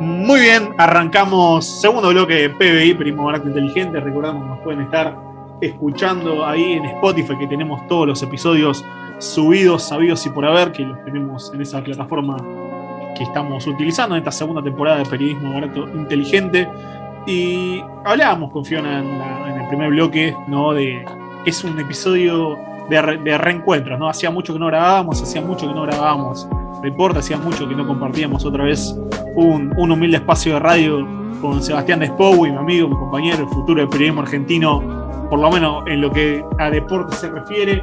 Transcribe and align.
Muy 0.00 0.40
bien, 0.40 0.74
arrancamos 0.78 1.66
segundo 1.66 2.10
bloque 2.10 2.34
de 2.34 2.50
PBI, 2.50 2.94
Primo 2.94 3.24
Barato 3.24 3.48
Inteligente. 3.48 3.98
Recordamos 3.98 4.44
que 4.44 4.48
nos 4.48 4.58
pueden 4.60 4.80
estar 4.82 5.16
escuchando 5.60 6.46
ahí 6.46 6.74
en 6.74 6.84
Spotify, 6.84 7.36
que 7.36 7.48
tenemos 7.48 7.84
todos 7.88 8.06
los 8.06 8.22
episodios 8.22 8.84
subidos, 9.18 9.82
sabidos 9.82 10.24
y 10.24 10.30
por 10.30 10.46
haber, 10.46 10.70
que 10.70 10.84
los 10.84 11.04
tenemos 11.04 11.52
en 11.52 11.62
esa 11.62 11.82
plataforma 11.82 12.36
que 13.16 13.24
estamos 13.24 13.66
utilizando 13.66 14.14
en 14.14 14.20
esta 14.20 14.30
segunda 14.30 14.62
temporada 14.62 14.98
de 14.98 15.06
Periodismo 15.06 15.54
Barato 15.54 15.88
Inteligente. 15.88 16.68
Y 17.26 17.82
hablábamos 18.04 18.52
con 18.52 18.64
Fiona 18.64 19.00
en, 19.00 19.60
el 19.60 19.66
primer 19.66 19.90
bloque, 19.90 20.32
¿no? 20.46 20.74
De 20.74 21.04
es 21.44 21.64
un 21.64 21.76
episodio 21.80 22.56
de 22.88 23.36
reencuentros, 23.36 23.98
¿no? 23.98 24.08
Hacía 24.08 24.30
mucho 24.30 24.52
que 24.52 24.60
no 24.60 24.66
grabábamos, 24.68 25.20
hacía 25.20 25.40
mucho 25.40 25.66
que 25.66 25.74
no 25.74 25.82
grabábamos 25.82 26.48
Report, 26.82 27.16
hacía 27.16 27.36
mucho 27.36 27.68
que 27.68 27.74
no 27.74 27.86
compartíamos 27.86 28.44
otra 28.44 28.64
vez 28.64 28.94
un, 29.34 29.72
humilde 29.76 30.18
espacio 30.18 30.54
de 30.54 30.60
radio 30.60 31.06
con 31.40 31.62
Sebastián 31.62 32.00
Despow 32.00 32.46
y 32.46 32.50
mi 32.50 32.56
amigo, 32.56 32.88
mi 32.88 32.96
compañero, 32.96 33.44
el 33.44 33.48
futuro 33.48 33.80
del 33.80 33.88
periodismo 33.88 34.22
argentino, 34.22 34.82
por 35.30 35.38
lo 35.38 35.50
menos 35.50 35.84
en 35.86 36.00
lo 36.00 36.10
que 36.10 36.44
a 36.58 36.70
deporte 36.70 37.14
se 37.16 37.30
refiere. 37.30 37.82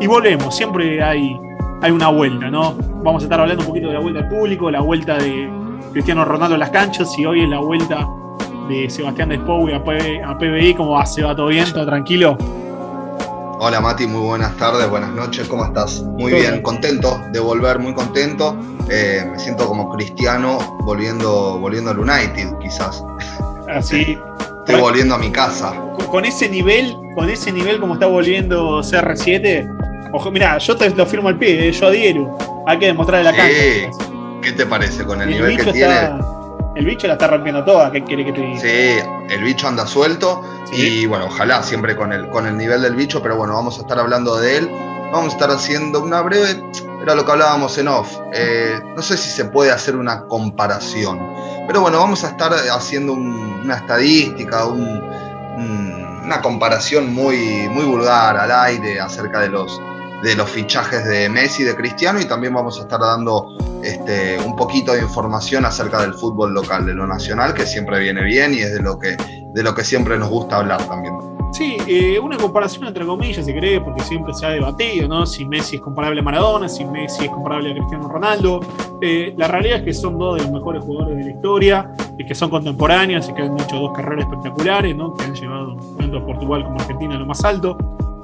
Y 0.00 0.06
volvemos, 0.06 0.54
siempre 0.56 1.02
hay, 1.02 1.38
hay 1.82 1.90
una 1.90 2.08
vuelta, 2.08 2.50
¿no? 2.50 2.74
Vamos 3.02 3.22
a 3.22 3.26
estar 3.26 3.40
hablando 3.40 3.62
un 3.62 3.68
poquito 3.68 3.88
de 3.88 3.94
la 3.94 4.00
vuelta 4.00 4.20
al 4.20 4.28
público, 4.28 4.70
la 4.70 4.80
vuelta 4.80 5.16
de 5.18 5.48
Cristiano 5.92 6.24
Ronaldo 6.24 6.54
en 6.54 6.60
las 6.60 6.70
canchas 6.70 7.16
y 7.18 7.24
hoy 7.24 7.42
es 7.42 7.48
la 7.48 7.58
vuelta 7.58 8.06
de 8.68 8.90
Sebastián 8.90 9.28
Despow 9.28 9.68
y 9.68 9.72
a, 9.72 9.82
PBI. 9.82 10.74
¿Cómo 10.74 10.92
va? 10.92 11.06
¿Se 11.06 11.22
va 11.22 11.34
todo 11.34 11.48
bien? 11.48 11.72
¿Todo 11.72 11.86
tranquilo? 11.86 12.36
Hola 13.58 13.80
Mati, 13.80 14.06
muy 14.06 14.20
buenas 14.20 14.54
tardes, 14.58 14.86
buenas 14.90 15.10
noches, 15.12 15.48
¿cómo 15.48 15.64
estás? 15.64 16.02
Muy 16.02 16.30
bien, 16.32 16.60
contento 16.60 17.18
de 17.32 17.40
volver, 17.40 17.78
muy 17.78 17.94
contento. 17.94 18.54
Eh, 18.90 19.26
me 19.30 19.38
siento 19.38 19.66
como 19.66 19.88
cristiano 19.96 20.58
volviendo, 20.84 21.58
volviendo 21.58 21.90
al 21.90 21.98
United, 21.98 22.58
quizás. 22.60 23.02
Así. 23.74 24.18
Estoy 24.66 24.80
volviendo 24.80 25.14
a 25.14 25.18
mi 25.18 25.30
casa. 25.30 25.72
Con, 26.10 26.26
ese 26.26 26.50
nivel, 26.50 26.94
con 27.14 27.30
ese 27.30 27.50
nivel 27.50 27.80
como 27.80 27.94
está 27.94 28.04
volviendo 28.04 28.80
CR7, 28.82 30.10
ojo, 30.12 30.30
mira, 30.30 30.58
yo 30.58 30.76
te 30.76 30.90
lo 30.90 31.06
firmo 31.06 31.28
al 31.28 31.38
pie, 31.38 31.68
eh, 31.68 31.72
yo 31.72 31.86
adhiero. 31.86 32.36
Hay 32.66 32.78
que 32.78 32.86
demostrarle 32.86 33.24
la 33.24 33.36
cancha. 33.36 33.54
¿Qué 34.42 34.52
te 34.52 34.66
parece 34.66 35.04
con 35.04 35.22
el, 35.22 35.30
nivel 35.30 35.56
que 35.56 35.72
tiene? 35.72 36.10
el 36.76 36.84
bicho 36.84 37.06
la 37.06 37.14
está 37.14 37.28
rompiendo 37.28 37.64
toda, 37.64 37.90
¿qué 37.90 38.04
quiere 38.04 38.24
que 38.24 38.32
te 38.32 38.40
diga? 38.42 38.60
Sí, 38.60 39.34
el 39.34 39.42
bicho 39.42 39.66
anda 39.66 39.86
suelto 39.86 40.42
y 40.72 41.06
bueno, 41.06 41.26
ojalá 41.26 41.62
siempre 41.62 41.96
con 41.96 42.12
el, 42.12 42.28
con 42.28 42.46
el 42.46 42.56
nivel 42.56 42.82
del 42.82 42.94
bicho, 42.94 43.22
pero 43.22 43.36
bueno, 43.36 43.54
vamos 43.54 43.78
a 43.78 43.82
estar 43.82 43.98
hablando 43.98 44.36
de 44.36 44.58
él. 44.58 44.70
Vamos 45.12 45.32
a 45.32 45.36
estar 45.36 45.50
haciendo 45.50 46.02
una 46.02 46.20
breve, 46.20 46.60
era 47.00 47.14
lo 47.14 47.24
que 47.24 47.32
hablábamos 47.32 47.78
en 47.78 47.88
off. 47.88 48.18
Eh, 48.32 48.80
no 48.94 49.02
sé 49.02 49.16
si 49.16 49.30
se 49.30 49.44
puede 49.44 49.70
hacer 49.70 49.96
una 49.96 50.26
comparación, 50.26 51.20
pero 51.66 51.80
bueno, 51.80 51.98
vamos 51.98 52.24
a 52.24 52.30
estar 52.30 52.52
haciendo 52.52 53.12
una 53.12 53.76
estadística, 53.76 54.66
una 54.66 56.42
comparación 56.42 57.14
muy, 57.14 57.68
muy 57.70 57.84
vulgar 57.84 58.36
al 58.36 58.50
aire 58.50 59.00
acerca 59.00 59.40
de 59.40 59.48
los, 59.48 59.80
de 60.24 60.34
los 60.34 60.50
fichajes 60.50 61.04
de 61.04 61.28
Messi, 61.28 61.62
de 61.62 61.76
Cristiano, 61.76 62.20
y 62.20 62.24
también 62.24 62.52
vamos 62.52 62.78
a 62.78 62.82
estar 62.82 62.98
dando 63.00 63.56
este, 63.84 64.40
un 64.40 64.56
poquito 64.56 64.92
de 64.92 65.02
información 65.02 65.64
acerca 65.64 66.00
del 66.00 66.14
fútbol 66.14 66.52
local, 66.52 66.84
de 66.84 66.94
lo 66.94 67.06
nacional, 67.06 67.54
que 67.54 67.64
siempre 67.64 68.00
viene 68.00 68.22
bien 68.22 68.52
y 68.52 68.58
es 68.58 68.72
de 68.72 68.80
lo 68.80 68.98
que, 68.98 69.16
de 69.56 69.62
lo 69.62 69.74
que 69.74 69.82
siempre 69.82 70.18
nos 70.18 70.28
gusta 70.28 70.58
hablar 70.58 70.86
también. 70.86 71.14
Sí, 71.52 71.78
eh, 71.86 72.18
una 72.18 72.36
comparación 72.36 72.86
entre 72.86 73.06
comillas, 73.06 73.46
si 73.46 73.54
querés, 73.54 73.80
porque 73.80 74.02
siempre 74.02 74.34
se 74.34 74.44
ha 74.44 74.50
debatido, 74.50 75.08
¿no? 75.08 75.24
Si 75.24 75.46
Messi 75.46 75.76
es 75.76 75.82
comparable 75.82 76.20
a 76.20 76.22
Maradona, 76.22 76.68
si 76.68 76.84
Messi 76.84 77.24
es 77.24 77.30
comparable 77.30 77.70
a 77.70 77.74
Cristiano 77.74 78.06
Ronaldo. 78.06 78.60
Eh, 79.00 79.32
la 79.38 79.48
realidad 79.48 79.78
es 79.78 79.84
que 79.84 79.94
son 79.94 80.18
dos 80.18 80.36
de 80.36 80.42
los 80.42 80.52
mejores 80.52 80.84
jugadores 80.84 81.16
de 81.16 81.24
la 81.24 81.30
historia, 81.30 81.90
y 82.18 82.26
que 82.26 82.34
son 82.34 82.50
contemporáneos 82.50 83.30
y 83.30 83.32
que 83.32 83.42
han 83.42 83.58
hecho 83.58 83.76
dos 83.76 83.92
carreras 83.96 84.26
espectaculares, 84.26 84.94
¿no? 84.94 85.14
Que 85.14 85.24
han 85.24 85.34
llevado 85.34 85.76
tanto 85.98 86.18
a 86.18 86.26
Portugal 86.26 86.62
como 86.62 86.78
a 86.78 86.82
Argentina 86.82 87.16
a 87.16 87.18
lo 87.18 87.26
más 87.26 87.42
alto. 87.42 87.78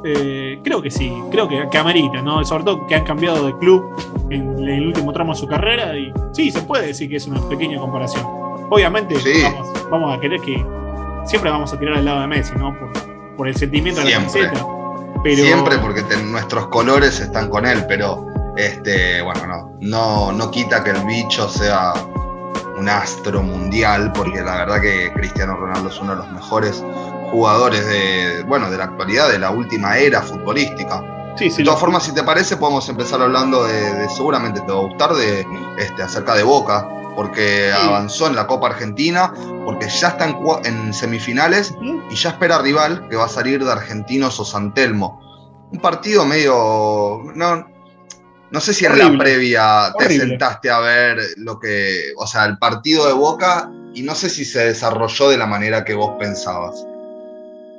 Eh, 0.04 0.60
creo 0.62 0.82
que 0.82 0.90
sí, 0.90 1.14
creo 1.30 1.48
que, 1.48 1.66
que, 1.70 1.78
amerita, 1.78 2.20
¿no? 2.20 2.44
Sobre 2.44 2.64
todo 2.64 2.86
que 2.86 2.94
han 2.94 3.04
cambiado 3.04 3.46
de 3.46 3.56
club 3.56 3.84
en 4.28 4.58
el 4.68 4.88
último 4.88 5.12
tramo 5.14 5.32
de 5.32 5.38
su 5.38 5.46
carrera 5.46 5.96
y 5.96 6.12
sí, 6.32 6.50
se 6.50 6.60
puede 6.60 6.88
decir 6.88 7.08
que 7.08 7.16
es 7.16 7.26
una 7.26 7.40
pequeña 7.48 7.78
comparación. 7.78 8.26
Obviamente 8.68 9.14
vamos, 9.90 10.16
a 10.16 10.20
querer 10.20 10.40
que 10.40 10.64
siempre 11.24 11.50
vamos 11.50 11.72
a 11.72 11.78
tirar 11.78 11.98
al 11.98 12.04
lado 12.04 12.20
de 12.20 12.26
Messi, 12.26 12.54
¿no? 12.56 12.76
Por, 13.36 13.48
el 13.48 13.56
sentimiento 13.56 14.00
de 14.00 14.10
la 14.10 14.18
camiseta. 14.18 14.66
Pero... 15.24 15.42
Siempre 15.42 15.78
porque 15.78 16.02
nuestros 16.24 16.68
colores 16.68 17.18
están 17.18 17.48
con 17.48 17.66
él, 17.66 17.84
pero 17.88 18.26
este, 18.56 19.20
bueno, 19.22 19.46
no, 19.46 19.72
no, 19.80 20.32
no 20.32 20.50
quita 20.50 20.84
que 20.84 20.90
el 20.90 21.04
bicho 21.04 21.48
sea 21.48 21.92
un 22.78 22.88
astro 22.88 23.42
mundial, 23.42 24.12
porque 24.12 24.40
la 24.40 24.56
verdad 24.56 24.80
que 24.80 25.12
Cristiano 25.14 25.56
Ronaldo 25.56 25.88
es 25.88 25.98
uno 26.00 26.12
de 26.12 26.18
los 26.18 26.30
mejores 26.30 26.84
jugadores 27.30 27.86
de, 27.86 28.44
bueno, 28.46 28.70
de 28.70 28.78
la 28.78 28.84
actualidad, 28.84 29.30
de 29.30 29.38
la 29.38 29.50
última 29.50 29.96
era 29.96 30.22
futbolística. 30.22 31.02
Sí, 31.36 31.50
sí, 31.50 31.58
de 31.58 31.64
todas 31.64 31.80
formas, 31.80 32.02
si 32.02 32.12
te 32.12 32.22
parece, 32.22 32.56
podemos 32.56 32.88
empezar 32.88 33.22
hablando 33.22 33.64
de, 33.64 34.08
seguramente 34.10 34.60
te 34.60 34.70
va 34.70 34.78
a 34.78 34.82
gustar, 34.82 35.14
de 35.14 35.46
este, 35.78 36.02
acerca 36.02 36.34
de 36.34 36.42
Boca, 36.42 36.86
porque 37.14 37.72
avanzó 37.72 38.26
en 38.26 38.36
la 38.36 38.46
Copa 38.46 38.68
Argentina, 38.68 39.32
porque 39.64 39.88
ya 39.88 40.08
está 40.08 40.26
en, 40.64 40.92
semifinales 40.94 41.74
y 42.10 42.14
ya 42.14 42.30
espera 42.30 42.58
rival 42.58 43.08
que 43.08 43.16
va 43.16 43.26
a 43.26 43.28
salir 43.28 43.64
de 43.64 43.70
Argentinos 43.70 44.38
o 44.40 44.44
San 44.44 44.74
Telmo. 44.74 45.20
Un 45.70 45.80
partido 45.80 46.24
medio. 46.24 47.22
No, 47.34 47.66
no 48.50 48.60
sé 48.60 48.74
si 48.74 48.84
en 48.84 48.98
la 48.98 49.16
previa 49.16 49.92
te 49.98 50.18
sentaste 50.18 50.70
a 50.70 50.80
ver 50.80 51.18
lo 51.36 51.58
que. 51.58 52.12
O 52.16 52.26
sea, 52.26 52.44
el 52.44 52.58
partido 52.58 53.06
de 53.06 53.14
Boca 53.14 53.70
y 53.94 54.02
no 54.02 54.14
sé 54.14 54.28
si 54.28 54.44
se 54.44 54.66
desarrolló 54.66 55.30
de 55.30 55.38
la 55.38 55.46
manera 55.46 55.84
que 55.84 55.94
vos 55.94 56.12
pensabas. 56.18 56.86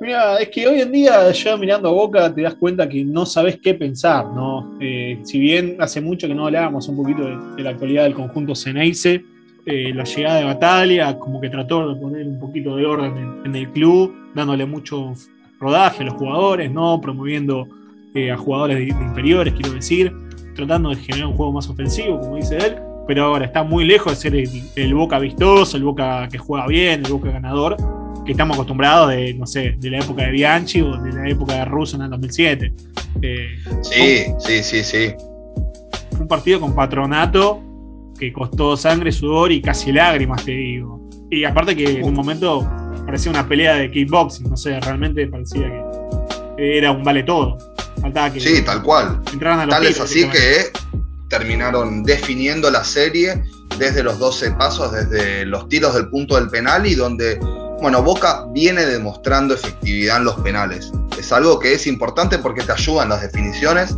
Mira, 0.04 0.36
es 0.36 0.50
que 0.50 0.68
hoy 0.68 0.82
en 0.82 0.92
día 0.92 1.32
ya 1.32 1.56
mirando 1.56 1.88
a 1.88 1.92
Boca 1.92 2.34
te 2.34 2.42
das 2.42 2.56
cuenta 2.56 2.86
que 2.86 3.02
no 3.02 3.24
sabes 3.24 3.58
qué 3.58 3.72
pensar, 3.72 4.26
¿no? 4.26 4.76
Eh, 4.78 5.18
si 5.22 5.38
bien 5.38 5.78
hace 5.80 6.02
mucho 6.02 6.28
que 6.28 6.34
no 6.34 6.44
hablábamos 6.44 6.86
un 6.88 6.96
poquito 6.98 7.22
de, 7.24 7.62
la 7.62 7.70
actualidad 7.70 8.02
del 8.02 8.12
conjunto 8.12 8.54
Ceneice, 8.54 9.24
eh, 9.64 9.94
la 9.94 10.04
llegada 10.04 10.40
de 10.40 10.44
Batalla 10.44 11.18
como 11.18 11.40
que 11.40 11.48
trató 11.48 11.88
de 11.88 11.98
poner 11.98 12.26
un 12.26 12.38
poquito 12.38 12.76
de 12.76 12.84
orden 12.84 13.40
en, 13.46 13.56
el 13.56 13.70
club, 13.70 14.14
dándole 14.34 14.66
mucho 14.66 15.14
rodaje 15.58 16.02
a 16.02 16.06
los 16.08 16.14
jugadores, 16.16 16.70
¿no? 16.70 17.00
Promoviendo 17.00 17.66
eh, 18.14 18.30
a 18.30 18.36
jugadores 18.36 18.76
de, 18.76 18.88
inferiores, 18.88 19.54
quiero 19.54 19.72
decir, 19.72 20.12
tratando 20.54 20.90
de 20.90 20.96
generar 20.96 21.28
un 21.28 21.34
juego 21.34 21.52
más 21.52 21.70
ofensivo, 21.70 22.20
como 22.20 22.36
dice 22.36 22.58
él, 22.58 22.76
pero 23.08 23.24
ahora 23.24 23.46
está 23.46 23.62
muy 23.62 23.86
lejos 23.86 24.12
de 24.12 24.16
ser 24.16 24.60
el 24.76 24.94
Boca 24.94 25.18
vistoso, 25.18 25.78
el 25.78 25.84
Boca 25.84 26.28
que 26.30 26.36
juega 26.36 26.66
bien, 26.66 27.06
el 27.06 27.10
Boca 27.10 27.30
ganador 27.30 28.03
que 28.24 28.32
estamos 28.32 28.56
acostumbrados 28.56 29.10
de, 29.10 29.34
no 29.34 29.46
sé, 29.46 29.74
de 29.78 29.90
la 29.90 29.98
época 29.98 30.22
de 30.22 30.30
Bianchi 30.30 30.80
o 30.80 30.96
de 30.96 31.12
la 31.12 31.28
época 31.28 31.54
de 31.54 31.64
Russo 31.64 31.96
en 31.96 32.02
el 32.02 32.10
2007. 32.10 32.72
Eh, 33.22 33.46
sí, 33.82 34.24
sí, 34.38 34.62
sí, 34.62 34.84
sí. 34.84 35.14
Un 36.18 36.28
partido 36.28 36.60
con 36.60 36.74
patronato 36.74 37.62
que 38.18 38.32
costó 38.32 38.76
sangre, 38.76 39.12
sudor 39.12 39.52
y 39.52 39.60
casi 39.60 39.92
lágrimas, 39.92 40.44
te 40.44 40.52
digo. 40.52 41.08
Y 41.30 41.44
aparte 41.44 41.76
que 41.76 41.98
en 41.98 42.04
un 42.04 42.14
momento 42.14 42.68
parecía 43.04 43.30
una 43.30 43.46
pelea 43.46 43.74
de 43.74 43.90
kickboxing, 43.90 44.48
no 44.48 44.56
sé, 44.56 44.78
realmente 44.80 45.26
parecía 45.26 45.68
que 46.56 46.78
era 46.78 46.92
un 46.92 47.02
vale 47.02 47.22
todo. 47.22 47.58
Faltaba 48.00 48.32
que 48.32 48.40
sí, 48.40 48.62
tal 48.62 48.82
cual. 48.82 49.20
tal 49.68 49.86
es 49.86 50.00
así 50.00 50.28
que 50.28 50.70
terminaron 51.28 52.04
definiendo 52.04 52.70
la 52.70 52.84
serie 52.84 53.42
desde 53.78 54.02
los 54.02 54.18
12 54.18 54.52
pasos, 54.52 54.92
desde 54.92 55.44
los 55.46 55.68
tiros 55.68 55.94
del 55.94 56.08
punto 56.08 56.36
del 56.36 56.48
penal 56.48 56.86
y 56.86 56.94
donde 56.94 57.38
bueno, 57.84 58.02
Boca 58.02 58.46
viene 58.48 58.86
demostrando 58.86 59.52
efectividad 59.52 60.16
en 60.16 60.24
los 60.24 60.36
penales. 60.36 60.90
Es 61.18 61.30
algo 61.34 61.58
que 61.58 61.74
es 61.74 61.86
importante 61.86 62.38
porque 62.38 62.62
te 62.62 62.72
ayuda 62.72 63.02
en 63.02 63.10
las 63.10 63.20
definiciones. 63.20 63.94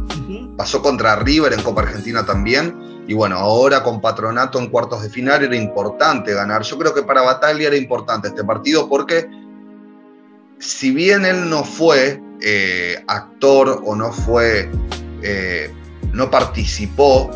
Pasó 0.57 0.83
contra 0.83 1.15
River 1.15 1.53
en 1.53 1.63
Copa 1.63 1.83
Argentina 1.83 2.27
también. 2.27 3.05
Y 3.07 3.15
bueno, 3.15 3.37
ahora 3.37 3.85
con 3.85 4.01
Patronato 4.01 4.59
en 4.59 4.71
cuartos 4.71 5.05
de 5.05 5.09
final 5.09 5.45
era 5.45 5.55
importante 5.55 6.35
ganar. 6.35 6.63
Yo 6.63 6.77
creo 6.79 6.93
que 6.93 7.05
para 7.05 7.23
Bataglia 7.23 7.69
era 7.69 7.77
importante 7.77 8.27
este 8.27 8.43
partido 8.43 8.89
porque 8.89 9.31
si 10.59 10.91
bien 10.91 11.25
él 11.25 11.49
no 11.49 11.63
fue 11.63 12.21
eh, 12.43 13.05
actor 13.07 13.83
o 13.85 13.95
no 13.95 14.13
fue, 14.13 14.69
eh, 15.23 15.73
no 16.13 16.29
participó 16.29 17.31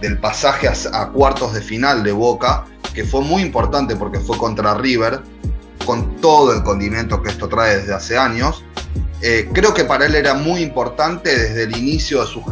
del 0.00 0.18
pasaje 0.18 0.68
a 0.68 1.08
cuartos 1.08 1.54
de 1.54 1.60
final 1.60 2.02
de 2.02 2.12
Boca, 2.12 2.64
que 2.94 3.04
fue 3.04 3.20
muy 3.20 3.42
importante 3.42 3.96
porque 3.96 4.18
fue 4.20 4.36
contra 4.38 4.74
River, 4.74 5.20
con 5.84 6.16
todo 6.16 6.52
el 6.52 6.62
condimento 6.62 7.22
que 7.22 7.30
esto 7.30 7.48
trae 7.48 7.78
desde 7.78 7.94
hace 7.94 8.18
años. 8.18 8.64
Eh, 9.22 9.48
creo 9.52 9.74
que 9.74 9.84
para 9.84 10.06
él 10.06 10.14
era 10.14 10.34
muy 10.34 10.62
importante 10.62 11.36
desde 11.36 11.64
el 11.64 11.76
inicio 11.76 12.20
de 12.20 12.26
su, 12.26 12.42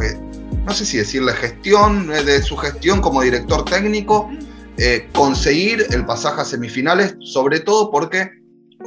no 0.65 0.73
sé 0.73 0.85
si 0.85 0.97
decirle 0.97 1.33
gestión, 1.33 2.11
eh, 2.11 2.23
de 2.23 2.41
su 2.41 2.57
gestión 2.57 2.99
como 2.99 3.21
director 3.21 3.63
técnico, 3.63 4.29
eh, 4.77 5.09
conseguir 5.13 5.85
el 5.91 6.05
pasaje 6.05 6.41
a 6.41 6.45
semifinales, 6.45 7.15
sobre 7.21 7.61
todo 7.61 7.89
porque 7.89 8.29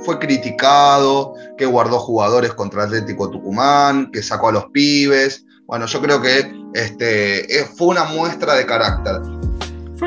fue 0.05 0.19
criticado, 0.19 1.35
que 1.57 1.67
guardó 1.67 1.99
jugadores 1.99 2.53
contra 2.53 2.85
Atlético 2.85 3.31
Tucumán, 3.31 4.11
que 4.11 4.23
sacó 4.23 4.49
a 4.49 4.53
los 4.53 4.67
pibes. 4.73 5.45
Bueno, 5.67 5.87
yo 5.87 6.01
creo 6.01 6.21
que 6.21 6.53
este, 6.75 7.65
fue 7.77 7.89
una 7.89 8.05
muestra 8.05 8.55
de 8.55 8.67
carácter 8.67 9.21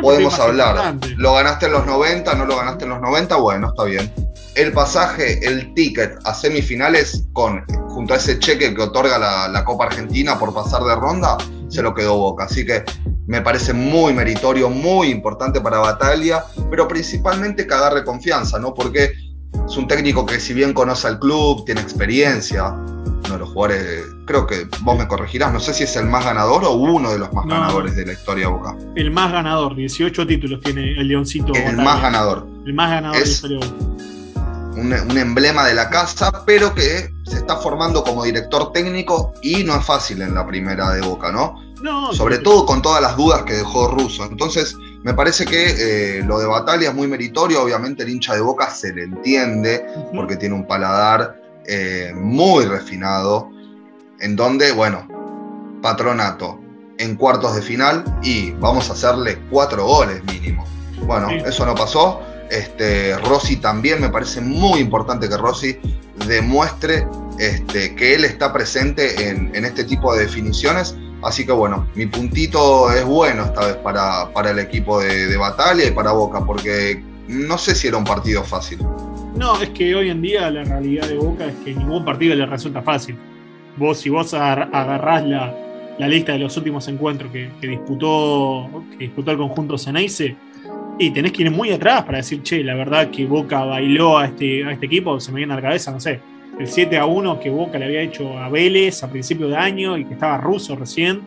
podemos 0.02 0.40
hablar. 0.40 0.98
¿Lo 1.18 1.34
ganaste 1.34 1.68
en 1.68 1.74
los 1.74 1.86
90? 1.86 2.34
¿No 2.36 2.46
lo 2.46 2.58
ganaste 2.58 2.86
en 2.86 2.92
los 2.92 3.02
90? 3.02 3.36
Bueno, 3.38 3.68
está 3.70 3.84
bien. 3.84 4.12
El 4.56 4.72
pasaje, 4.72 5.46
el 5.46 5.74
ticket 5.74 6.18
a 6.26 6.34
semifinales 6.34 7.26
con 7.34 7.64
junto 7.90 8.14
a 8.14 8.18
ese 8.18 8.40
cheque 8.40 8.74
que 8.74 8.82
otorga 8.82 9.18
la, 9.18 9.48
la 9.48 9.64
Copa 9.64 9.86
Argentina 9.86 10.38
por 10.38 10.54
pasar 10.54 10.84
de 10.84 10.96
ronda, 10.96 11.38
se 11.70 11.82
lo 11.82 11.94
quedó 11.94 12.18
Boca. 12.18 12.46
Así 12.46 12.66
que 12.66 12.84
me 13.28 13.42
parece 13.42 13.74
muy 13.74 14.14
meritorio, 14.14 14.70
muy 14.70 15.10
importante 15.10 15.62
para 15.62 15.78
Batalla, 15.80 16.44
pero 16.70 16.88
principalmente 16.88 17.68
que 17.68 17.74
agarre 17.74 18.04
confianza, 18.04 18.60
¿no? 18.60 18.74
Porque 18.74 19.12
es 19.66 19.78
un 19.78 19.88
técnico 19.88 20.26
que 20.26 20.40
si 20.40 20.54
bien 20.54 20.74
conoce 20.74 21.08
al 21.08 21.20
club, 21.20 21.66
tiene 21.66 21.82
experiencia, 21.82 22.76
uno 23.26 23.34
de 23.34 23.40
los 23.40 23.50
jugadores, 23.50 24.06
creo 24.26 24.46
que 24.46 24.68
vos 24.82 24.98
me 24.98 25.08
corregirás, 25.08 25.54
no 25.54 25.60
sé 25.60 25.74
si 25.74 25.84
es 25.84 25.96
el 25.96 26.06
más 26.06 26.26
ganador 26.26 26.64
o 26.66 26.72
uno 26.72 27.12
de 27.12 27.20
los 27.20 27.32
más 27.34 27.46
ganadores 27.46 27.96
de 27.96 28.06
la 28.06 28.14
historia 28.14 28.48
de 28.48 28.52
Boca. 28.52 28.76
El 28.96 29.12
más 29.12 29.32
ganador, 29.32 29.76
18 29.76 30.28
títulos 30.28 30.62
tiene 30.62 30.92
el 30.92 31.08
Leoncito. 31.08 31.54
El 31.54 31.78
más 31.78 32.02
ganador. 32.02 32.48
El 32.66 32.74
más 32.74 32.90
ganador 32.90 33.18
de 33.18 33.26
la 33.26 33.32
historia 33.32 33.60
de 33.60 33.66
Boca. 33.66 33.94
Un, 34.76 34.92
un, 34.92 35.18
emblema 35.18 35.68
de 35.68 35.76
la 35.76 35.90
casa, 35.90 36.44
pero 36.48 36.74
que 36.74 37.14
se 37.26 37.38
está 37.38 37.58
formando 37.58 38.04
como 38.04 38.24
director 38.24 38.72
técnico 38.72 39.34
y 39.44 39.64
no 39.64 39.76
es 39.76 39.86
fácil 39.86 40.22
en 40.24 40.34
la 40.34 40.48
primera 40.48 40.90
de 40.92 41.02
Boca, 41.02 41.32
¿no? 41.32 41.62
Sobre 42.14 42.38
todo 42.38 42.66
con 42.66 42.82
todas 42.82 43.02
las 43.02 43.18
dudas 43.18 43.44
que 43.44 43.54
dejó 43.54 43.90
Russo. 43.90 44.24
Entonces, 44.24 44.78
me 45.04 45.14
parece 45.14 45.46
que 45.46 46.20
eh, 46.20 46.24
lo 46.24 46.40
de 46.40 46.46
Batalla 46.46 46.90
es 46.90 46.96
muy 46.96 47.08
meritorio. 47.08 47.62
Obviamente, 47.62 48.04
el 48.04 48.10
hincha 48.10 48.36
de 48.36 48.42
Boca 48.42 48.70
se 48.70 48.94
le 48.94 49.04
entiende 49.04 49.86
porque 50.16 50.38
tiene 50.38 50.56
un 50.56 50.66
paladar 50.66 51.43
eh, 51.68 52.12
muy 52.16 52.66
refinado. 52.66 53.50
En 54.20 54.36
donde, 54.36 54.72
bueno, 54.72 55.08
patronato 55.82 56.60
en 56.98 57.16
cuartos 57.16 57.56
de 57.56 57.62
final 57.62 58.04
y 58.22 58.52
vamos 58.52 58.90
a 58.90 58.94
hacerle 58.94 59.40
cuatro 59.50 59.86
goles 59.86 60.24
mínimo. 60.26 60.66
Bueno, 61.06 61.30
eso 61.30 61.66
no 61.66 61.76
pasó. 61.76 62.22
Este, 62.50 63.18
Rossi 63.18 63.58
también 63.58 64.00
me 64.00 64.10
parece 64.10 64.40
muy 64.40 64.80
importante 64.80 65.28
que 65.28 65.36
Rossi 65.36 65.78
demuestre 66.28 67.08
este, 67.40 67.96
que 67.96 68.16
él 68.16 68.26
está 68.26 68.54
presente 68.54 69.28
en, 69.28 69.54
en 69.56 69.66
este 69.66 69.84
tipo 69.84 70.14
de 70.16 70.22
definiciones 70.22 70.96
Así 71.24 71.46
que 71.46 71.54
bueno, 71.54 71.88
mi 71.96 72.06
puntito 72.06 72.92
es 72.92 73.06
bueno 73.06 73.46
esta 73.46 73.68
vez 73.68 73.76
para, 73.78 74.32
para 74.34 74.52
el 74.52 74.60
equipo 74.60 75.00
de, 75.00 75.28
de, 75.28 75.38
Batalla 75.38 75.86
y 75.86 75.92
para 75.92 76.12
Boca, 76.12 76.44
porque 76.46 77.02
no 77.30 77.58
sé 77.58 77.76
si 77.76 77.88
era 77.88 77.98
un 77.98 78.04
partido 78.04 78.44
fácil. 78.44 78.80
No, 79.36 79.62
es 79.62 79.70
que 79.70 79.96
hoy 79.96 80.10
en 80.10 80.22
día 80.22 80.50
la 80.52 80.64
realidad 80.64 81.08
de 81.08 81.18
Boca 81.18 81.46
es 81.46 81.56
que 81.66 81.74
ningún 81.74 82.06
partido 82.06 82.36
le 82.36 82.46
resulta 82.46 82.82
fácil. 82.82 83.16
Vos, 83.78 83.98
si 83.98 84.10
vos 84.10 84.34
agarrás 84.34 85.26
la, 85.26 85.54
la 85.98 86.08
lista 86.08 86.34
de 86.34 86.40
los 86.40 86.56
últimos 86.58 86.88
encuentros 86.88 87.32
que, 87.32 87.50
disputó, 87.62 88.84
que 88.92 89.06
disputó 89.06 89.32
el 89.32 89.38
conjunto 89.38 89.78
Ceneice, 89.78 90.36
y 91.00 91.10
tenés 91.10 91.32
que 91.32 91.44
ir 91.44 91.52
muy 91.52 91.72
atrás 91.72 92.04
para 92.04 92.20
decir, 92.20 92.44
che, 92.44 92.64
la 92.64 92.76
verdad 92.76 93.10
que 93.10 93.26
Boca 93.26 93.66
bailó 93.66 94.18
a 94.20 94.26
este, 94.26 94.64
a 94.64 94.72
este 94.72 94.86
equipo, 94.86 95.20
se 95.20 95.32
me 95.32 95.38
viene 95.38 95.54
a 95.54 95.56
la 95.56 95.62
cabeza, 95.62 95.92
no 95.92 96.00
sé, 96.00 96.20
el 96.60 96.68
7 96.68 96.98
a 96.98 97.06
1 97.06 97.40
que 97.40 97.50
Boca 97.50 97.80
le 97.80 97.86
había 97.86 98.02
hecho 98.02 98.38
a 98.38 98.48
Vélez 98.50 99.04
a 99.04 99.10
principio 99.10 99.48
de 99.48 99.58
año 99.58 99.98
y 99.98 100.06
que 100.06 100.14
estaba 100.14 100.38
ruso 100.38 100.76
recién, 100.76 101.22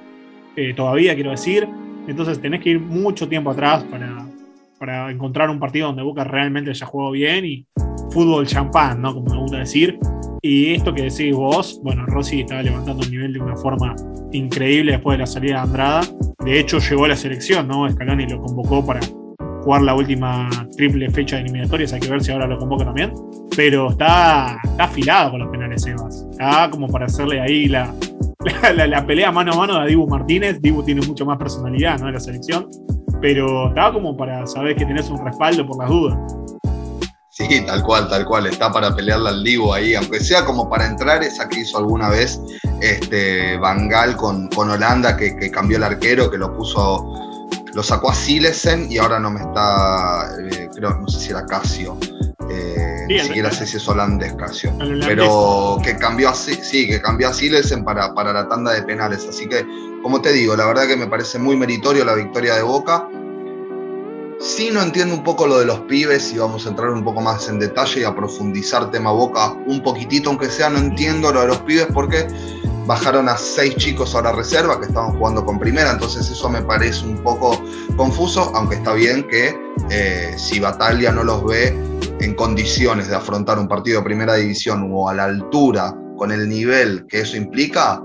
eh, 0.54 0.72
todavía 0.74 1.14
quiero 1.14 1.32
decir. 1.32 1.66
Entonces 2.06 2.40
tenés 2.40 2.60
que 2.60 2.70
ir 2.70 2.80
mucho 2.80 3.28
tiempo 3.28 3.50
atrás 3.50 3.82
para, 3.84 4.24
para 4.78 5.10
encontrar 5.10 5.50
un 5.50 5.58
partido 5.58 5.88
donde 5.88 6.04
Boca 6.04 6.22
realmente 6.22 6.70
haya 6.70 6.86
jugado 6.86 7.10
bien 7.10 7.44
y 7.44 7.66
fútbol 8.10 8.46
champán, 8.46 9.02
¿no? 9.02 9.14
Como 9.14 9.34
me 9.34 9.40
gusta 9.40 9.58
decir. 9.58 9.98
Y 10.42 10.74
esto 10.74 10.94
que 10.94 11.02
decís 11.02 11.34
vos, 11.34 11.80
bueno, 11.82 12.06
Rossi 12.06 12.40
estaba 12.40 12.62
levantando 12.62 13.02
el 13.02 13.10
nivel 13.10 13.32
de 13.32 13.40
una 13.40 13.56
forma 13.56 13.96
increíble 14.32 14.92
después 14.92 15.16
de 15.16 15.20
la 15.20 15.26
salida 15.26 15.54
de 15.54 15.60
Andrada. 15.60 16.00
De 16.44 16.60
hecho, 16.60 16.78
llegó 16.78 17.04
a 17.04 17.08
la 17.08 17.16
selección, 17.16 17.66
¿no? 17.66 17.90
Scaloni 17.90 18.26
lo 18.28 18.40
convocó 18.40 18.84
para 18.84 19.00
jugar 19.66 19.82
la 19.82 19.96
última 19.96 20.48
triple 20.76 21.10
fecha 21.10 21.36
de 21.36 21.42
eliminatorias. 21.42 21.92
Hay 21.92 22.00
que 22.00 22.08
ver 22.08 22.22
si 22.22 22.30
ahora 22.30 22.46
lo 22.46 22.58
convoca 22.58 22.84
también. 22.84 23.12
Pero 23.56 23.90
está, 23.90 24.58
está 24.62 24.84
afilado 24.84 25.32
con 25.32 25.40
los 25.40 25.48
penales, 25.48 25.82
Sebas. 25.82 26.26
Está 26.30 26.70
como 26.70 26.86
para 26.86 27.06
hacerle 27.06 27.40
ahí 27.40 27.66
la, 27.66 27.92
la, 28.76 29.04
pelea 29.04 29.32
mano 29.32 29.52
a 29.54 29.56
mano 29.56 29.80
de 29.80 29.88
Dibu 29.88 30.06
Martínez. 30.06 30.60
Dibu 30.60 30.84
tiene 30.84 31.04
mucho 31.04 31.26
más 31.26 31.36
personalidad 31.38 31.98
¿no? 31.98 32.06
en 32.06 32.14
la 32.14 32.20
selección. 32.20 32.68
Pero 33.20 33.68
está 33.68 33.92
como 33.92 34.16
para 34.16 34.46
saber 34.46 34.76
que 34.76 34.86
tenés 34.86 35.10
un 35.10 35.24
respaldo 35.24 35.66
por 35.66 35.78
las 35.78 35.90
dudas. 35.90 36.16
Sí, 37.36 37.60
tal 37.66 37.82
cual, 37.82 38.08
tal 38.08 38.24
cual. 38.24 38.46
Está 38.46 38.72
para 38.72 38.94
pelearle 38.94 39.28
al 39.28 39.44
Dibu 39.44 39.74
ahí, 39.74 39.94
aunque 39.94 40.20
sea 40.20 40.44
como 40.46 40.70
para 40.70 40.86
entrar 40.86 41.22
esa 41.22 41.46
que 41.46 41.60
hizo 41.60 41.76
alguna 41.76 42.08
vez 42.08 42.40
este 42.80 43.58
Bangal 43.58 44.16
con, 44.16 44.48
con 44.48 44.70
Holanda, 44.70 45.18
que, 45.18 45.36
que 45.36 45.50
cambió 45.50 45.76
el 45.76 45.84
arquero, 45.84 46.30
que 46.30 46.38
lo 46.38 46.56
puso 46.56 47.04
lo 47.74 47.82
sacó 47.82 48.10
a 48.10 48.14
Silesen 48.14 48.90
y 48.90 48.96
ahora 48.96 49.20
no 49.20 49.30
me 49.30 49.40
está, 49.40 50.30
eh, 50.40 50.70
creo, 50.74 50.94
no 50.98 51.06
sé 51.08 51.20
si 51.20 51.30
era 51.30 51.44
Casio. 51.44 51.98
Eh, 52.48 53.04
ni 53.06 53.18
siquiera 53.20 53.50
sé 53.50 53.66
si 53.66 53.76
es 53.76 53.86
holandés 53.86 54.32
Casio. 54.32 54.72
Pero 55.04 55.76
que 55.84 55.94
cambió 55.96 56.30
a, 56.30 56.34
sí, 56.34 56.86
que 56.86 57.02
cambió 57.02 57.28
a 57.28 57.34
Silesen 57.34 57.84
para, 57.84 58.14
para 58.14 58.32
la 58.32 58.48
tanda 58.48 58.72
de 58.72 58.82
penales. 58.82 59.26
Así 59.28 59.46
que, 59.46 59.66
como 60.02 60.22
te 60.22 60.32
digo, 60.32 60.56
la 60.56 60.64
verdad 60.64 60.86
que 60.86 60.96
me 60.96 61.06
parece 61.06 61.38
muy 61.38 61.54
meritorio 61.54 62.02
la 62.02 62.14
victoria 62.14 62.54
de 62.54 62.62
Boca. 62.62 63.06
Sí 64.38 64.70
no 64.70 64.82
entiendo 64.82 65.14
un 65.14 65.24
poco 65.24 65.46
lo 65.46 65.58
de 65.58 65.64
los 65.64 65.80
pibes 65.80 66.32
y 66.32 66.38
vamos 66.38 66.66
a 66.66 66.70
entrar 66.70 66.90
un 66.90 67.02
poco 67.02 67.22
más 67.22 67.48
en 67.48 67.58
detalle 67.58 68.02
y 68.02 68.04
a 68.04 68.14
profundizar 68.14 68.90
tema 68.90 69.10
Boca 69.10 69.52
un 69.66 69.82
poquitito, 69.82 70.28
aunque 70.28 70.50
sea, 70.50 70.68
no 70.68 70.78
entiendo 70.78 71.32
lo 71.32 71.40
de 71.40 71.46
los 71.48 71.58
pibes 71.60 71.86
porque 71.92 72.26
bajaron 72.86 73.28
a 73.28 73.36
seis 73.36 73.74
chicos 73.76 74.14
a 74.14 74.22
la 74.22 74.32
reserva 74.32 74.78
que 74.78 74.86
estaban 74.86 75.16
jugando 75.18 75.44
con 75.44 75.58
primera, 75.58 75.90
entonces 75.90 76.30
eso 76.30 76.48
me 76.48 76.62
parece 76.62 77.04
un 77.04 77.16
poco 77.22 77.60
confuso, 77.96 78.52
aunque 78.54 78.76
está 78.76 78.92
bien 78.92 79.26
que 79.26 79.58
eh, 79.90 80.34
si 80.36 80.60
Batalla 80.60 81.10
no 81.12 81.24
los 81.24 81.44
ve 81.44 81.74
en 82.20 82.34
condiciones 82.34 83.08
de 83.08 83.16
afrontar 83.16 83.58
un 83.58 83.68
partido 83.68 84.00
de 84.00 84.04
primera 84.04 84.34
división 84.34 84.90
o 84.92 85.08
a 85.08 85.14
la 85.14 85.24
altura 85.24 85.94
con 86.16 86.30
el 86.30 86.48
nivel 86.48 87.06
que 87.08 87.20
eso 87.20 87.36
implica, 87.36 88.02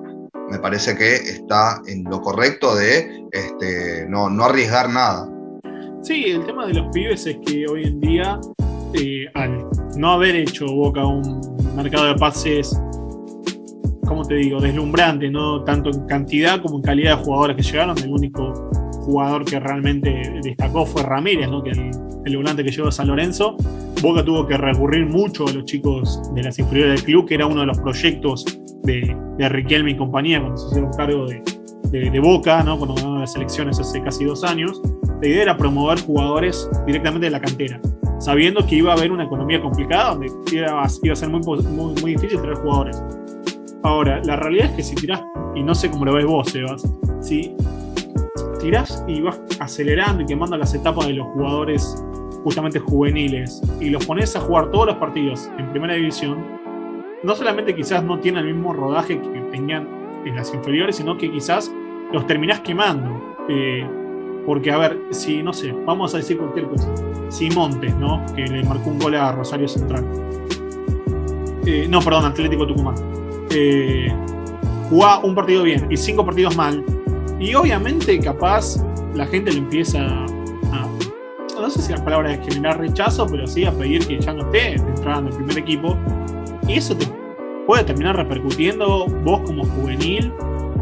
me 0.49 0.59
parece 0.59 0.95
que 0.95 1.15
está 1.15 1.81
en 1.85 2.03
lo 2.05 2.21
correcto 2.21 2.75
de 2.75 3.25
este, 3.31 4.05
no, 4.09 4.29
no 4.29 4.45
arriesgar 4.45 4.89
nada. 4.89 5.29
Sí, 6.03 6.25
el 6.25 6.45
tema 6.45 6.65
de 6.65 6.73
los 6.73 6.87
pibes 6.93 7.27
es 7.27 7.37
que 7.45 7.65
hoy 7.67 7.83
en 7.83 7.99
día, 7.99 8.39
eh, 8.93 9.25
al 9.35 9.67
no 9.97 10.11
haber 10.11 10.35
hecho 10.35 10.65
Boca 10.65 11.05
un 11.05 11.41
mercado 11.75 12.07
de 12.07 12.15
pases 12.15 12.75
como 14.11 14.25
te 14.25 14.35
digo, 14.35 14.59
deslumbrante, 14.59 15.29
no 15.29 15.63
tanto 15.63 15.89
en 15.89 16.05
cantidad 16.05 16.61
como 16.61 16.77
en 16.77 16.81
calidad 16.81 17.17
de 17.17 17.23
jugadores 17.23 17.55
que 17.55 17.63
llegaron. 17.63 17.97
El 17.97 18.11
único 18.11 18.69
jugador 19.05 19.45
que 19.45 19.57
realmente 19.57 20.41
destacó 20.43 20.85
fue 20.85 21.01
Ramírez, 21.03 21.49
¿no? 21.49 21.63
que 21.63 21.69
el, 21.69 21.91
el 22.25 22.35
volante 22.35 22.61
que 22.61 22.71
llegó 22.71 22.89
a 22.89 22.91
San 22.91 23.07
Lorenzo. 23.07 23.55
Boca 24.01 24.25
tuvo 24.25 24.45
que 24.45 24.57
recurrir 24.57 25.05
mucho 25.05 25.47
a 25.47 25.53
los 25.53 25.63
chicos 25.63 26.21
de 26.33 26.43
las 26.43 26.59
inferiores 26.59 26.95
del 26.95 27.05
club, 27.05 27.25
que 27.25 27.35
era 27.35 27.45
uno 27.45 27.61
de 27.61 27.67
los 27.67 27.79
proyectos 27.79 28.43
de, 28.83 29.15
Riquelme 29.39 29.91
y 29.91 29.95
compañía 29.95 30.41
cuando 30.41 30.57
se 30.57 30.67
hicieron 30.67 30.91
cargo 30.91 31.25
de, 31.27 31.41
de, 31.85 32.11
de 32.11 32.19
Boca, 32.19 32.61
¿no? 32.63 32.77
cuando 32.77 32.95
ganaron 32.95 33.21
las 33.21 33.33
elecciones 33.37 33.79
hace 33.79 34.03
casi 34.03 34.25
dos 34.25 34.43
años. 34.43 34.81
La 35.21 35.27
idea 35.27 35.43
era 35.43 35.57
promover 35.57 36.01
jugadores 36.01 36.67
directamente 36.87 37.27
de 37.27 37.31
la 37.31 37.39
cantera, 37.39 37.79
sabiendo 38.19 38.65
que 38.65 38.77
iba 38.77 38.91
a 38.91 38.95
haber 38.97 39.11
una 39.11 39.25
economía 39.25 39.61
complicada, 39.61 40.15
donde 40.15 40.31
iba, 40.51 40.81
a 40.81 40.89
ser 40.89 41.29
muy, 41.29 41.41
muy, 41.41 41.93
muy 42.01 42.15
difícil 42.15 42.41
traer 42.41 42.55
jugadores. 42.57 43.03
Ahora, 43.83 44.19
la 44.25 44.35
realidad 44.35 44.71
es 44.71 44.71
que 44.71 44.83
si 44.83 44.95
tirás, 44.95 45.21
y 45.53 45.61
no 45.61 45.75
sé 45.75 45.91
cómo 45.91 46.05
lo 46.05 46.15
ves 46.15 46.25
vos, 46.25 46.49
Sebas, 46.49 46.83
si 47.19 47.55
tirás 48.59 49.03
y 49.07 49.21
vas 49.21 49.39
acelerando 49.59 50.23
y 50.23 50.25
quemando 50.25 50.57
las 50.57 50.73
etapas 50.73 51.05
de 51.05 51.13
los 51.13 51.27
jugadores 51.27 52.03
justamente 52.43 52.79
juveniles 52.79 53.61
y 53.79 53.91
los 53.91 54.03
pones 54.03 54.35
a 54.35 54.39
jugar 54.39 54.71
todos 54.71 54.87
los 54.87 54.95
partidos 54.95 55.51
en 55.59 55.69
primera 55.69 55.93
división, 55.93 56.43
no 57.23 57.35
solamente 57.35 57.75
quizás 57.75 58.03
no 58.03 58.19
tienen 58.19 58.47
el 58.47 58.55
mismo 58.55 58.73
rodaje 58.73 59.21
que 59.21 59.41
tenían 59.51 59.87
en 60.25 60.35
las 60.35 60.51
inferiores, 60.51 60.95
sino 60.95 61.15
que 61.15 61.31
quizás 61.31 61.71
los 62.11 62.25
terminás 62.25 62.61
quemando. 62.61 63.35
Eh, 63.49 63.87
porque, 64.45 64.71
a 64.71 64.77
ver, 64.77 64.99
si, 65.11 65.43
no 65.43 65.53
sé, 65.53 65.73
vamos 65.85 66.13
a 66.13 66.17
decir 66.17 66.37
cualquier 66.37 66.67
cosa. 66.67 66.93
Si 67.29 67.49
Montes, 67.49 67.95
¿no? 67.97 68.25
Que 68.35 68.43
le 68.43 68.63
marcó 68.63 68.89
un 68.89 68.99
gol 68.99 69.15
a 69.15 69.31
Rosario 69.31 69.67
Central. 69.67 70.05
Eh, 71.65 71.87
no, 71.89 72.01
perdón, 72.01 72.25
Atlético 72.25 72.65
Tucumán 72.65 72.95
eh, 73.53 74.11
un 75.23 75.35
partido 75.35 75.63
bien 75.63 75.87
y 75.89 75.97
cinco 75.97 76.25
partidos 76.25 76.55
mal. 76.55 76.83
Y 77.39 77.53
obviamente, 77.55 78.19
capaz, 78.19 78.77
la 79.15 79.25
gente 79.25 79.51
le 79.51 79.59
empieza 79.59 79.99
a, 80.05 80.87
no 81.59 81.69
sé 81.69 81.81
si 81.81 81.93
la 81.93 82.03
palabra 82.03 82.33
es 82.33 82.47
generar 82.47 82.79
rechazo, 82.79 83.25
pero 83.29 83.47
sí 83.47 83.65
a 83.65 83.71
pedir 83.71 84.05
que 84.05 84.19
ya 84.19 84.33
no 84.33 84.45
esté 84.45 84.73
entrando 84.73 85.19
en 85.19 85.27
el 85.27 85.35
primer 85.35 85.57
equipo. 85.57 85.97
Y 86.67 86.73
eso 86.73 86.95
te 86.95 87.07
puede 87.65 87.83
terminar 87.83 88.15
repercutiendo 88.15 89.05
vos 89.23 89.41
como 89.41 89.63
juvenil 89.63 90.33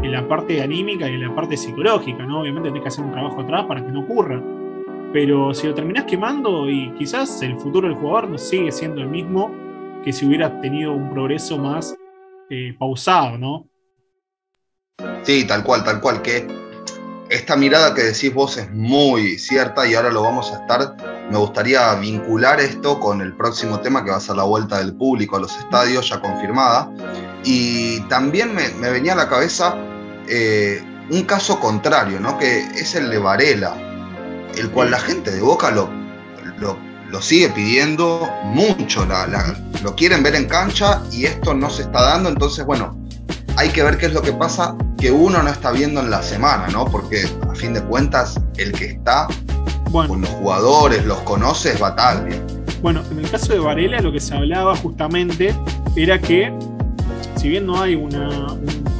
en 0.02 0.12
la 0.12 0.26
parte 0.26 0.62
anímica 0.62 1.08
y 1.08 1.14
en 1.14 1.22
la 1.22 1.34
parte 1.34 1.56
psicológica, 1.56 2.24
¿no? 2.24 2.40
Obviamente 2.40 2.70
tenés 2.70 2.82
que 2.82 2.88
hacer 2.88 3.04
un 3.04 3.12
trabajo 3.12 3.40
atrás 3.40 3.66
para 3.66 3.84
que 3.84 3.92
no 3.92 4.00
ocurra. 4.00 4.42
Pero 5.12 5.52
si 5.52 5.66
lo 5.66 5.74
terminás 5.74 6.04
quemando 6.04 6.70
y 6.70 6.92
quizás 6.92 7.42
el 7.42 7.58
futuro 7.58 7.88
del 7.88 7.96
jugador 7.96 8.28
no 8.28 8.38
sigue 8.38 8.70
siendo 8.70 9.00
el 9.00 9.08
mismo 9.08 9.50
que 10.04 10.12
si 10.12 10.26
hubiera 10.26 10.60
tenido 10.60 10.92
un 10.92 11.10
progreso 11.10 11.58
más 11.58 11.94
eh, 12.48 12.74
pausado, 12.78 13.36
¿no? 13.36 13.66
Sí, 15.22 15.46
tal 15.46 15.62
cual, 15.64 15.84
tal 15.84 16.00
cual, 16.00 16.22
que 16.22 16.46
esta 17.28 17.56
mirada 17.56 17.94
que 17.94 18.02
decís 18.02 18.32
vos 18.32 18.56
es 18.56 18.70
muy 18.72 19.38
cierta 19.38 19.86
y 19.86 19.94
ahora 19.94 20.10
lo 20.10 20.22
vamos 20.22 20.52
a 20.52 20.60
estar. 20.60 20.96
Me 21.30 21.36
gustaría 21.38 21.94
vincular 21.94 22.60
esto 22.60 22.98
con 22.98 23.20
el 23.20 23.36
próximo 23.36 23.80
tema 23.80 24.04
que 24.04 24.10
va 24.10 24.16
a 24.16 24.20
ser 24.20 24.36
la 24.36 24.44
vuelta 24.44 24.78
del 24.78 24.94
público 24.94 25.36
a 25.36 25.40
los 25.40 25.56
estadios, 25.56 26.08
ya 26.08 26.20
confirmada. 26.20 26.90
Y 27.44 28.00
también 28.08 28.54
me, 28.54 28.68
venía 28.90 29.14
a 29.14 29.16
la 29.16 29.28
cabeza 29.28 29.76
eh, 30.28 30.82
un 31.10 31.22
caso 31.24 31.58
contrario, 31.58 32.20
¿no? 32.20 32.38
que 32.38 32.60
es 32.60 32.94
el 32.94 33.10
de 33.10 33.18
Varela, 33.18 33.74
el 34.56 34.70
cual 34.70 34.90
la 34.90 35.00
gente 35.00 35.30
de 35.30 35.40
Boca 35.40 35.70
lo, 35.70 35.90
lo, 36.58 37.22
sigue 37.22 37.48
pidiendo 37.50 38.30
mucho, 38.44 39.06
lo 39.82 39.96
quieren 39.96 40.22
ver 40.22 40.36
en 40.36 40.46
cancha 40.46 41.02
y 41.10 41.24
esto 41.24 41.54
no 41.54 41.68
se 41.68 41.82
está 41.82 42.02
dando. 42.02 42.28
Entonces, 42.28 42.64
bueno, 42.64 42.96
hay 43.56 43.70
que 43.70 43.82
ver 43.82 43.98
qué 43.98 44.06
es 44.06 44.12
lo 44.12 44.22
que 44.22 44.32
pasa 44.32 44.76
que 44.98 45.10
uno 45.10 45.42
no 45.42 45.50
está 45.50 45.72
viendo 45.72 46.00
en 46.00 46.10
la 46.10 46.22
semana, 46.22 46.68
¿no? 46.68 46.84
Porque 46.84 47.28
a 47.48 47.54
fin 47.54 47.74
de 47.74 47.82
cuentas, 47.82 48.40
el 48.56 48.72
que 48.72 48.86
está 48.86 49.26
con 49.90 50.20
los 50.20 50.30
jugadores, 50.30 51.04
los 51.04 51.18
conoce, 51.20 51.72
es 51.72 51.80
Bataglia. 51.80 52.40
Bueno, 52.80 53.02
en 53.10 53.18
el 53.18 53.30
caso 53.30 53.52
de 53.52 53.58
Varela, 53.58 54.00
lo 54.00 54.12
que 54.12 54.20
se 54.20 54.34
hablaba 54.34 54.76
justamente 54.76 55.54
era 55.96 56.18
que, 56.18 56.52
si 57.36 57.48
bien 57.48 57.66
no 57.66 57.80
hay 57.80 57.94
un 57.94 58.10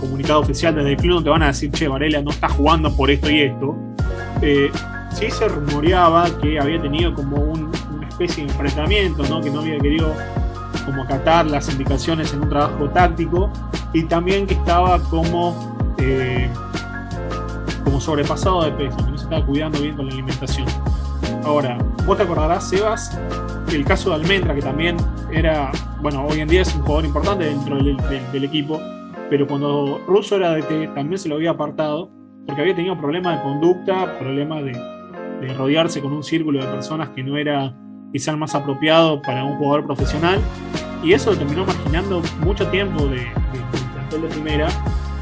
comunicado 0.00 0.40
oficial 0.40 0.74
desde 0.74 0.90
el 0.90 0.96
club, 0.96 1.16
no 1.16 1.22
te 1.22 1.30
van 1.30 1.42
a 1.42 1.48
decir, 1.48 1.70
che, 1.70 1.88
Varela 1.88 2.22
no 2.22 2.30
está 2.30 2.48
jugando 2.48 2.94
por 2.94 3.10
esto 3.10 3.30
y 3.30 3.40
esto. 3.40 3.76
Eh, 4.42 4.70
sí 5.12 5.30
se 5.30 5.48
rumoreaba 5.48 6.28
que 6.40 6.58
había 6.58 6.80
tenido 6.80 7.14
como 7.14 7.36
una 7.36 8.08
especie 8.08 8.44
de 8.44 8.50
enfrentamiento, 8.50 9.22
¿no? 9.28 9.40
Que 9.40 9.50
no 9.50 9.60
había 9.60 9.78
querido 9.78 10.14
como 10.84 11.02
acatar 11.02 11.46
las 11.46 11.68
indicaciones 11.70 12.32
en 12.32 12.42
un 12.42 12.48
trabajo 12.48 12.88
táctico 12.90 13.50
y 13.92 14.04
también 14.04 14.46
que 14.46 14.54
estaba 14.54 14.98
como, 15.04 15.76
eh, 15.98 16.48
como 17.84 18.00
sobrepasado 18.00 18.64
de 18.64 18.72
peso, 18.72 18.96
que 18.96 19.10
no 19.10 19.18
se 19.18 19.24
estaba 19.24 19.44
cuidando 19.44 19.80
bien 19.80 19.96
con 19.96 20.06
la 20.06 20.12
alimentación. 20.12 20.66
Ahora, 21.44 21.78
vos 22.06 22.16
te 22.16 22.22
acordarás, 22.22 22.68
Sebas, 22.68 23.18
el 23.70 23.84
caso 23.84 24.10
de 24.10 24.16
Almendra, 24.16 24.54
que 24.54 24.62
también 24.62 24.96
era, 25.32 25.70
bueno, 26.00 26.26
hoy 26.26 26.40
en 26.40 26.48
día 26.48 26.62
es 26.62 26.74
un 26.74 26.82
jugador 26.82 27.04
importante 27.04 27.44
dentro 27.44 27.76
del, 27.78 28.44
equipo, 28.44 28.80
pero 29.28 29.46
cuando 29.46 30.00
Russo 30.06 30.36
era 30.36 30.54
DT 30.54 30.94
también 30.94 31.18
se 31.18 31.28
lo 31.28 31.36
había 31.36 31.50
apartado 31.50 32.10
porque 32.46 32.62
había 32.62 32.74
tenido 32.74 32.98
problemas 32.98 33.36
de 33.36 33.42
conducta, 33.42 34.18
problemas 34.18 34.64
de, 34.64 34.72
de 35.40 35.54
rodearse 35.54 36.00
con 36.00 36.12
un 36.12 36.22
círculo 36.22 36.64
de 36.64 36.70
personas 36.70 37.10
que 37.10 37.22
no 37.22 37.36
era 37.36 37.74
quizá 38.12 38.32
el 38.32 38.38
más 38.38 38.54
apropiado 38.54 39.22
para 39.22 39.44
un 39.44 39.56
jugador 39.56 39.86
profesional. 39.86 40.40
Y 41.02 41.12
eso 41.12 41.30
lo 41.30 41.38
terminó 41.38 41.64
marginando 41.64 42.22
mucho 42.40 42.66
tiempo 42.68 43.06
de, 43.06 43.26
de, 44.10 44.18
de 44.18 44.28
primera. 44.28 44.68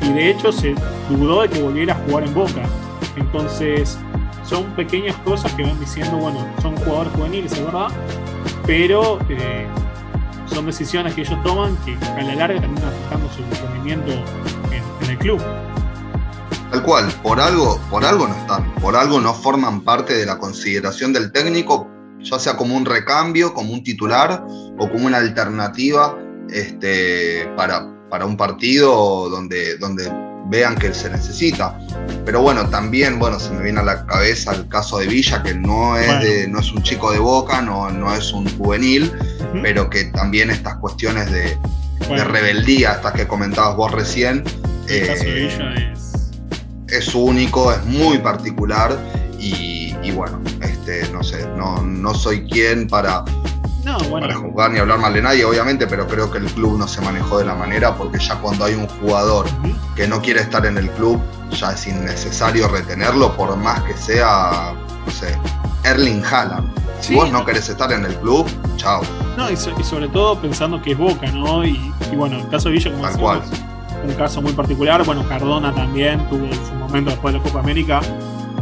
Y 0.02 0.12
de 0.12 0.30
hecho 0.30 0.52
se 0.52 0.74
dudó 1.10 1.42
de 1.42 1.48
que 1.48 1.62
volviera 1.62 1.94
a 1.94 1.96
jugar 1.98 2.24
en 2.24 2.34
Boca. 2.34 2.62
Entonces 3.16 3.98
son 4.42 4.64
pequeñas 4.74 5.16
cosas 5.18 5.52
que 5.52 5.62
van 5.62 5.78
diciendo, 5.78 6.16
bueno, 6.16 6.46
son 6.62 6.74
jugadores 6.76 7.12
juveniles, 7.12 7.52
es 7.52 7.64
verdad, 7.64 7.88
pero 8.66 9.18
eh, 9.28 9.66
son 10.50 10.66
decisiones 10.66 11.14
que 11.14 11.22
ellos 11.22 11.42
toman 11.42 11.76
que 11.84 11.94
a 11.94 12.22
la 12.22 12.34
larga 12.34 12.60
terminan 12.60 12.88
afectando 12.88 13.28
su 13.32 13.42
rendimiento 13.66 14.12
en, 14.72 15.04
en 15.04 15.10
el 15.10 15.18
club. 15.18 15.40
Tal 16.70 16.82
cual, 16.82 17.10
por 17.22 17.40
algo, 17.40 17.80
por 17.90 18.04
algo 18.04 18.28
no 18.28 18.34
están, 18.34 18.74
por 18.76 18.94
algo 18.94 19.20
no 19.20 19.32
forman 19.32 19.82
parte 19.82 20.14
de 20.14 20.26
la 20.26 20.38
consideración 20.38 21.12
del 21.12 21.32
técnico 21.32 21.88
ya 22.20 22.38
sea 22.38 22.56
como 22.56 22.76
un 22.76 22.84
recambio, 22.84 23.54
como 23.54 23.72
un 23.72 23.82
titular 23.82 24.44
o 24.78 24.90
como 24.90 25.06
una 25.06 25.18
alternativa 25.18 26.18
este, 26.50 27.46
para, 27.56 27.86
para 28.10 28.26
un 28.26 28.36
partido 28.36 29.28
donde, 29.28 29.76
donde 29.78 30.10
vean 30.48 30.76
que 30.76 30.92
se 30.92 31.10
necesita. 31.10 31.78
Pero 32.24 32.42
bueno, 32.42 32.68
también 32.68 33.18
bueno, 33.18 33.38
se 33.38 33.50
me 33.50 33.62
viene 33.62 33.80
a 33.80 33.84
la 33.84 34.06
cabeza 34.06 34.52
el 34.54 34.68
caso 34.68 34.98
de 34.98 35.06
Villa, 35.06 35.42
que 35.42 35.54
no 35.54 35.96
es, 35.96 36.20
de, 36.20 36.48
no 36.48 36.60
es 36.60 36.72
un 36.72 36.82
chico 36.82 37.12
de 37.12 37.18
boca, 37.18 37.62
no, 37.62 37.90
no 37.90 38.14
es 38.14 38.32
un 38.32 38.48
juvenil, 38.56 39.12
pero 39.62 39.88
que 39.88 40.04
también 40.04 40.50
estas 40.50 40.76
cuestiones 40.76 41.30
de, 41.30 41.56
rebeldía, 42.24 42.92
estas 42.92 43.12
que 43.12 43.26
comentabas 43.26 43.76
vos 43.76 43.92
recién, 43.92 44.42
eh, 44.88 45.92
es... 45.94 46.32
es 46.88 47.14
único, 47.14 47.72
es 47.72 47.84
muy 47.84 48.18
particular 48.18 48.96
y, 49.38 49.94
y 50.02 50.10
bueno, 50.12 50.40
este, 50.62 51.08
no 51.10 51.22
sé, 51.22 51.46
no, 51.56 51.82
no 51.82 52.14
soy 52.14 52.46
quien 52.48 52.88
para, 52.88 53.24
para 54.10 54.34
jugar 54.34 54.70
ni 54.70 54.78
hablar 54.78 54.98
mal 54.98 55.12
de 55.14 55.22
nadie, 55.22 55.44
obviamente, 55.44 55.86
pero 55.86 56.06
creo 56.06 56.30
que 56.30 56.38
el 56.38 56.46
club 56.46 56.78
no 56.78 56.88
se 56.88 57.00
manejó 57.00 57.38
de 57.38 57.44
la 57.44 57.54
manera 57.54 57.94
porque 57.94 58.18
ya 58.18 58.36
cuando 58.36 58.64
hay 58.64 58.74
un 58.74 58.86
jugador 58.86 59.46
que 59.94 60.06
no 60.06 60.20
quiere 60.20 60.40
estar 60.40 60.64
en 60.66 60.78
el 60.78 60.90
club, 60.90 61.20
ya 61.50 61.72
es 61.72 61.86
innecesario 61.86 62.68
retenerlo, 62.68 63.34
por 63.36 63.56
más 63.56 63.82
que 63.82 63.94
sea, 63.94 64.74
no 65.04 65.12
sé, 65.12 65.36
Erling 65.84 66.22
Haaland. 66.24 66.68
Si 67.00 67.14
vos 67.14 67.30
no 67.30 67.44
querés 67.44 67.68
estar 67.68 67.92
en 67.92 68.04
el 68.04 68.14
club, 68.16 68.46
chao. 68.76 69.02
No, 69.36 69.50
y, 69.50 69.56
sobre 69.56 70.08
todo 70.08 70.40
pensando 70.40 70.82
que 70.82 70.92
es 70.92 70.98
Boca, 70.98 71.30
¿no? 71.30 71.64
Y, 71.64 71.92
bueno, 72.16 72.38
el 72.38 72.48
caso 72.48 72.68
de 72.68 72.74
Villa, 72.74 72.90
como 72.90 73.04
Tal 73.04 73.18
cual. 73.18 73.42
un 74.04 74.14
caso 74.14 74.42
muy 74.42 74.52
particular. 74.52 75.04
Bueno, 75.04 75.26
Cardona 75.28 75.72
también 75.72 76.28
tuvo 76.28 76.52
su 76.52 76.74
momento 76.74 77.10
después 77.10 77.32
de 77.32 77.38
la 77.38 77.44
Copa 77.44 77.60
América 77.60 78.00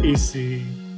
ese, 0.02 0.55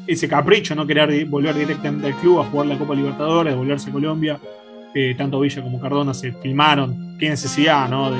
ese 0.09 0.27
capricho, 0.27 0.75
no 0.75 0.87
querer 0.87 1.27
volver 1.27 1.55
directamente 1.55 2.07
al 2.07 2.15
club 2.15 2.41
a 2.41 2.45
jugar 2.45 2.67
la 2.67 2.79
Copa 2.79 2.95
Libertadores, 2.95 3.55
volverse 3.55 3.91
a 3.91 3.93
Colombia. 3.93 4.41
Eh, 4.95 5.15
tanto 5.17 5.39
Villa 5.39 5.63
como 5.63 5.79
Cardona 5.79 6.15
se 6.15 6.33
filmaron. 6.33 7.17
Qué 7.19 7.29
necesidad, 7.29 7.89
¿no? 7.89 8.11
De, 8.11 8.19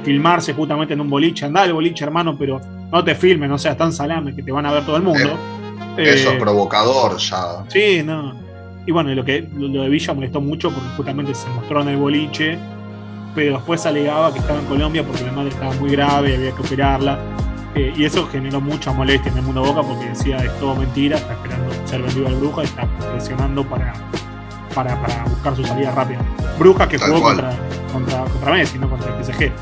filmarse 0.00 0.52
justamente 0.52 0.94
en 0.94 1.00
un 1.00 1.10
boliche. 1.10 1.46
Andá 1.46 1.64
el 1.64 1.72
boliche, 1.72 2.04
hermano, 2.04 2.36
pero 2.38 2.60
no 2.92 3.02
te 3.02 3.14
filmen, 3.14 3.50
no 3.50 3.58
seas 3.58 3.76
tan 3.76 3.92
salame 3.92 4.34
que 4.34 4.42
te 4.42 4.52
van 4.52 4.64
a 4.66 4.72
ver 4.72 4.84
todo 4.84 4.96
el 4.96 5.02
mundo. 5.02 5.36
eso 5.96 6.30
es 6.30 6.34
eh, 6.34 6.38
provocador 6.38 7.16
ya. 7.18 7.64
Sí, 7.68 8.02
no. 8.04 8.34
Y 8.86 8.92
bueno, 8.92 9.12
lo, 9.12 9.24
que, 9.24 9.48
lo 9.52 9.82
de 9.82 9.88
Villa 9.88 10.14
molestó 10.14 10.40
mucho 10.40 10.70
porque 10.70 10.88
justamente 10.96 11.34
se 11.34 11.48
mostró 11.50 11.82
en 11.82 11.88
el 11.88 11.96
boliche, 11.96 12.56
pero 13.34 13.56
después 13.56 13.84
alegaba 13.84 14.32
que 14.32 14.38
estaba 14.38 14.60
en 14.60 14.66
Colombia 14.66 15.04
porque 15.04 15.24
la 15.24 15.32
madre 15.32 15.50
estaba 15.50 15.72
muy 15.74 15.90
grave, 15.90 16.36
había 16.36 16.52
que 16.52 16.62
operarla. 16.62 17.18
Eh, 17.74 17.92
y 17.96 18.04
eso 18.04 18.26
generó 18.26 18.60
mucha 18.60 18.92
molestia 18.92 19.30
en 19.30 19.38
el 19.38 19.44
mundo 19.44 19.62
Boca 19.62 19.82
porque 19.82 20.06
decía 20.06 20.38
es 20.38 20.58
todo 20.58 20.74
mentira, 20.74 21.18
está 21.18 21.34
esperando 21.34 21.72
ser 21.86 22.02
vendido 22.02 22.26
al 22.26 22.34
Bruja 22.34 22.62
y 22.62 22.64
está 22.64 22.88
presionando 23.12 23.64
para, 23.64 23.92
para, 24.74 25.24
buscar 25.24 25.54
su 25.54 25.64
salida 25.64 25.92
rápida. 25.92 26.18
Bruja 26.58 26.88
que 26.88 26.98
jugó 26.98 27.22
contra, 27.22 27.52
contra, 27.92 28.52
Messi, 28.52 28.78
no 28.78 28.90
contra 28.90 29.16
el 29.16 29.24
PSG. 29.24 29.52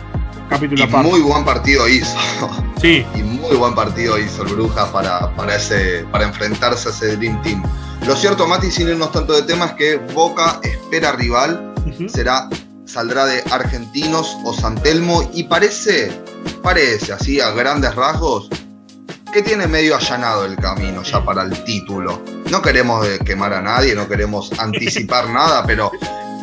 Capítulo 0.48 0.82
y 0.82 0.86
muy 0.86 1.20
buen 1.20 1.44
partido 1.44 1.88
hizo. 1.88 2.16
Sí. 2.78 3.04
Y 3.16 3.22
muy 3.24 3.56
buen 3.56 3.74
partido 3.74 4.16
hizo 4.20 4.44
el 4.44 4.54
Bruja 4.54 4.92
para, 4.92 5.34
para, 5.34 5.56
ese, 5.56 6.06
para 6.12 6.24
enfrentarse 6.24 6.88
a 6.88 6.92
ese 6.92 7.16
Dream 7.16 7.42
Team. 7.42 7.60
Lo 8.06 8.14
cierto, 8.14 8.46
Mati, 8.46 8.70
sin 8.70 8.88
irnos 8.88 9.10
tanto 9.10 9.32
de 9.32 9.42
temas, 9.42 9.70
es 9.70 9.76
que 9.76 9.96
Boca 10.14 10.60
espera 10.62 11.10
rival, 11.10 11.74
será 12.08 12.48
saldrá 12.88 13.26
de 13.26 13.42
Argentinos 13.50 14.36
o 14.44 14.54
Santelmo 14.54 15.28
y 15.34 15.44
parece, 15.44 16.10
parece 16.62 17.12
así 17.12 17.40
a 17.40 17.50
grandes 17.50 17.94
rasgos 17.94 18.48
que 19.32 19.42
tiene 19.42 19.66
medio 19.66 19.94
allanado 19.94 20.46
el 20.46 20.56
camino 20.56 21.02
ya 21.02 21.22
para 21.22 21.42
el 21.42 21.64
título. 21.64 22.22
No 22.50 22.62
queremos 22.62 23.06
quemar 23.26 23.52
a 23.52 23.60
nadie, 23.60 23.94
no 23.94 24.08
queremos 24.08 24.50
anticipar 24.58 25.28
nada, 25.28 25.64
pero 25.66 25.92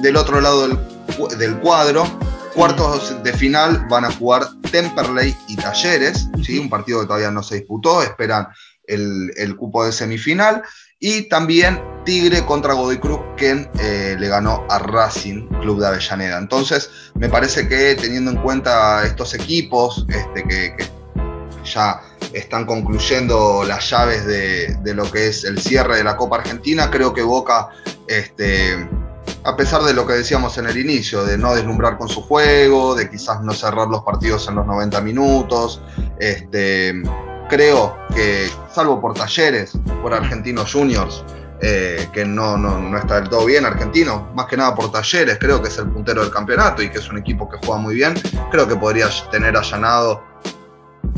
del 0.02 0.16
otro 0.16 0.40
lado 0.40 0.68
del, 1.38 1.58
cuadro, 1.58 2.06
cuartos 2.54 3.24
de 3.24 3.34
final 3.34 3.88
van 3.90 4.06
a 4.06 4.12
jugar 4.12 4.48
Temperley 4.72 5.36
y 5.48 5.56
Talleres, 5.56 6.28
¿sí? 6.44 6.60
un 6.60 6.70
partido 6.70 7.02
que 7.02 7.08
todavía 7.08 7.32
no 7.32 7.42
se 7.42 7.56
disputó, 7.56 8.04
esperan 8.04 8.48
el, 8.84 9.32
el 9.36 9.56
cupo 9.56 9.84
de 9.84 9.92
semifinal. 9.92 10.62
Y 11.00 11.24
también 11.24 11.82
Tigre 12.06 12.46
contra 12.46 12.74
Godoy 12.74 13.00
Cruz, 13.00 13.20
quien 13.36 13.70
eh, 13.80 14.16
le 14.18 14.28
ganó 14.28 14.64
a 14.70 14.80
Racing 14.80 15.48
Club 15.62 15.80
de 15.80 15.88
Avellaneda. 15.88 16.38
Entonces, 16.38 16.90
me 17.16 17.28
parece 17.28 17.68
que 17.68 17.96
teniendo 17.96 18.32
en 18.32 18.38
cuenta 18.38 19.06
estos 19.06 19.34
equipos 19.34 20.06
este, 20.08 20.44
que, 20.44 20.76
ya 21.66 22.00
están 22.34 22.66
concluyendo 22.66 23.64
las 23.64 23.90
llaves 23.90 24.26
de, 24.28 24.94
lo 24.94 25.12
que 25.12 25.30
es 25.30 25.44
el 25.46 25.60
cierre 25.60 25.98
de 25.98 26.04
la 26.04 26.16
Copa 26.16 26.38
Argentina, 26.38 26.92
creo 26.92 27.12
que 27.12 27.24
Boca, 27.24 27.70
este, 28.08 28.88
a 29.44 29.56
pesar 29.56 29.82
de 29.82 29.94
lo 29.96 30.06
que 30.06 30.14
decíamos 30.14 30.58
en 30.60 30.68
el 30.68 30.78
inicio, 30.78 31.26
de 31.26 31.40
no 31.40 31.56
deslumbrar 31.56 31.98
con 31.98 32.08
su 32.08 32.22
juego, 32.22 32.94
de 32.94 33.10
quizás 33.10 33.42
no 33.42 33.54
cerrar 33.54 33.88
los 33.88 34.04
partidos 34.04 34.48
en 34.48 34.56
los 34.56 34.68
90 34.68 35.02
minutos, 35.02 35.82
este, 36.20 36.94
creo 37.50 37.98
que, 38.14 38.50
salvo 38.72 39.00
por 39.00 39.14
talleres, 39.14 39.78
por 40.02 40.14
Argentinos 40.14 40.72
Juniors, 40.72 41.24
eh, 41.62 42.10
que 42.14 42.26
no, 42.26 42.58
no, 42.58 42.98
está 42.98 43.22
del 43.22 43.30
todo 43.30 43.46
bien 43.46 43.66
argentino, 43.66 44.30
más 44.36 44.46
que 44.48 44.58
nada 44.58 44.76
por 44.76 44.92
talleres, 44.92 45.38
creo 45.40 45.62
que 45.62 45.70
es 45.70 45.78
el 45.78 45.88
puntero 45.90 46.22
del 46.22 46.32
campeonato 46.32 46.82
y 46.82 46.90
que 46.90 47.00
es 47.00 47.10
un 47.10 47.18
equipo 47.18 47.50
que 47.50 47.58
juega 47.66 47.82
muy 47.82 47.96
bien, 47.96 48.14
creo 48.52 48.68
que 48.68 48.76
podría 48.76 49.08
tener 49.32 49.56
allanado, 49.56 50.24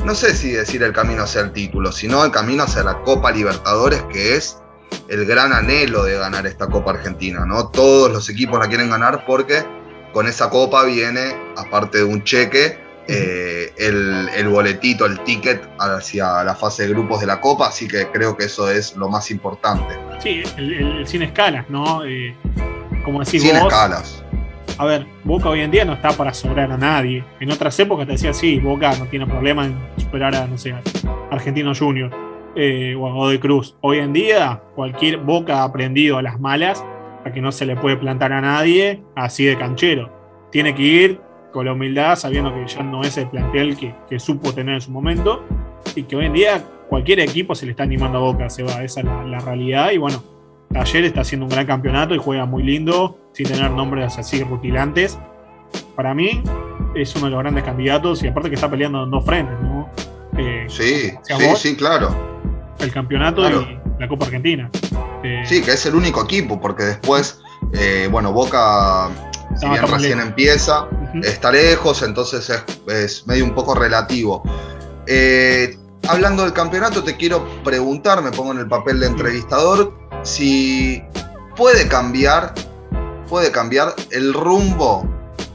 no 0.06 0.14
sé 0.14 0.36
si 0.36 0.52
decir 0.52 0.84
el 0.84 0.94
camino 0.94 1.24
hacia 1.24 1.42
el 1.42 1.52
título, 1.52 1.92
sino 1.92 2.24
el 2.24 2.32
camino 2.32 2.64
hacia 2.64 2.84
la 2.84 3.02
Copa 3.02 3.32
Libertadores, 3.32 4.04
que 4.12 4.36
es 4.36 4.60
el 5.10 5.26
gran 5.26 5.54
anhelo 5.54 6.04
de 6.04 6.18
ganar 6.18 6.46
esta 6.46 6.68
Copa 6.68 6.92
Argentina, 6.92 7.46
¿no? 7.46 7.70
Todos 7.70 8.12
los 8.12 8.30
equipos 8.30 8.60
la 8.60 8.68
quieren 8.68 8.90
ganar 8.90 9.26
porque 9.26 9.66
con 10.14 10.28
esa 10.28 10.50
copa 10.50 10.84
viene, 10.84 11.36
aparte 11.58 12.00
de 12.00 12.04
un 12.04 12.24
cheque, 12.24 12.80
eh, 13.08 13.74
el, 13.78 14.48
boletito, 14.50 15.06
el 15.06 15.20
ticket 15.22 15.62
hacia 15.80 16.44
la 16.44 16.56
fase 16.56 16.84
de 16.84 16.90
grupos 16.90 17.22
de 17.22 17.28
la 17.28 17.40
Copa, 17.40 17.68
así 17.68 17.88
que 17.88 18.08
creo 18.08 18.36
que 18.36 18.46
eso 18.46 18.70
es 18.70 18.96
lo 18.96 19.10
más 19.10 19.32
importante. 19.32 19.96
Sí, 20.20 20.44
el, 20.58 21.08
sin 21.08 21.22
escalas, 21.22 21.70
¿no? 21.70 22.04
Eh, 22.06 22.36
como 23.06 23.24
decís 23.24 23.42
sin 23.42 23.56
escalas. 23.56 24.24
A 24.78 24.86
ver, 24.86 25.08
Boca 25.24 25.50
hoy 25.50 25.62
en 25.62 25.72
día 25.72 25.86
no 25.86 25.94
está 25.94 26.12
para 26.12 26.34
sobrar 26.34 26.72
a 26.72 26.78
nadie. 26.78 27.24
En 27.40 27.52
otras 27.52 27.80
épocas 27.80 28.06
te 28.06 28.12
decía, 28.12 28.34
sí, 28.34 28.60
Boca 28.60 28.96
no 28.98 29.06
tiene 29.06 29.26
problema 29.26 29.66
en 29.66 29.76
superar 29.98 30.36
a, 30.36 30.46
no 30.46 30.58
sé, 30.58 30.76
Argentino 31.32 31.74
Junior 31.74 32.12
eh, 32.56 32.96
o 32.96 33.08
a 33.08 33.12
Godoy 33.12 33.40
Cruz. 33.40 33.76
Hoy 33.82 34.00
en 34.00 34.14
día, 34.14 34.62
cualquier 34.76 35.18
Boca 35.18 35.62
ha 35.62 35.64
aprendido 35.64 36.18
a 36.18 36.22
las 36.22 36.40
malas 36.40 36.86
a 37.26 37.32
que 37.32 37.42
no 37.42 37.52
se 37.52 37.66
le 37.66 37.76
puede 37.76 37.98
plantar 37.98 38.34
a 38.34 38.42
nadie 38.42 39.02
así 39.16 39.46
de 39.46 39.58
canchero. 39.58 40.12
Tiene 40.52 40.76
que 40.76 40.82
ir 40.82 41.22
con 41.52 41.66
la 41.66 41.74
humildad, 41.74 42.16
sabiendo 42.16 42.54
que 42.54 42.68
ya 42.68 42.84
no 42.84 43.04
es 43.04 43.18
el 43.18 43.30
plantel 43.30 43.78
que, 43.78 44.20
supo 44.20 44.54
tener 44.54 44.76
en 44.76 44.82
su 44.82 44.92
momento 44.92 45.44
y 45.96 46.04
que 46.04 46.16
hoy 46.16 46.26
en 46.26 46.34
día 46.34 46.64
cualquier 46.90 47.20
equipo 47.20 47.56
se 47.56 47.66
le 47.66 47.72
está 47.72 47.84
animando 47.84 48.18
a 48.18 48.22
Boca, 48.22 48.50
se 48.50 48.64
va, 48.64 48.84
esa 48.84 49.02
es 49.02 49.06
la, 49.06 49.40
realidad. 49.40 49.92
Y 49.92 49.98
bueno, 49.98 50.24
ayer 50.76 51.06
está 51.06 51.22
haciendo 51.22 51.46
un 51.46 51.52
gran 51.52 51.66
campeonato 51.66 52.14
y 52.16 52.18
juega 52.18 52.46
muy 52.46 52.64
lindo, 52.64 53.18
sin 53.34 53.48
tener 53.48 53.72
nombres 53.72 54.18
así 54.18 54.44
rutilantes. 54.44 55.18
Para 55.96 56.14
mí 56.14 56.42
es 56.96 57.16
uno 57.16 57.26
de 57.26 57.32
los 57.32 57.40
grandes 57.40 57.64
candidatos 57.64 58.24
y 58.24 58.28
aparte 58.28 58.50
que 58.50 58.56
está 58.56 58.70
peleando 58.70 59.04
en 59.04 59.12
dos 59.12 59.26
frentes, 59.26 59.56
¿no? 59.62 59.90
Eh, 60.38 60.66
sí, 60.70 61.12
sí, 61.24 61.56
sí, 61.56 61.76
claro. 61.76 62.16
El 62.80 62.92
campeonato 62.92 63.50
y 63.50 63.80
la 64.00 64.08
Copa 64.08 64.26
Argentina. 64.26 64.70
Eh, 65.24 65.44
sí, 65.46 65.62
que 65.62 65.72
es 65.72 65.86
el 65.86 65.96
único 65.96 66.24
equipo, 66.24 66.60
porque 66.62 66.84
después, 66.84 67.42
eh, 67.74 68.08
bueno, 68.12 68.32
Boca 68.32 69.10
si 69.60 69.68
bien 69.68 69.88
recién 69.88 70.20
empieza, 70.20 70.88
está 71.24 71.52
lejos, 71.52 72.02
entonces 72.04 72.52
es, 72.88 73.28
medio 73.28 73.46
un 73.46 73.56
poco 73.56 73.76
relativo. 73.76 74.44
Eh, 75.06 75.78
hablando 76.08 76.44
del 76.44 76.54
campeonato, 76.54 77.04
te 77.04 77.16
quiero 77.16 77.48
preguntar, 77.64 78.22
me 78.22 78.32
pongo 78.32 78.52
en 78.52 78.60
el 78.60 78.68
papel 78.68 79.00
de 79.00 79.08
entrevistador, 79.08 79.94
si 80.24 81.04
puede 81.56 81.88
cambiar, 81.88 82.54
puede 83.28 83.52
cambiar 83.52 83.96
el 84.12 84.34
rumbo 84.34 85.08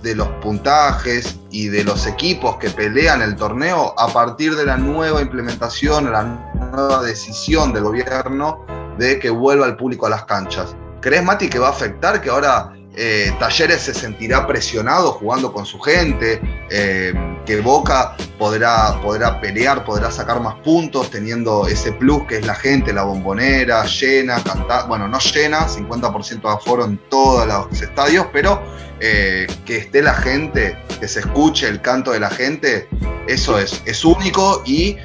de 0.02 0.16
los 0.16 0.28
puntajes 0.42 1.38
y 1.50 1.68
de 1.68 1.85
los 1.85 2.06
equipos 2.06 2.56
que 2.56 2.71
pelean 2.71 3.23
el 3.23 3.37
torneo 3.37 3.94
a 3.97 4.12
partir 4.12 4.56
de 4.56 4.66
la 4.66 4.76
nueva 4.76 5.21
implementación, 5.21 6.11
la 6.11 6.25
nueva 6.73 7.02
decisión 7.02 7.73
del 7.73 7.85
gobierno 7.85 8.66
de 8.99 9.18
que 9.21 9.30
vuelva 9.30 9.66
el 9.66 9.76
público 9.76 10.06
a 10.06 10.11
las 10.11 10.25
canchas. 10.25 10.75
¿Crees, 11.00 11.23
Mati, 11.23 11.49
que 11.49 11.59
va 11.59 11.68
a 11.68 11.71
afectar 11.71 12.21
que 12.21 12.30
ahora 12.30 12.73
eh, 12.94 13.34
Talleres 13.38 13.82
se 13.82 13.94
sentirá 13.94 14.46
presionado 14.46 15.12
jugando 15.12 15.52
con 15.52 15.64
su 15.64 15.80
gente, 15.80 16.40
eh, 16.70 17.14
que 17.46 17.61
Boca 17.61 18.16
podrá, 18.38 19.00
podrá 19.00 19.40
pelear, 19.40 19.84
podrá 19.84 20.11
sacar 20.11 20.40
más 20.40 20.56
puntos 20.56 21.11
teniendo 21.11 21.66
ese 21.66 21.92
plus 21.92 22.26
que 22.26 22.38
es 22.38 22.46
la 22.46 22.54
gente, 22.54 22.92
la 22.92 23.04
bombonera, 23.04 23.84
llena, 23.87 24.42
cantar, 24.42 24.88
bueno, 24.88 25.08
no 25.08 25.18
llena, 25.18 25.66
50% 25.68 26.42
de 26.42 26.49
aforo 26.49 26.84
en 26.84 26.99
todos 27.08 27.46
los 27.46 27.80
estadios, 27.80 28.26
pero 28.32 28.62
eh, 29.00 29.46
que 29.64 29.78
esté 29.78 30.02
la 30.02 30.14
gente, 30.14 30.76
que 31.00 31.08
se 31.08 31.20
escuche 31.20 31.68
el 31.68 31.80
canto 31.80 32.12
de 32.12 32.20
la 32.20 32.30
gente, 32.30 32.88
eso 33.26 33.58
es, 33.58 33.82
es 33.87 34.04
único 34.04 34.62
y 34.66 34.96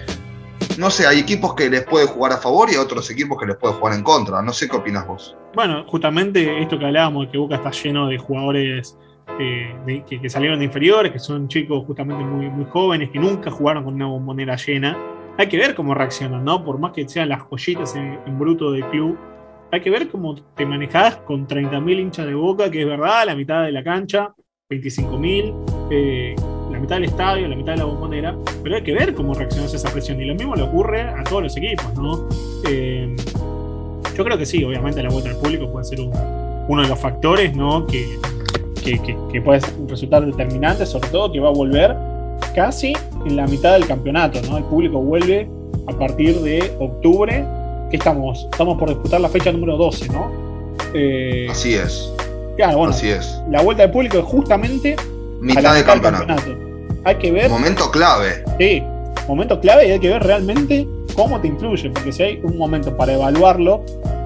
no 0.77 0.89
sé, 0.89 1.07
hay 1.07 1.19
equipos 1.19 1.53
que 1.55 1.69
les 1.69 1.83
puede 1.83 2.05
jugar 2.07 2.33
a 2.33 2.37
favor 2.37 2.69
y 2.71 2.77
otros 2.77 3.09
equipos 3.09 3.39
que 3.39 3.45
les 3.45 3.57
puede 3.57 3.73
jugar 3.75 3.95
en 3.95 4.03
contra. 4.03 4.41
No 4.41 4.53
sé 4.53 4.67
qué 4.67 4.75
opinas 4.75 5.07
vos. 5.07 5.35
Bueno, 5.55 5.85
justamente 5.87 6.61
esto 6.61 6.77
que 6.77 6.85
hablábamos, 6.85 7.27
que 7.31 7.37
Boca 7.37 7.55
está 7.55 7.71
lleno 7.71 8.07
de 8.07 8.17
jugadores 8.17 8.97
eh, 9.39 10.03
que, 10.07 10.29
salieron 10.29 10.59
de 10.59 10.65
inferiores, 10.65 11.11
que 11.11 11.19
son 11.19 11.47
chicos 11.47 11.85
justamente 11.85 12.23
muy, 12.23 12.65
jóvenes, 12.65 13.09
que 13.11 13.19
nunca 13.19 13.51
jugaron 13.51 13.83
con 13.83 13.93
una 13.93 14.07
bombonera 14.07 14.55
llena. 14.55 14.97
Hay 15.37 15.47
que 15.47 15.57
ver 15.57 15.75
cómo 15.75 15.93
reaccionan, 15.93 16.43
¿no? 16.43 16.63
Por 16.63 16.79
más 16.79 16.91
que 16.93 17.07
sean 17.07 17.29
las 17.29 17.41
joyitas 17.43 17.95
en, 17.95 18.39
bruto 18.39 18.71
del 18.71 18.85
club, 18.85 19.17
hay 19.71 19.81
que 19.81 19.89
ver 19.89 20.09
cómo 20.09 20.35
te 20.55 20.65
manejas 20.65 21.17
con 21.17 21.47
30.000 21.47 21.99
hinchas 21.99 22.25
de 22.25 22.33
boca, 22.33 22.71
que 22.71 22.81
es 22.81 22.87
verdad, 22.87 23.25
la 23.25 23.35
mitad 23.35 23.63
de 23.63 23.71
la 23.71 23.83
cancha, 23.83 24.33
25.000. 24.69 25.89
Eh, 25.91 26.35
la 26.77 26.81
mitad 26.81 26.95
del 26.97 27.05
estadio, 27.05 27.47
la 27.47 27.55
mitad 27.55 27.71
de 27.73 27.79
la 27.79 27.85
bombonera, 27.85 28.37
pero 28.61 28.75
hay 28.75 28.83
que 28.83 28.93
ver 28.93 29.15
cómo 29.15 29.33
reacciona 29.33 29.65
esa 29.65 29.89
presión. 29.89 30.21
Y 30.21 30.25
lo 30.25 30.35
mismo 30.35 30.55
le 30.55 30.61
ocurre 30.61 31.01
a 31.01 31.23
todos 31.23 31.41
los 31.41 31.57
equipos, 31.57 31.91
¿no? 31.95 32.29
Eh, 32.69 33.15
yo 34.15 34.23
creo 34.23 34.37
que 34.37 34.45
sí, 34.45 34.63
obviamente 34.63 35.01
la 35.01 35.09
vuelta 35.09 35.31
al 35.31 35.37
público 35.37 35.71
puede 35.71 35.85
ser 35.85 35.99
uno 36.01 36.81
de 36.81 36.87
los 36.87 36.99
factores, 36.99 37.55
¿no? 37.55 37.87
Que, 37.87 38.19
que, 38.83 39.41
puede 39.41 39.59
resultar 39.87 40.25
determinante, 40.25 40.85
sobre 40.85 41.09
todo 41.09 41.31
que 41.31 41.39
va 41.39 41.49
a 41.49 41.51
volver 41.51 41.95
casi 42.55 42.93
en 43.25 43.35
la 43.35 43.47
mitad 43.47 43.73
del 43.73 43.87
campeonato, 43.87 44.39
¿no? 44.47 44.57
El 44.57 44.63
público 44.65 45.01
vuelve 45.01 45.49
a 45.87 45.93
partir 45.93 46.39
de 46.41 46.75
octubre, 46.79 47.43
que 47.89 47.97
estamos, 47.97 48.47
estamos 48.51 48.77
por 48.77 48.89
disputar 48.89 49.19
la 49.19 49.29
fecha 49.29 49.51
número 49.51 49.77
12, 49.77 50.09
¿no? 50.09 50.31
Eh, 50.93 51.47
Así 51.49 51.73
es. 51.73 52.13
Claro, 52.55 52.77
bueno, 52.77 52.93
Así 52.93 53.09
es. 53.09 53.41
la 53.49 53.63
vuelta 53.63 53.83
del 53.83 53.91
público 53.91 54.19
es 54.19 54.25
justamente 54.25 54.95
mitad 55.41 55.73
de 55.75 55.83
campeonato. 55.83 56.66
Hay 57.07 57.15
que 57.15 57.31
ver. 57.31 57.49
Momento 57.49 57.89
clave. 57.89 58.43
Sí, 58.59 58.83
momento 59.29 59.57
clave 59.61 59.87
y 59.87 59.91
hay 59.91 59.99
que 59.99 60.09
ver 60.09 60.23
realmente 60.23 60.85
cómo 61.15 61.39
te 61.39 61.47
influye, 61.47 61.89
porque 61.89 62.11
si 62.11 62.21
hay 62.21 62.41
un 62.43 62.57
momento 62.57 62.97
para 62.97 63.13
evaluarlo, 63.13 63.81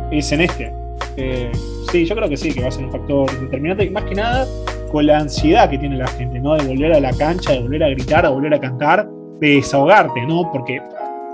es 0.09 0.31
en 0.31 0.41
este. 0.41 0.73
Eh, 1.15 1.51
sí, 1.91 2.05
yo 2.05 2.15
creo 2.15 2.27
que 2.27 2.35
sí, 2.35 2.51
que 2.51 2.59
va 2.59 2.69
a 2.69 2.71
ser 2.71 2.85
un 2.85 2.91
factor 2.91 3.39
determinante, 3.39 3.85
y 3.85 3.91
más 3.91 4.05
que 4.05 4.15
nada 4.15 4.47
con 4.91 5.05
la 5.05 5.19
ansiedad 5.19 5.69
que 5.69 5.77
tiene 5.77 5.95
la 5.95 6.07
gente, 6.07 6.39
¿no? 6.39 6.55
De 6.55 6.65
volver 6.65 6.93
a 6.93 6.99
la 6.99 7.13
cancha, 7.13 7.51
de 7.51 7.59
volver 7.59 7.83
a 7.83 7.89
gritar, 7.89 8.23
de 8.23 8.29
volver 8.29 8.53
a 8.55 8.59
cantar, 8.59 9.07
de 9.39 9.47
desahogarte, 9.47 10.25
¿no? 10.25 10.51
Porque 10.51 10.81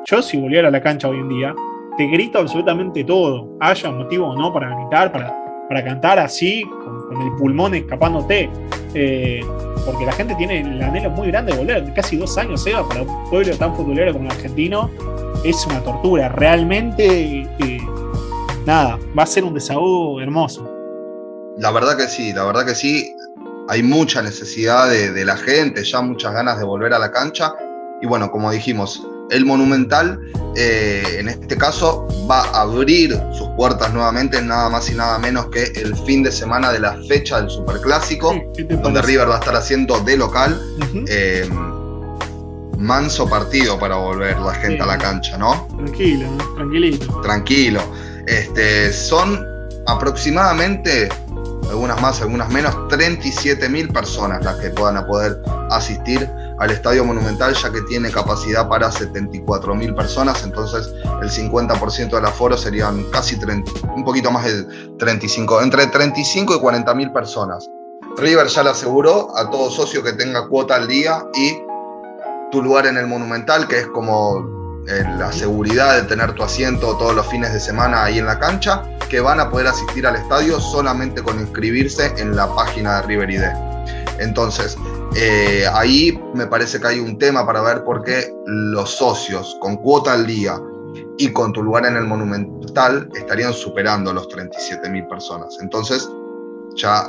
yo 0.04 0.22
si 0.22 0.36
volviera 0.36 0.68
a 0.68 0.72
la 0.72 0.82
cancha 0.82 1.08
hoy 1.08 1.20
en 1.20 1.30
día, 1.30 1.56
te 1.98 2.08
grito 2.08 2.40
absolutamente 2.40 3.06
todo, 3.06 3.56
haya 3.62 3.90
motivo 3.90 4.28
o 4.28 4.36
no 4.36 4.52
para 4.52 4.76
gritar, 4.76 5.14
para, 5.14 5.34
para 5.68 5.84
cantar 5.84 6.20
así, 6.20 6.64
con, 6.64 7.22
el 7.22 7.32
pulmón 7.38 7.76
escapándote. 7.76 8.50
Eh, 8.94 9.42
porque 9.86 10.06
la 10.06 10.12
gente 10.12 10.36
tiene 10.36 10.62
el 10.62 10.82
anhelo 10.82 11.10
muy 11.12 11.28
grande 11.28 11.54
de 11.54 11.60
volver. 11.60 11.94
Casi 11.94 12.18
dos 12.18 12.38
años, 12.38 12.66
Eva, 12.68 12.88
para 12.88 13.04
un 13.04 13.30
pueblo 13.30 13.56
tan 13.58 13.76
futbolero 13.76 14.14
como 14.14 14.26
el 14.26 14.32
argentino, 14.32 14.90
es 15.44 15.66
una 15.66 15.82
tortura. 15.82 16.30
Realmente, 16.30 17.48
eh, 17.60 17.82
nada, 18.66 19.00
va 19.18 19.24
a 19.24 19.28
ser 19.28 19.44
un 19.46 19.54
desahogo 19.54 20.20
hermoso. 20.22 20.70
La 21.58 21.72
verdad 21.72 21.98
que 21.98 22.08
sí, 22.08 22.34
la 22.34 22.46
verdad 22.46 22.66
que 22.66 22.76
sí. 22.76 23.14
Hay 23.70 23.84
mucha 23.84 24.22
necesidad 24.22 24.90
de 24.90 25.26
la 25.26 25.36
gente, 25.36 25.84
ya 25.84 26.02
muchas 26.02 26.34
ganas 26.34 26.58
de 26.58 26.64
volver 26.64 26.94
a 26.94 27.00
la 27.00 27.12
cancha. 27.12 27.54
Y 28.02 28.08
bueno, 28.08 28.32
como 28.32 28.50
dijimos, 28.50 29.06
el 29.30 29.46
Monumental, 29.46 30.20
eh, 30.56 31.18
en 31.20 31.30
este 31.30 31.58
caso, 31.58 32.08
va 32.30 32.42
a 32.44 32.62
abrir 32.62 33.20
sus 33.34 33.48
puertas 33.50 33.94
nuevamente, 33.94 34.42
nada 34.42 34.70
más 34.70 34.90
y 34.90 34.96
nada 34.96 35.18
menos 35.20 35.48
que 35.48 35.64
el 35.64 35.96
fin 35.96 36.24
de 36.24 36.32
semana 36.32 36.72
de 36.72 36.80
la 36.80 36.98
fecha 37.08 37.40
del 37.40 37.50
Superclásico, 37.50 38.34
donde 38.82 39.02
River 39.02 39.30
va 39.30 39.36
a 39.36 39.40
estar 39.40 39.56
haciendo 39.56 40.00
de 40.00 40.18
local. 40.18 40.60
Eh, 41.08 41.48
manso 42.78 43.28
partido 43.28 43.80
para 43.80 43.96
volver 43.96 44.40
la 44.40 44.54
gente 44.54 44.82
a 44.84 44.86
la 44.86 44.98
cancha, 44.98 45.38
¿no? 45.38 45.68
Tranquilo, 45.78 46.30
tranquilito. 46.56 47.22
Tranquilo. 47.22 47.82
Este, 48.28 48.94
son 48.94 49.44
aproximadamente, 49.88 51.10
algunas 51.70 52.00
más, 52.02 52.22
algunas 52.22 52.50
menos, 52.52 52.88
37 52.90 53.68
mil 53.70 53.90
personas 53.90 54.44
las 54.44 54.58
que 54.58 54.70
puedan 54.70 55.06
poder 55.08 55.42
asistir 55.72 56.30
al 56.60 56.72
Estadio 56.72 57.06
Monumental, 57.06 57.54
ya 57.54 57.72
que 57.72 57.82
tiene 57.84 58.10
capacidad 58.10 58.68
para 58.68 58.90
74.000 58.90 59.96
personas, 59.96 60.44
entonces 60.44 60.92
el 61.22 61.30
50% 61.30 62.10
del 62.10 62.26
aforo 62.26 62.58
serían 62.58 63.04
casi 63.12 63.38
un 63.96 64.04
poquito 64.04 64.32
más 64.32 64.46
de 64.46 64.64
35, 64.98 65.62
entre 65.62 65.88
35 65.88 66.56
y 66.56 66.60
40.000 66.60 67.14
personas. 67.14 67.70
River 68.18 68.48
ya 68.48 68.64
le 68.64 68.72
aseguró 68.72 69.38
a 69.38 69.50
todo 69.50 69.70
socio 69.70 70.04
que 70.04 70.14
tenga 70.14 70.48
cuota 70.48 70.76
al 70.76 70.88
día 70.88 71.24
y 71.36 71.56
tu 72.52 72.64
lugar 72.64 72.88
en 72.88 72.98
el 72.98 73.06
Monumental, 73.06 73.68
que 73.68 73.80
es 73.80 73.88
como 73.88 74.84
eh, 74.88 75.04
la 75.18 75.32
seguridad 75.32 76.02
de 76.02 76.04
tener 76.04 76.34
tu 76.34 76.44
asiento 76.44 76.98
todos 76.98 77.14
los 77.14 77.28
fines 77.28 77.54
de 77.54 77.60
semana 77.60 78.06
ahí 78.06 78.18
en 78.18 78.26
la 78.26 78.40
cancha, 78.40 78.84
que 79.10 79.20
van 79.20 79.40
a 79.40 79.50
poder 79.50 79.68
asistir 79.68 80.08
al 80.08 80.16
estadio 80.16 80.60
solamente 80.60 81.22
con 81.22 81.40
inscribirse 81.40 82.14
en 82.18 82.36
la 82.36 82.48
página 82.56 83.02
de 83.02 83.08
River 83.08 83.30
ID. 83.30 83.44
Entonces, 84.20 84.78
eh, 85.20 85.66
ahí 85.74 86.16
me 86.36 86.46
parece 86.46 86.80
que 86.80 86.86
hay 86.86 87.00
un 87.00 87.18
tema 87.18 87.44
para 87.44 87.64
ver 87.64 87.84
por 87.84 88.04
qué 88.04 88.32
los 88.46 88.92
socios 88.92 89.58
con 89.60 89.78
cuota 89.78 90.14
al 90.14 90.28
día 90.28 90.62
y 91.18 91.34
con 91.34 91.52
tu 91.54 91.64
lugar 91.64 91.88
en 91.88 91.96
el 91.96 92.06
Monumental 92.06 93.10
estarían 93.16 93.52
superando 93.52 94.14
los 94.14 94.30
37 94.30 94.88
mil 94.92 95.08
personas. 95.08 95.58
Entonces, 95.60 96.08
ya 96.76 97.08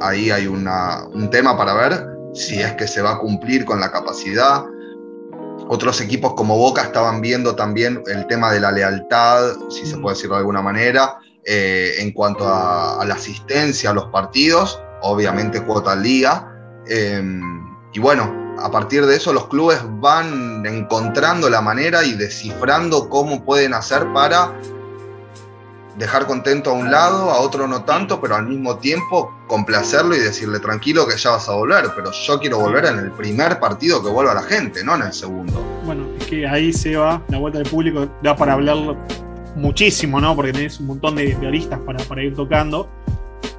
ahí 0.00 0.30
hay 0.30 0.46
un 0.46 1.28
tema 1.30 1.54
para 1.58 1.74
ver 1.74 2.06
si 2.32 2.62
es 2.62 2.72
que 2.76 2.88
se 2.88 3.02
va 3.02 3.12
a 3.12 3.18
cumplir 3.18 3.66
con 3.66 3.78
la 3.78 3.92
capacidad. 3.92 4.64
Otros 5.68 6.00
equipos 6.00 6.32
como 6.32 6.56
Boca 6.56 6.80
estaban 6.80 7.20
viendo 7.20 7.56
también 7.56 8.02
el 8.06 8.26
tema 8.26 8.50
de 8.52 8.60
la 8.60 8.72
lealtad, 8.72 9.52
si 9.68 9.84
se 9.84 9.98
puede 9.98 10.16
decir 10.16 10.30
de 10.30 10.36
alguna 10.36 10.62
manera, 10.62 11.18
eh, 11.44 11.96
en 11.98 12.12
cuanto 12.12 12.48
a, 12.48 13.02
a 13.02 13.04
la 13.04 13.16
asistencia 13.16 13.90
a 13.90 13.92
los 13.92 14.06
partidos, 14.06 14.82
obviamente 15.02 15.62
cuota 15.62 15.92
al 15.92 16.02
día 16.02 16.49
Em, 16.92 17.64
y 17.92 18.00
bueno, 18.00 18.56
a 18.58 18.68
partir 18.68 19.06
de 19.06 19.14
eso 19.14 19.32
los 19.32 19.46
clubes 19.46 19.78
van 20.00 20.66
encontrando 20.66 21.48
la 21.48 21.60
manera 21.60 22.04
y 22.04 22.14
descifrando 22.14 23.08
cómo 23.08 23.44
pueden 23.44 23.74
hacer 23.74 24.12
para 24.12 24.52
dejar 25.96 26.26
contento 26.26 26.70
a 26.70 26.72
un 26.72 26.90
lado, 26.90 27.30
a 27.30 27.40
otro 27.40 27.68
no 27.68 27.84
tanto, 27.84 28.20
pero 28.20 28.34
al 28.34 28.46
mismo 28.48 28.78
tiempo 28.78 29.32
complacerlo 29.46 30.16
y 30.16 30.18
decirle 30.18 30.58
tranquilo 30.58 31.06
que 31.06 31.16
ya 31.16 31.30
vas 31.30 31.48
a 31.48 31.52
volver, 31.52 31.92
pero 31.94 32.10
yo 32.10 32.40
quiero 32.40 32.58
volver 32.58 32.86
en 32.86 32.98
el 32.98 33.12
primer 33.12 33.60
partido 33.60 34.02
que 34.02 34.08
vuelva 34.08 34.34
la 34.34 34.42
gente, 34.42 34.82
no 34.82 34.96
en 34.96 35.02
el 35.02 35.12
segundo. 35.12 35.62
Bueno, 35.84 36.08
es 36.18 36.26
que 36.26 36.48
ahí 36.48 36.72
se 36.72 36.96
va 36.96 37.22
la 37.28 37.38
vuelta 37.38 37.60
del 37.60 37.68
público, 37.68 38.08
da 38.20 38.34
para 38.34 38.54
hablarlo 38.54 38.96
muchísimo, 39.54 40.20
¿no? 40.20 40.34
Porque 40.34 40.52
tenés 40.52 40.80
un 40.80 40.86
montón 40.86 41.14
de, 41.14 41.36
aristas 41.46 41.78
para, 41.86 42.02
para 42.04 42.24
ir 42.24 42.34
tocando, 42.34 42.88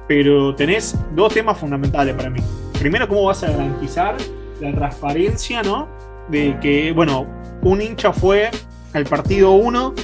pero 0.06 0.54
tenés 0.54 0.94
dos 1.14 1.32
temas 1.32 1.56
fundamentales 1.56 2.14
para 2.14 2.28
mí. 2.28 2.42
Primero, 2.82 3.06
cómo 3.06 3.26
vas 3.26 3.44
a 3.44 3.46
garantizar 3.48 4.16
la 4.60 4.74
transparencia, 4.74 5.62
¿no? 5.62 5.86
De 6.28 6.58
que, 6.60 6.90
bueno, 6.90 7.28
un 7.62 7.80
hincha 7.80 8.12
fue 8.12 8.50
al 8.92 9.04
partido 9.04 9.52
1 9.52 9.94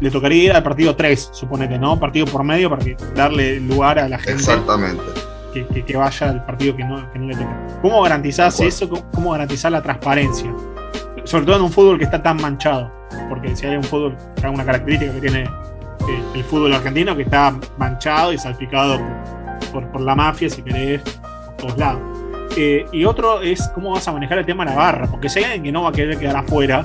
le 0.00 0.08
tocaría 0.08 0.44
ir 0.44 0.52
al 0.52 0.62
partido 0.62 0.94
3, 0.94 1.30
suponete, 1.32 1.80
¿no? 1.80 1.98
Partido 1.98 2.26
por 2.26 2.44
medio 2.44 2.70
para 2.70 2.84
darle 3.16 3.58
lugar 3.58 3.98
a 3.98 4.08
la 4.08 4.18
gente. 4.18 4.34
Exactamente. 4.34 5.02
Que, 5.52 5.96
vaya 5.96 6.30
al 6.30 6.46
partido 6.46 6.76
que 6.76 6.84
no, 6.84 7.12
que 7.12 7.18
no 7.18 7.26
le 7.26 7.34
toque. 7.34 7.54
¿Cómo 7.82 8.00
garantizás 8.02 8.60
eso? 8.60 8.88
¿Cómo 9.12 9.32
garantizar 9.32 9.72
la 9.72 9.82
transparencia? 9.82 10.54
Sobre 11.24 11.44
todo 11.44 11.56
en 11.56 11.62
un 11.62 11.72
fútbol 11.72 11.98
que 11.98 12.04
está 12.04 12.22
tan 12.22 12.36
manchado. 12.36 12.88
Porque 13.28 13.56
si 13.56 13.66
hay 13.66 13.74
un 13.74 13.82
fútbol, 13.82 14.16
hay 14.40 14.48
una 14.48 14.64
característica 14.64 15.12
que 15.12 15.20
tiene 15.20 15.42
eh, 15.42 16.22
el 16.36 16.44
fútbol 16.44 16.72
argentino, 16.72 17.16
que 17.16 17.22
está 17.22 17.52
manchado 17.78 18.32
y 18.32 18.38
salpicado 18.38 19.00
por, 19.72 19.90
por, 19.90 20.00
la 20.02 20.14
mafia, 20.14 20.48
si 20.48 20.62
querés, 20.62 21.02
todos 21.62 21.78
lados. 21.78 22.00
Eh, 22.56 22.86
y 22.92 23.04
otro 23.04 23.40
es 23.40 23.68
cómo 23.74 23.92
vas 23.92 24.06
a 24.06 24.12
manejar 24.12 24.38
el 24.38 24.44
tema 24.46 24.64
de 24.64 24.72
la 24.72 24.76
barra, 24.76 25.06
porque 25.06 25.28
si 25.28 25.38
hay 25.38 25.44
alguien 25.44 25.62
que 25.62 25.72
no 25.72 25.82
va 25.84 25.88
a 25.88 25.92
querer 25.92 26.18
quedar 26.18 26.36
afuera, 26.36 26.82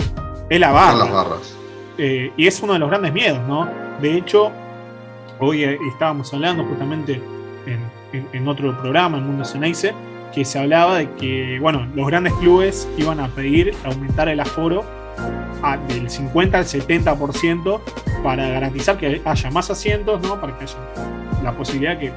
es 0.49 0.59
la 0.59 0.71
barra. 0.71 0.91
Son 0.91 0.99
las 0.99 1.11
barras. 1.11 1.57
Eh, 1.97 2.31
y 2.37 2.47
es 2.47 2.61
uno 2.61 2.73
de 2.73 2.79
los 2.79 2.89
grandes 2.89 3.11
miedos, 3.11 3.39
¿no? 3.47 3.67
De 4.01 4.15
hecho, 4.15 4.51
hoy 5.39 5.63
eh, 5.63 5.77
estábamos 5.91 6.33
hablando 6.33 6.63
justamente 6.63 7.21
en, 7.65 8.47
otro 8.47 8.77
programa, 8.77 9.17
en 9.17 9.27
Mundo 9.27 9.43
Ceneice, 9.43 9.93
que 10.33 10.45
se 10.45 10.57
hablaba 10.57 10.99
de 10.99 11.11
que, 11.15 11.57
bueno, 11.59 11.85
los 11.95 12.07
grandes 12.07 12.33
clubes 12.35 12.87
iban 12.97 13.19
a 13.19 13.27
pedir 13.27 13.73
aumentar 13.83 14.29
el 14.29 14.39
aforo 14.39 14.85
del 15.89 16.09
50 16.09 16.57
al 16.59 16.65
70% 16.65 17.81
para 18.23 18.47
garantizar 18.47 18.97
que 18.97 19.21
haya 19.25 19.51
más 19.51 19.69
asientos, 19.69 20.21
¿no? 20.21 20.39
Para 20.39 20.57
que 20.57 20.63
haya 20.63 20.77
la 21.43 21.55
posibilidad 21.55 21.99
que 21.99 22.11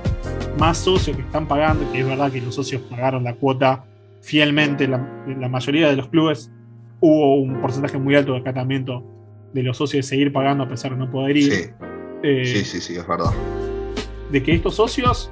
más 0.59 0.79
socios 0.79 1.17
que 1.17 1.23
están 1.23 1.47
pagando, 1.47 1.91
que 1.93 2.01
es 2.01 2.07
verdad 2.07 2.31
que 2.31 2.41
los 2.41 2.55
socios 2.55 2.83
pagaron 2.83 3.25
la 3.25 3.35
cuota 3.35 3.85
fielmente, 4.21 4.87
la, 4.87 5.07
la 5.27 5.49
mayoría 5.49 5.89
de 5.89 5.97
los 5.97 6.09
clubes 6.09 6.51
hubo 7.01 7.41
un 7.41 7.61
porcentaje 7.61 7.99
muy 7.99 8.15
alto 8.15 8.33
de 8.33 8.39
acatamiento 8.39 9.03
de 9.53 9.63
los 9.63 9.77
socios 9.77 10.05
de 10.05 10.09
seguir 10.09 10.33
pagando 10.33 10.65
a 10.65 10.69
pesar 10.69 10.93
de 10.93 10.99
no 10.99 11.11
poder 11.11 11.37
ir. 11.37 11.53
Sí. 11.53 11.71
Eh, 12.23 12.45
sí, 12.45 12.65
sí, 12.65 12.81
sí, 12.81 12.97
es 12.97 13.07
verdad. 13.07 13.33
De 14.31 14.43
que 14.43 14.55
estos 14.55 14.75
socios, 14.75 15.31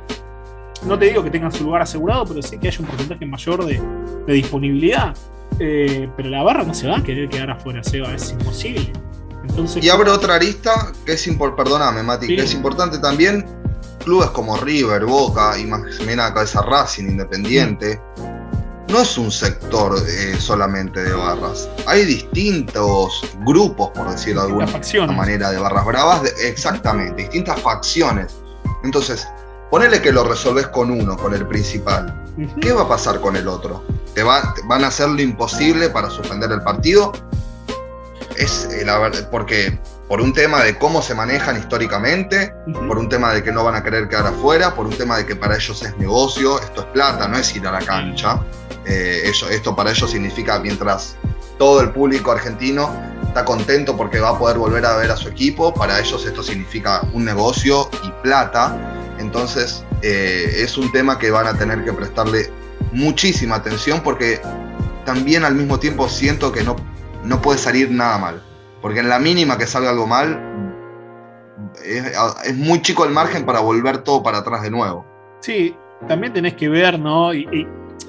no 0.87 0.99
te 0.99 1.07
digo 1.07 1.23
que 1.23 1.31
tengan 1.31 1.53
su 1.53 1.65
lugar 1.65 1.83
asegurado, 1.83 2.25
pero 2.27 2.43
sí 2.43 2.59
que 2.59 2.69
haya 2.69 2.81
un 2.81 2.87
porcentaje 2.87 3.27
mayor 3.27 3.65
de, 3.65 3.81
disponibilidad. 4.27 5.17
Eh, 5.61 6.09
pero 6.17 6.29
la 6.29 6.43
barra 6.43 6.65
no 6.65 6.75
se 6.75 6.89
va 6.89 6.99
a 6.99 7.03
querer 7.03 7.29
quedar 7.29 7.51
afuera, 7.51 7.83
Seba, 7.83 8.15
es 8.15 8.33
imposible. 8.33 8.93
Entonces, 9.49 9.85
y 9.85 9.89
abro 9.89 10.13
otra 10.13 10.35
arista 10.35 10.93
que 11.07 11.13
es 11.13 11.27
importante, 11.27 11.65
perdóname, 11.65 12.03
Mati, 12.03 12.27
que 12.27 12.43
es 12.43 12.55
importante 12.55 12.99
también. 12.99 13.45
Clubes 13.99 14.31
como 14.31 14.57
River, 14.57 15.05
Boca 15.05 15.59
y 15.59 15.65
más 15.67 15.83
la 16.01 16.33
cabeza 16.33 16.63
Racing, 16.63 17.05
Independiente, 17.05 18.01
no 18.89 19.01
es 19.01 19.19
un 19.19 19.31
sector 19.31 19.97
eh, 20.09 20.37
solamente 20.39 21.03
de 21.03 21.13
barras. 21.13 21.69
Hay 21.87 22.05
distintos 22.05 23.23
grupos, 23.45 23.91
por 23.91 24.11
decirlo 24.11 24.43
de 24.43 24.49
alguna 24.49 25.13
manera, 25.13 25.51
de 25.51 25.59
barras 25.59 25.85
bravas, 25.85 26.33
exactamente, 26.43 27.23
distintas 27.23 27.61
facciones. 27.61 28.37
Entonces, 28.85 29.29
ponele 29.71 30.01
que 30.01 30.13
lo 30.13 30.25
resolves 30.25 30.69
con 30.69 30.91
uno, 30.91 31.17
con 31.17 31.35
el 31.35 31.47
principal. 31.47 32.25
¿Qué 32.61 32.73
va 32.73 32.83
a 32.83 32.89
pasar 32.89 33.21
con 33.21 33.37
el 33.37 33.49
otro? 33.49 33.85
¿Te, 34.15 34.23
van 34.23 34.85
a 34.85 34.87
hacer 34.87 35.09
lo 35.09 35.21
imposible 35.21 35.91
para 35.91 36.09
suspender 36.09 36.51
el 36.53 36.63
partido? 36.63 37.13
Es 38.37 38.69
eh, 38.73 38.85
la 38.85 38.99
verdad, 38.99 39.29
porque 39.31 39.79
por 40.09 40.23
un 40.23 40.33
tema 40.33 40.65
de 40.65 40.79
cómo 40.79 41.03
se 41.03 41.15
manejan 41.15 41.59
históricamente, 41.59 42.55
por 42.89 42.99
un 42.99 43.11
tema 43.11 43.35
de 43.35 43.43
que 43.43 43.53
no 43.53 43.63
van 43.63 43.75
a 43.75 43.83
querer 43.83 44.09
quedar 44.09 44.27
afuera, 44.27 44.75
por 44.75 44.87
un 44.87 44.97
tema 44.97 45.19
de 45.19 45.27
que 45.27 45.37
para 45.37 45.57
ellos 45.57 45.83
es 45.83 45.97
negocio, 45.99 46.59
esto 46.61 46.81
es 46.81 46.87
plata, 46.87 47.29
no 47.29 47.37
es 47.37 47.55
ir 47.55 47.67
a 47.67 47.73
la 47.73 47.81
cancha. 47.81 48.41
Eh, 48.87 49.31
esto 49.51 49.77
para 49.77 49.91
ellos 49.91 50.11
significa 50.11 50.59
mientras 50.61 51.17
todo 51.59 51.83
el 51.83 51.91
público 51.91 52.33
argentino 52.33 52.91
está 53.23 53.45
contento 53.45 53.97
porque 53.99 54.19
va 54.19 54.31
a 54.31 54.39
poder 54.39 54.57
volver 54.57 54.87
a 54.87 54.97
ver 54.97 55.11
a 55.11 55.17
su 55.17 55.29
equipo, 55.29 55.75
para 55.75 56.01
ellos 56.01 56.25
esto 56.25 56.43
significa 56.43 57.03
un 57.13 57.27
negocio 57.27 57.91
y 58.03 58.11
plata. 58.23 58.77
Entonces 59.19 59.85
eh, 60.01 60.63
es 60.63 60.79
un 60.79 60.91
tema 60.91 61.19
que 61.19 61.31
van 61.31 61.47
a 61.47 61.59
tener 61.59 61.85
que 61.85 61.93
prestarle 61.93 62.51
muchísima 62.93 63.57
atención 63.57 64.01
porque 64.03 64.41
también 65.05 65.45
al 65.45 65.55
mismo 65.55 65.79
tiempo 65.79 66.09
siento 66.09 66.51
que 66.51 66.63
no, 66.63 66.77
no 67.25 67.43
puede 67.43 67.59
salir 67.59 67.91
nada 67.91 68.17
mal. 68.17 68.48
Porque 68.81 69.01
en 69.01 69.09
la 69.09 69.19
mínima 69.19 69.59
que 69.59 69.67
salga 69.67 69.91
algo 69.91 70.07
mal, 70.07 70.39
es, 71.85 72.57
muy 72.57 72.81
chico 72.83 73.05
el 73.05 73.13
margen 73.13 73.45
para 73.45 73.61
volver 73.61 73.99
todo 73.99 74.23
para 74.23 74.39
atrás 74.39 74.63
de 74.63 74.71
nuevo. 74.71 75.05
Sí, 75.41 75.75
también 76.07 76.33
tenés 76.33 76.55
que 76.55 76.69
ver, 76.69 76.99
¿no? 76.99 77.35
Y, 77.35 77.67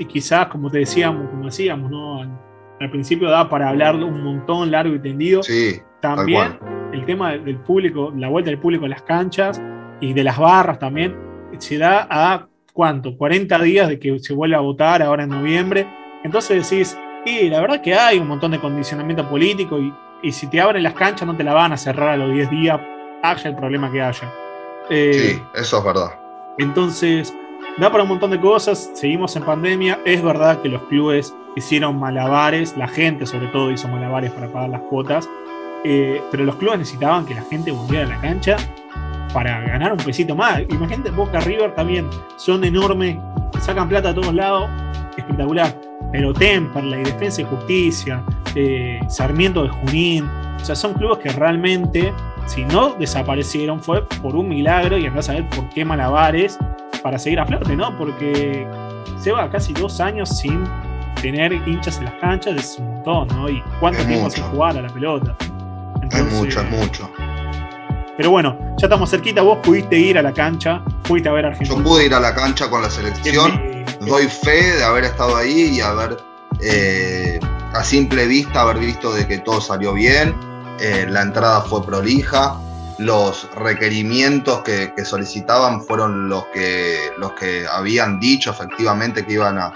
quizás, 0.08 0.48
como 0.48 0.70
te 0.70 0.80
decíamos, 0.80 1.30
como 1.30 1.46
decíamos, 1.46 1.92
¿no? 1.92 2.22
Al, 2.22 2.90
principio 2.92 3.30
da 3.30 3.50
para 3.50 3.68
hablar 3.70 3.96
un 3.96 4.24
montón 4.24 4.72
largo 4.72 4.96
y 4.96 5.00
tendido. 5.00 5.44
Sí. 5.44 5.82
También 6.00 6.58
el 6.94 7.06
tema 7.06 7.32
del 7.32 7.58
público, 7.58 8.14
la 8.16 8.30
vuelta 8.30 8.50
del 8.50 8.60
público 8.60 8.86
a 8.86 8.90
las 8.90 9.02
canchas 9.02 9.62
y 10.00 10.14
de 10.14 10.24
las 10.24 10.38
barras 10.38 10.80
también, 10.80 11.16
se 11.58 11.78
da 11.78 12.08
a 12.10 12.48
cuánto, 12.74 13.18
40 13.18 13.60
días 13.60 13.90
de 13.90 14.00
que 14.00 14.18
se 14.20 14.34
vuelva 14.34 14.58
a 14.58 14.62
votar 14.62 15.02
ahora 15.02 15.24
en 15.24 15.30
noviembre. 15.30 15.88
Entonces 16.24 16.70
decís, 16.70 16.98
y 17.26 17.50
la 17.50 17.60
verdad 17.62 17.82
que 17.82 17.94
hay 17.94 18.20
un 18.20 18.28
montón 18.28 18.52
de 18.52 18.60
condicionamiento 18.60 19.28
político 19.30 19.78
y 19.78 19.94
y 20.22 20.32
si 20.32 20.48
te 20.48 20.60
abren 20.60 20.84
las 20.84 20.94
canchas 20.94 21.28
no 21.28 21.36
te 21.36 21.44
la 21.44 21.54
van 21.54 21.74
a 21.74 21.78
cerrar 21.78 22.10
a 22.10 22.18
los 22.18 22.34
10 22.34 22.50
días, 22.50 22.80
haya 23.24 23.50
el 23.50 23.56
problema 23.56 23.92
que 23.92 24.02
haya. 24.02 24.34
Eh, 24.90 25.36
sí, 25.36 25.44
eso 25.56 25.78
es 25.78 25.84
verdad. 25.84 26.20
Entonces, 26.58 27.34
da 27.78 27.92
para 27.92 28.04
un 28.04 28.10
montón 28.10 28.32
de 28.32 28.40
cosas, 28.40 28.92
seguimos 28.94 29.36
en 29.36 29.44
pandemia, 29.44 30.00
es 30.06 30.22
verdad 30.22 30.62
que 30.62 30.70
los 30.70 30.82
clubes 30.84 31.34
hicieron 31.56 32.00
malabares, 32.00 32.76
la 32.78 32.88
gente 32.88 33.26
sobre 33.26 33.48
todo 33.48 33.72
hizo 33.72 33.88
malabares 33.88 34.32
para 34.32 34.48
pagar 34.48 34.70
las 34.70 34.82
cuotas, 34.82 35.30
eh, 35.84 36.22
pero 36.32 36.44
los 36.44 36.56
clubes 36.56 36.80
necesitaban 36.80 37.26
que 37.26 37.36
la 37.36 37.44
gente 37.44 37.72
volviera 37.72 38.06
a 38.06 38.10
la 38.10 38.22
cancha 38.22 38.58
para 39.34 39.62
ganar 39.62 39.94
un 39.94 40.00
pesito 40.00 40.36
más. 40.36 40.62
Imagínate, 40.70 41.12
Boca 41.12 41.40
River 41.40 41.74
también 41.76 42.10
son 42.36 42.64
enormes, 42.64 43.18
sacan 43.62 43.88
plata 43.88 44.10
a 44.10 44.16
todos 44.16 44.34
lados, 44.34 44.70
espectacular. 45.18 45.89
Pero 46.12 46.34
Temperley, 46.34 47.04
Defensa 47.04 47.42
y 47.42 47.46
Justicia, 47.46 48.24
eh, 48.56 49.00
Sarmiento 49.08 49.64
de 49.64 49.70
Junín. 49.70 50.26
O 50.26 50.66
sea, 50.66 50.76
son 50.76 50.94
clubes 50.94 51.20
que 51.20 51.30
realmente, 51.30 52.14
si 52.48 52.64
no 52.66 52.96
desaparecieron, 52.96 53.82
fue 53.82 54.06
por 54.22 54.36
un 54.36 54.50
milagro 54.50 54.98
y 54.98 55.06
andás 55.06 55.30
a 55.30 55.34
ver 55.34 55.50
por 55.50 55.70
qué 55.70 55.86
malabares 55.86 56.58
para 57.02 57.18
seguir 57.18 57.40
a 57.40 57.46
flote, 57.46 57.76
¿no? 57.76 57.98
Porque 57.98 58.68
se 59.20 59.32
va 59.32 59.50
casi 59.50 59.74
dos 59.74 60.00
años 60.00 60.38
sin 60.38 60.64
tener 61.22 61.54
hinchas 61.68 61.98
en 62.00 62.06
las 62.06 62.14
canchas, 62.16 62.56
es 62.56 62.80
un 62.80 62.94
montón, 62.94 63.28
¿no? 63.30 63.50
Y 63.50 63.64
cuánto 63.80 64.04
tiempo 64.06 64.30
sin 64.30 64.44
jugar 64.46 64.78
a 64.78 64.82
la 64.82 64.90
pelota. 64.90 65.36
es 66.12 66.34
mucho, 66.34 66.62
es 66.62 66.70
mucho. 66.70 67.10
Pero 68.20 68.32
bueno, 68.32 68.58
ya 68.78 68.88
estamos 68.88 69.10
cerquita. 69.10 69.42
Vos 69.42 69.60
pudiste 69.64 69.98
ir 69.98 70.18
a 70.18 70.22
la 70.22 70.34
cancha, 70.34 70.84
pudiste 71.04 71.30
a 71.30 71.32
ver 71.32 71.46
a 71.46 71.48
Argentina. 71.52 71.78
Yo 71.78 71.82
pude 71.82 72.06
ir 72.06 72.14
a 72.14 72.20
la 72.20 72.36
cancha 72.36 72.70
con 72.70 72.82
la 72.82 72.90
selección. 72.90 73.86
Doy 74.02 74.28
fe 74.28 74.76
de 74.76 74.84
haber 74.84 75.06
estado 75.06 75.38
ahí 75.38 75.78
y 75.78 75.80
haber 75.80 76.18
eh, 76.60 77.40
a 77.72 77.82
simple 77.82 78.28
vista 78.28 78.60
haber 78.60 78.80
visto 78.80 79.14
de 79.14 79.26
que 79.26 79.38
todo 79.38 79.62
salió 79.62 79.94
bien, 79.94 80.36
eh, 80.82 81.06
la 81.08 81.22
entrada 81.22 81.62
fue 81.62 81.82
prolija, 81.86 82.60
los 82.98 83.50
requerimientos 83.56 84.64
que, 84.64 84.92
solicitaban 85.06 85.82
fueron 85.82 86.28
los 86.28 86.44
que, 86.48 87.14
los 87.20 87.32
que 87.32 87.68
habían 87.72 88.20
dicho 88.20 88.52
efectivamente 88.52 89.26
que 89.26 89.32
iban 89.32 89.58
a, 89.58 89.72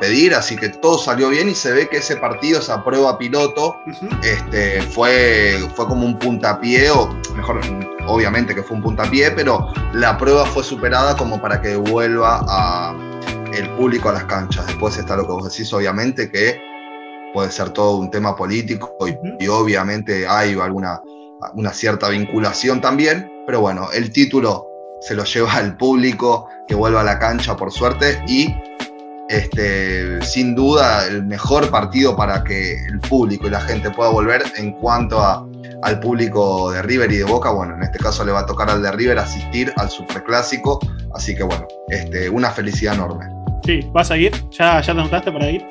pedir, 0.00 0.34
así 0.34 0.56
que 0.56 0.70
todo 0.70 0.98
salió 0.98 1.28
bien 1.28 1.48
y 1.48 1.54
se 1.54 1.72
ve 1.72 1.88
que 1.88 1.98
ese 1.98 2.16
partido, 2.16 2.60
esa 2.60 2.82
prueba 2.82 3.18
piloto, 3.18 3.76
este, 4.22 4.80
fue, 4.82 5.58
fue 5.74 5.86
como 5.86 6.06
un 6.06 6.18
puntapié, 6.18 6.90
o 6.90 7.12
mejor, 7.34 7.60
obviamente 8.06 8.54
que 8.54 8.62
fue 8.62 8.76
un 8.76 8.82
puntapié, 8.82 9.30
pero 9.32 9.68
la 9.92 10.16
prueba 10.16 10.46
fue 10.46 10.64
superada 10.64 11.16
como 11.16 11.40
para 11.40 11.60
que 11.60 11.76
vuelva 11.76 12.44
a, 12.48 12.96
el 13.52 13.68
público 13.70 14.08
a 14.08 14.14
las 14.14 14.24
canchas. 14.24 14.66
Después 14.66 14.96
está 14.96 15.16
lo 15.16 15.26
que 15.26 15.32
vos 15.32 15.50
decís, 15.50 15.72
obviamente, 15.72 16.30
que 16.30 16.60
puede 17.32 17.50
ser 17.50 17.70
todo 17.70 17.96
un 17.96 18.10
tema 18.10 18.34
político 18.34 18.96
y, 19.38 19.46
obviamente 19.48 20.26
hay 20.26 20.58
alguna 20.58 21.00
una 21.54 21.72
cierta 21.74 22.08
vinculación 22.08 22.80
también, 22.80 23.30
pero 23.46 23.60
bueno, 23.60 23.88
el 23.92 24.10
título 24.12 24.66
se 25.00 25.14
lo 25.14 25.24
lleva 25.24 25.52
al 25.52 25.76
público 25.76 26.48
que 26.66 26.74
vuelva 26.74 27.02
a 27.02 27.04
la 27.04 27.18
cancha 27.18 27.54
por 27.54 27.70
suerte 27.70 28.22
y 28.26 28.54
este, 29.34 30.22
sin 30.22 30.54
duda 30.54 31.06
el 31.06 31.24
mejor 31.24 31.70
partido 31.70 32.16
para 32.16 32.44
que 32.44 32.74
el 32.86 33.00
público 33.00 33.46
y 33.46 33.50
la 33.50 33.60
gente 33.60 33.90
pueda 33.90 34.10
volver 34.10 34.42
en 34.56 34.72
cuanto 34.72 35.20
a, 35.20 35.46
al 35.82 36.00
público 36.00 36.70
de 36.70 36.82
River 36.82 37.10
y 37.12 37.16
de 37.16 37.24
Boca. 37.24 37.50
Bueno, 37.50 37.74
en 37.74 37.82
este 37.82 37.98
caso 37.98 38.24
le 38.24 38.32
va 38.32 38.40
a 38.40 38.46
tocar 38.46 38.70
al 38.70 38.82
de 38.82 38.92
River 38.92 39.18
asistir 39.18 39.72
al 39.76 39.90
Superclásico, 39.90 40.78
así 41.14 41.34
que 41.34 41.42
bueno, 41.42 41.66
este, 41.88 42.28
una 42.28 42.50
felicidad 42.50 42.94
enorme. 42.94 43.26
Sí, 43.64 43.80
¿vas 43.92 44.10
a 44.10 44.16
ir? 44.16 44.32
¿Ya, 44.50 44.80
ya 44.80 44.94
te 44.94 45.00
anotaste 45.00 45.32
para 45.32 45.50
ir? 45.50 45.64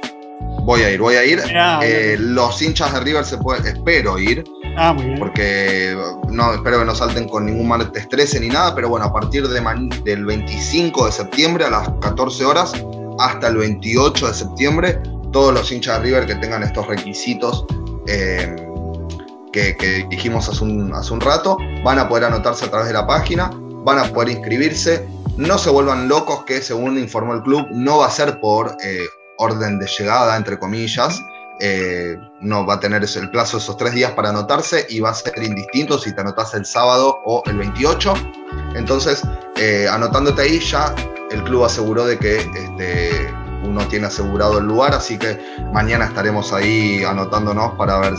Voy 0.65 0.81
a 0.81 0.91
ir, 0.91 0.99
voy 0.99 1.15
a 1.15 1.25
ir. 1.25 1.41
Eh, 1.83 2.17
los 2.19 2.61
hinchas 2.61 2.93
de 2.93 2.99
River 2.99 3.25
se 3.25 3.37
pueden, 3.37 3.65
espero 3.65 4.17
ir. 4.17 4.43
Ah, 4.77 4.93
muy 4.93 5.05
bien. 5.05 5.19
Porque 5.19 5.95
no 6.29 6.53
espero 6.53 6.79
que 6.79 6.85
no 6.85 6.95
salten 6.95 7.27
con 7.27 7.45
ningún 7.45 7.67
martes 7.67 8.09
13 8.09 8.39
ni 8.39 8.47
nada, 8.49 8.73
pero 8.73 8.89
bueno, 8.89 9.05
a 9.05 9.13
partir 9.13 9.47
de 9.47 9.61
del 10.03 10.25
25 10.25 11.05
de 11.05 11.11
septiembre 11.11 11.65
a 11.65 11.69
las 11.69 11.89
14 12.01 12.45
horas 12.45 12.73
hasta 13.19 13.47
el 13.47 13.57
28 13.57 14.27
de 14.27 14.33
septiembre, 14.33 14.99
todos 15.33 15.53
los 15.53 15.71
hinchas 15.71 15.97
de 15.97 16.03
River 16.03 16.25
que 16.25 16.35
tengan 16.35 16.63
estos 16.63 16.87
requisitos 16.87 17.65
eh, 18.07 18.55
que, 19.51 20.05
dijimos 20.09 20.49
hace 20.49 20.63
un, 20.63 20.93
hace 20.95 21.13
un 21.13 21.21
rato, 21.21 21.57
van 21.83 21.99
a 21.99 22.07
poder 22.07 22.25
anotarse 22.25 22.65
a 22.65 22.69
través 22.69 22.87
de 22.87 22.93
la 22.93 23.05
página, 23.05 23.51
van 23.83 23.99
a 23.99 24.05
poder 24.05 24.29
inscribirse. 24.29 25.07
No 25.37 25.57
se 25.57 25.69
vuelvan 25.69 26.07
locos 26.07 26.43
que, 26.45 26.61
según 26.61 26.97
informó 26.97 27.33
el 27.33 27.43
club, 27.43 27.67
no 27.71 27.99
va 27.99 28.07
a 28.07 28.11
ser 28.11 28.39
por 28.39 28.75
eh, 28.83 29.05
orden 29.37 29.79
de 29.79 29.87
llegada, 29.87 30.37
entre 30.37 30.57
comillas. 30.57 31.21
Eh, 31.59 32.17
no 32.41 32.65
va 32.65 32.75
a 32.75 32.79
tener 32.79 33.03
el 33.03 33.29
plazo 33.29 33.57
de 33.57 33.63
esos 33.63 33.77
tres 33.77 33.93
días 33.93 34.11
para 34.13 34.29
anotarse 34.29 34.87
y 34.89 34.99
va 34.99 35.11
a 35.11 35.13
ser 35.13 35.41
indistinto 35.41 35.99
si 35.99 36.13
te 36.13 36.21
anotas 36.21 36.53
el 36.55 36.65
sábado 36.65 37.19
o 37.25 37.43
el 37.45 37.57
28. 37.57 38.13
Entonces, 38.75 39.21
anotándote 39.89 40.41
ahí 40.41 40.59
ya 40.59 40.95
el 41.33 41.43
club 41.43 41.65
aseguró 41.65 42.05
de 42.05 42.17
que 42.17 42.37
este, 42.37 43.33
uno 43.63 43.85
tiene 43.87 44.07
asegurado 44.07 44.59
el 44.59 44.65
lugar, 44.65 44.93
así 44.93 45.17
que 45.17 45.39
mañana 45.73 46.05
estaremos 46.05 46.53
ahí 46.53 47.03
anotándonos 47.03 47.73
para 47.73 47.99
ver 47.99 48.13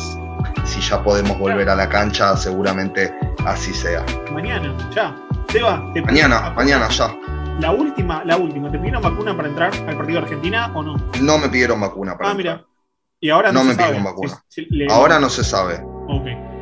si 0.64 0.80
ya 0.80 1.02
podemos 1.02 1.38
volver 1.38 1.68
a 1.68 1.76
la 1.76 1.88
cancha, 1.88 2.36
seguramente 2.36 3.14
así 3.46 3.72
sea. 3.72 4.04
Mañana, 4.32 4.76
ya. 4.94 5.16
Seba, 5.48 5.76
mañana, 6.04 6.52
mañana, 6.56 6.88
ya. 6.88 7.14
La 7.60 7.70
última, 7.70 8.24
la 8.24 8.36
última, 8.36 8.70
¿te 8.70 8.78
pidieron 8.78 9.00
vacuna 9.00 9.36
para 9.36 9.48
entrar 9.48 9.72
al 9.72 9.96
partido 9.96 10.18
de 10.20 10.26
Argentina 10.26 10.72
o 10.74 10.82
no? 10.82 10.96
No 11.20 11.38
me 11.38 11.48
pidieron 11.48 11.80
vacuna 11.80 12.18
para 12.18 12.30
Ah, 12.30 12.34
mira. 12.34 12.64
Y 13.20 13.30
ahora 13.30 13.52
no, 13.52 13.62
me 13.62 13.74
pidieron 13.74 14.02
vacuna. 14.02 14.42
Ahora 14.90 15.20
no 15.20 15.30
se 15.30 15.44
sabe. 15.44 15.80
Ok. 16.08 16.53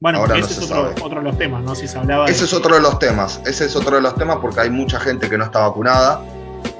Bueno, 0.00 0.24
ese 0.34 0.52
es 0.52 0.70
otro, 0.70 1.20
de 1.20 1.22
los 1.22 1.38
temas, 1.38 1.62
¿no? 1.62 1.74
Si 1.74 1.88
se 1.88 1.98
hablaba. 1.98 2.26
Ese 2.26 2.44
es 2.44 2.52
otro 2.52 2.74
de 2.74 2.80
los 2.80 2.98
temas. 2.98 3.40
Ese 3.44 3.66
es 3.66 3.76
otro 3.76 3.96
de 3.96 4.02
los 4.02 4.14
temas 4.16 4.38
porque 4.40 4.60
hay 4.60 4.70
mucha 4.70 5.00
gente 5.00 5.28
que 5.28 5.38
no 5.38 5.44
está 5.44 5.60
vacunada, 5.60 6.22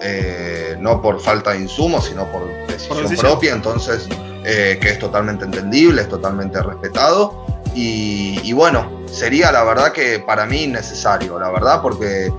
eh, 0.01 0.77
no 0.81 1.01
por 1.01 1.21
falta 1.21 1.53
de 1.53 1.61
insumos, 1.61 2.07
sino 2.07 2.27
por 2.27 2.49
decisión, 2.67 3.17
propia. 3.17 3.53
Entonces, 3.53 4.09
eh, 4.45 4.79
que 4.81 4.91
es 4.91 4.99
totalmente 4.99 5.45
entendible, 5.45 6.03
es 6.03 6.09
totalmente 6.09 6.63
respetado. 6.63 7.47
Y, 7.75 8.53
bueno, 8.55 8.91
sería 9.13 9.53
la 9.53 9.63
verdad 9.63 9.93
que 9.93 10.19
para 10.19 10.47
mí 10.47 10.67
necesario, 10.67 11.39
la 11.39 11.51
verdad, 11.51 11.83
porque 11.83 12.33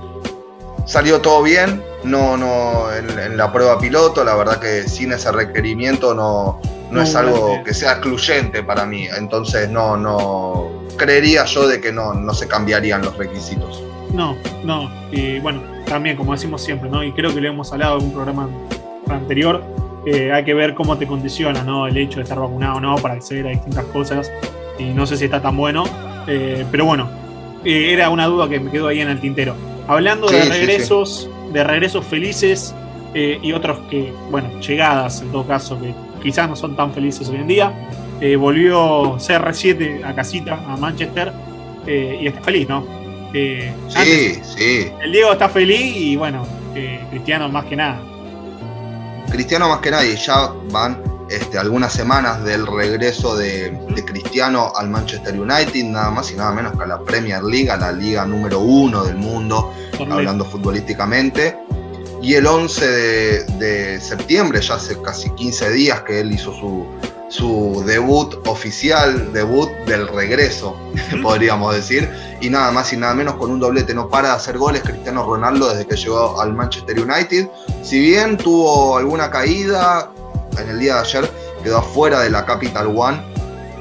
salió 0.84 1.20
todo 1.20 1.44
bien, 1.44 1.80
no, 2.02 2.36
no, 2.36 2.92
en, 2.92 3.36
la 3.36 3.52
prueba 3.52 3.78
piloto, 3.78 4.24
la 4.24 4.34
verdad 4.34 4.58
que 4.58 4.88
sin 4.88 5.12
ese 5.12 5.30
requerimiento 5.30 6.12
no, 6.12 6.60
no, 6.90 7.02
es 7.02 7.14
algo 7.14 7.62
que 7.64 7.74
sea 7.74 7.92
excluyente 7.92 8.62
para 8.62 8.86
mí. 8.86 9.06
Entonces 9.16 9.68
no, 9.70 9.96
no 9.96 10.70
creería 10.96 11.44
yo 11.44 11.66
de 11.66 11.80
que 11.80 11.92
no, 11.92 12.14
no 12.14 12.34
se 12.34 12.48
cambiarían 12.48 13.02
los 13.02 13.16
requisitos. 13.16 13.82
No, 14.12 14.36
no. 14.64 14.90
Y 15.12 15.38
bueno, 15.40 15.62
también 15.86 16.16
como 16.16 16.32
decimos 16.32 16.62
siempre, 16.62 16.88
¿no? 16.88 17.02
Y 17.02 17.12
creo 17.12 17.34
que 17.34 17.40
lo 17.40 17.48
hemos 17.48 17.72
hablado 17.72 17.98
en 17.98 18.06
un 18.06 18.12
programa 18.12 18.48
anterior, 19.08 19.62
eh, 20.06 20.32
hay 20.32 20.44
que 20.44 20.54
ver 20.54 20.74
cómo 20.74 20.96
te 20.96 21.06
condiciona, 21.06 21.62
¿no? 21.62 21.86
El 21.86 21.96
hecho 21.96 22.16
de 22.16 22.22
estar 22.22 22.38
vacunado 22.38 22.76
o 22.76 22.80
no 22.80 22.96
para 22.96 23.14
acceder 23.14 23.46
a 23.46 23.50
distintas 23.50 23.84
cosas. 23.86 24.30
Y 24.78 24.84
no 24.84 25.06
sé 25.06 25.16
si 25.16 25.24
está 25.24 25.42
tan 25.42 25.56
bueno. 25.56 25.84
Eh, 26.26 26.64
pero 26.70 26.84
bueno, 26.84 27.10
eh, 27.64 27.92
era 27.92 28.10
una 28.10 28.26
duda 28.26 28.48
que 28.48 28.60
me 28.60 28.70
quedó 28.70 28.88
ahí 28.88 29.00
en 29.00 29.08
el 29.10 29.20
tintero. 29.20 29.54
Hablando 29.86 30.28
de 30.28 30.44
regresos, 30.44 31.28
de 31.52 31.64
regresos 31.64 32.04
felices 32.04 32.74
y 33.14 33.52
otros 33.52 33.78
que, 33.90 34.12
bueno, 34.30 34.48
llegadas 34.60 35.22
en 35.22 35.32
todo 35.32 35.44
caso, 35.44 35.80
que 35.80 35.92
quizás 36.22 36.48
no 36.48 36.56
son 36.56 36.76
tan 36.76 36.92
felices 36.92 37.28
hoy 37.28 37.36
en 37.36 37.46
día. 37.48 37.88
Eh, 38.20 38.36
volvió 38.36 39.16
CR7 39.16 40.04
a 40.04 40.14
casita, 40.14 40.54
a 40.66 40.76
Manchester, 40.76 41.32
eh, 41.86 42.18
y 42.20 42.26
está 42.26 42.40
feliz, 42.40 42.68
¿no? 42.68 42.84
Eh, 43.32 43.72
sí, 43.88 44.40
sí. 44.42 44.90
El 45.02 45.12
Diego 45.12 45.32
está 45.32 45.48
feliz 45.48 45.96
y 45.96 46.16
bueno, 46.16 46.46
Cristiano 47.10 47.48
más 47.48 47.64
que 47.66 47.76
nada. 47.76 48.00
Cristiano 49.30 49.68
más 49.68 49.80
que 49.80 49.90
nada, 49.90 50.04
y 50.04 50.16
ya 50.16 50.52
van 50.70 51.02
este, 51.28 51.58
algunas 51.58 51.92
semanas 51.92 52.42
del 52.44 52.66
regreso 52.66 53.36
de, 53.36 53.76
Cristiano 54.06 54.72
al 54.74 54.88
Manchester 54.88 55.38
United, 55.38 55.84
nada 55.84 56.10
más 56.10 56.30
y 56.32 56.36
nada 56.36 56.52
menos 56.52 56.72
que 56.76 56.84
a 56.84 56.86
la 56.86 57.00
Premier 57.00 57.42
League, 57.42 57.70
a 57.70 57.76
la 57.76 57.92
liga 57.92 58.24
número 58.24 58.60
uno 58.60 59.04
del 59.04 59.16
mundo, 59.16 59.74
hablando 60.10 60.44
futbolísticamente. 60.44 61.67
Y 62.20 62.34
el 62.34 62.46
11 62.46 63.44
de, 63.58 64.00
septiembre, 64.00 64.60
ya 64.60 64.74
hace 64.74 65.00
casi 65.02 65.30
15 65.30 65.70
días 65.70 66.02
que 66.02 66.20
él 66.20 66.32
hizo 66.32 66.52
su, 66.52 66.86
su 67.28 67.82
debut 67.86 68.34
oficial, 68.46 69.32
debut 69.32 69.70
del 69.86 70.08
regreso, 70.08 70.76
podríamos 71.22 71.74
decir, 71.74 72.08
y 72.40 72.50
nada 72.50 72.72
más 72.72 72.92
y 72.92 72.96
nada 72.96 73.14
menos 73.14 73.36
con 73.36 73.50
un 73.50 73.60
doblete, 73.60 73.94
no 73.94 74.08
para 74.08 74.30
de 74.30 74.34
hacer 74.34 74.58
goles 74.58 74.82
Cristiano 74.82 75.24
Ronaldo 75.24 75.70
desde 75.70 75.86
que 75.86 75.96
llegó 75.96 76.40
al 76.40 76.54
Manchester 76.54 76.98
United. 76.98 77.48
Si 77.82 78.00
bien 78.00 78.36
tuvo 78.36 78.98
alguna 78.98 79.30
caída 79.30 80.10
en 80.58 80.68
el 80.68 80.78
día 80.78 80.94
de 80.94 81.00
ayer, 81.00 81.30
quedó 81.62 81.78
afuera 81.78 82.20
de 82.20 82.30
la 82.30 82.44
Capital 82.44 82.92
One 82.96 83.22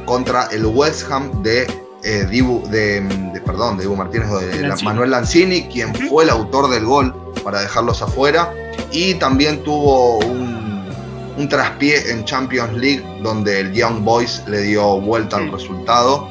contra 0.06 0.46
el 0.52 0.66
West 0.66 1.12
Ham 1.12 1.42
de 1.44 1.68
eh, 2.04 2.26
Dibu, 2.30 2.68
de, 2.70 3.42
perdón, 3.46 3.78
de 3.78 3.84
Dibu 3.84 3.96
Martínez, 3.96 4.30
de 4.30 4.84
Manuel 4.84 5.12
Lanzini, 5.12 5.64
quien 5.64 5.94
fue 5.94 6.24
el 6.24 6.30
autor 6.30 6.70
del 6.70 6.86
gol 6.86 7.14
para 7.44 7.62
dejarlos 7.62 8.02
afuera. 8.02 8.54
Y 8.92 9.16
también 9.16 9.64
tuvo 9.64 10.18
un, 10.20 10.86
un 11.38 11.50
traspié 11.50 12.12
en 12.12 12.26
Champions 12.26 12.74
League 12.74 13.04
donde 13.22 13.60
el 13.60 13.74
Young 13.74 14.04
Boys 14.04 14.44
le 14.48 14.62
dio 14.62 15.00
vuelta 15.00 15.38
al 15.38 15.52
resultado. 15.52 16.30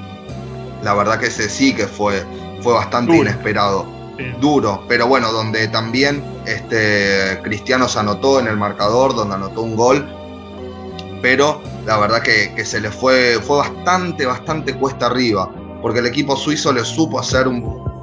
La 0.83 0.95
verdad 0.95 1.19
que 1.19 1.27
ese 1.27 1.49
sí 1.49 1.75
que 1.75 1.87
fue, 1.87 2.23
fue 2.61 2.75
bastante 2.75 3.17
inesperado. 3.17 3.87
Duro, 4.41 4.83
pero 4.89 5.07
bueno, 5.07 5.31
donde 5.31 5.69
también 5.69 6.25
este, 6.47 7.39
Cristiano 7.43 7.87
se 7.87 7.99
anotó 7.99 8.41
en 8.41 8.47
el 8.47 8.57
marcador, 8.57 9.15
donde 9.15 9.35
anotó 9.35 9.61
un 9.61 9.77
gol, 9.77 10.09
pero 11.21 11.61
la 11.87 11.99
verdad 11.99 12.23
que, 12.23 12.65
se 12.65 12.81
le 12.81 12.91
fue, 12.91 13.39
fue 13.41 13.59
bastante, 13.59 14.27
bastante 14.27 14.75
cuesta 14.75 15.07
arriba, 15.07 15.51
porque 15.81 16.01
el 16.01 16.07
equipo 16.07 16.37
suizo 16.37 16.73
le 16.73 16.85
supo 16.85 17.21
hacer 17.21 17.47
un 17.47 17.63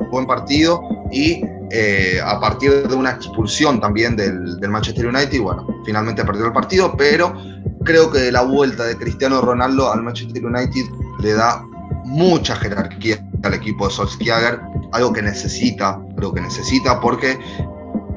buen 0.10 0.26
partido 0.26 0.82
y 1.12 1.44
eh, 1.70 2.20
a 2.24 2.40
partir 2.40 2.88
de 2.88 2.96
una 2.96 3.12
expulsión 3.12 3.82
también 3.82 4.16
del, 4.16 4.58
Manchester 4.70 5.08
United, 5.08 5.40
bueno, 5.42 5.68
finalmente 5.86 6.24
perdió 6.24 6.46
el 6.46 6.54
partido, 6.54 6.96
pero 6.98 7.34
creo 7.84 8.10
que 8.10 8.32
la 8.32 8.44
vuelta 8.44 8.86
de 8.86 8.98
Cristiano 8.98 9.42
Ronaldo 9.42 9.92
al 9.92 10.02
Manchester 10.02 10.46
United 10.46 10.86
le 11.20 11.34
da 11.34 11.66
mucha 12.06 12.56
jerarquía 12.56 13.24
al 13.44 13.56
equipo 13.56 13.88
de 13.88 13.94
Solskjaer, 13.94 14.62
algo 14.94 15.12
que 15.12 15.22
necesita, 15.22 16.00
creo 16.16 16.34
que 16.34 16.42
necesita 16.42 17.02
porque 17.02 17.38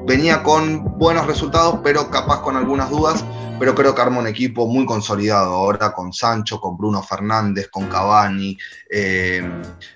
venía 0.07 0.41
con 0.41 0.97
buenos 0.97 1.27
resultados, 1.27 1.81
pero 1.83 2.09
capaz 2.09 2.41
con 2.41 2.55
algunas 2.55 2.89
dudas, 2.89 3.25
pero 3.59 3.75
creo 3.75 3.93
que 3.93 4.01
arma 4.01 4.19
un 4.19 4.27
equipo 4.27 4.65
muy 4.65 4.85
consolidado 4.85 5.53
ahora 5.53 5.91
con 5.91 6.13
Sancho, 6.13 6.61
con 6.61 6.77
Bruno 6.77 7.03
Fernández, 7.03 7.67
con 7.67 7.87
Cavani, 7.89 8.57
eh, 8.89 9.43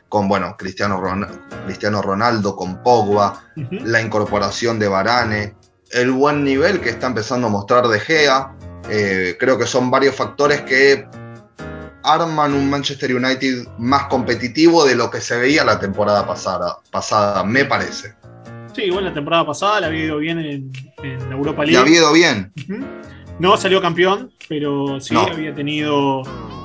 con 0.09 0.27
bueno, 0.27 0.57
Cristiano, 0.57 0.99
Ronaldo, 2.01 2.57
con 2.57 2.83
Pogba, 2.83 3.41
la 3.55 4.01
incorporación 4.01 4.79
de 4.79 4.89
Varane, 4.89 5.55
el 5.91 6.11
buen 6.11 6.43
nivel 6.43 6.81
que 6.81 6.89
está 6.89 7.07
empezando 7.07 7.47
a 7.47 7.49
mostrar 7.49 7.87
De 7.87 7.99
Gea. 8.01 8.53
Eh, 8.89 9.37
creo 9.39 9.57
que 9.57 9.65
son 9.65 9.89
varios 9.89 10.15
factores 10.15 10.61
que 10.63 11.07
arman 12.03 12.53
un 12.53 12.69
Manchester 12.69 13.15
United 13.15 13.65
más 13.77 14.07
competitivo 14.07 14.83
de 14.83 14.95
lo 14.95 15.09
que 15.09 15.21
se 15.21 15.37
veía 15.37 15.63
la 15.63 15.79
temporada 15.79 16.27
pasada, 16.27 16.79
pasada 16.91 17.45
me 17.45 17.63
parece. 17.63 18.20
Sí, 18.73 18.89
bueno, 18.89 19.09
la 19.09 19.13
temporada 19.13 19.45
pasada 19.45 19.81
le 19.81 19.85
había 19.87 20.05
ido 20.05 20.17
bien 20.17 20.39
en, 20.39 20.71
Europa 21.31 21.65
League. 21.65 21.71
Le 21.71 21.77
había 21.77 21.97
ido 21.97 22.13
bien. 22.13 22.51
No 23.39 23.57
salió 23.57 23.81
campeón, 23.81 24.31
pero 24.47 24.99
sí 24.99 25.15
había 25.15 25.53
tenido 25.53 26.21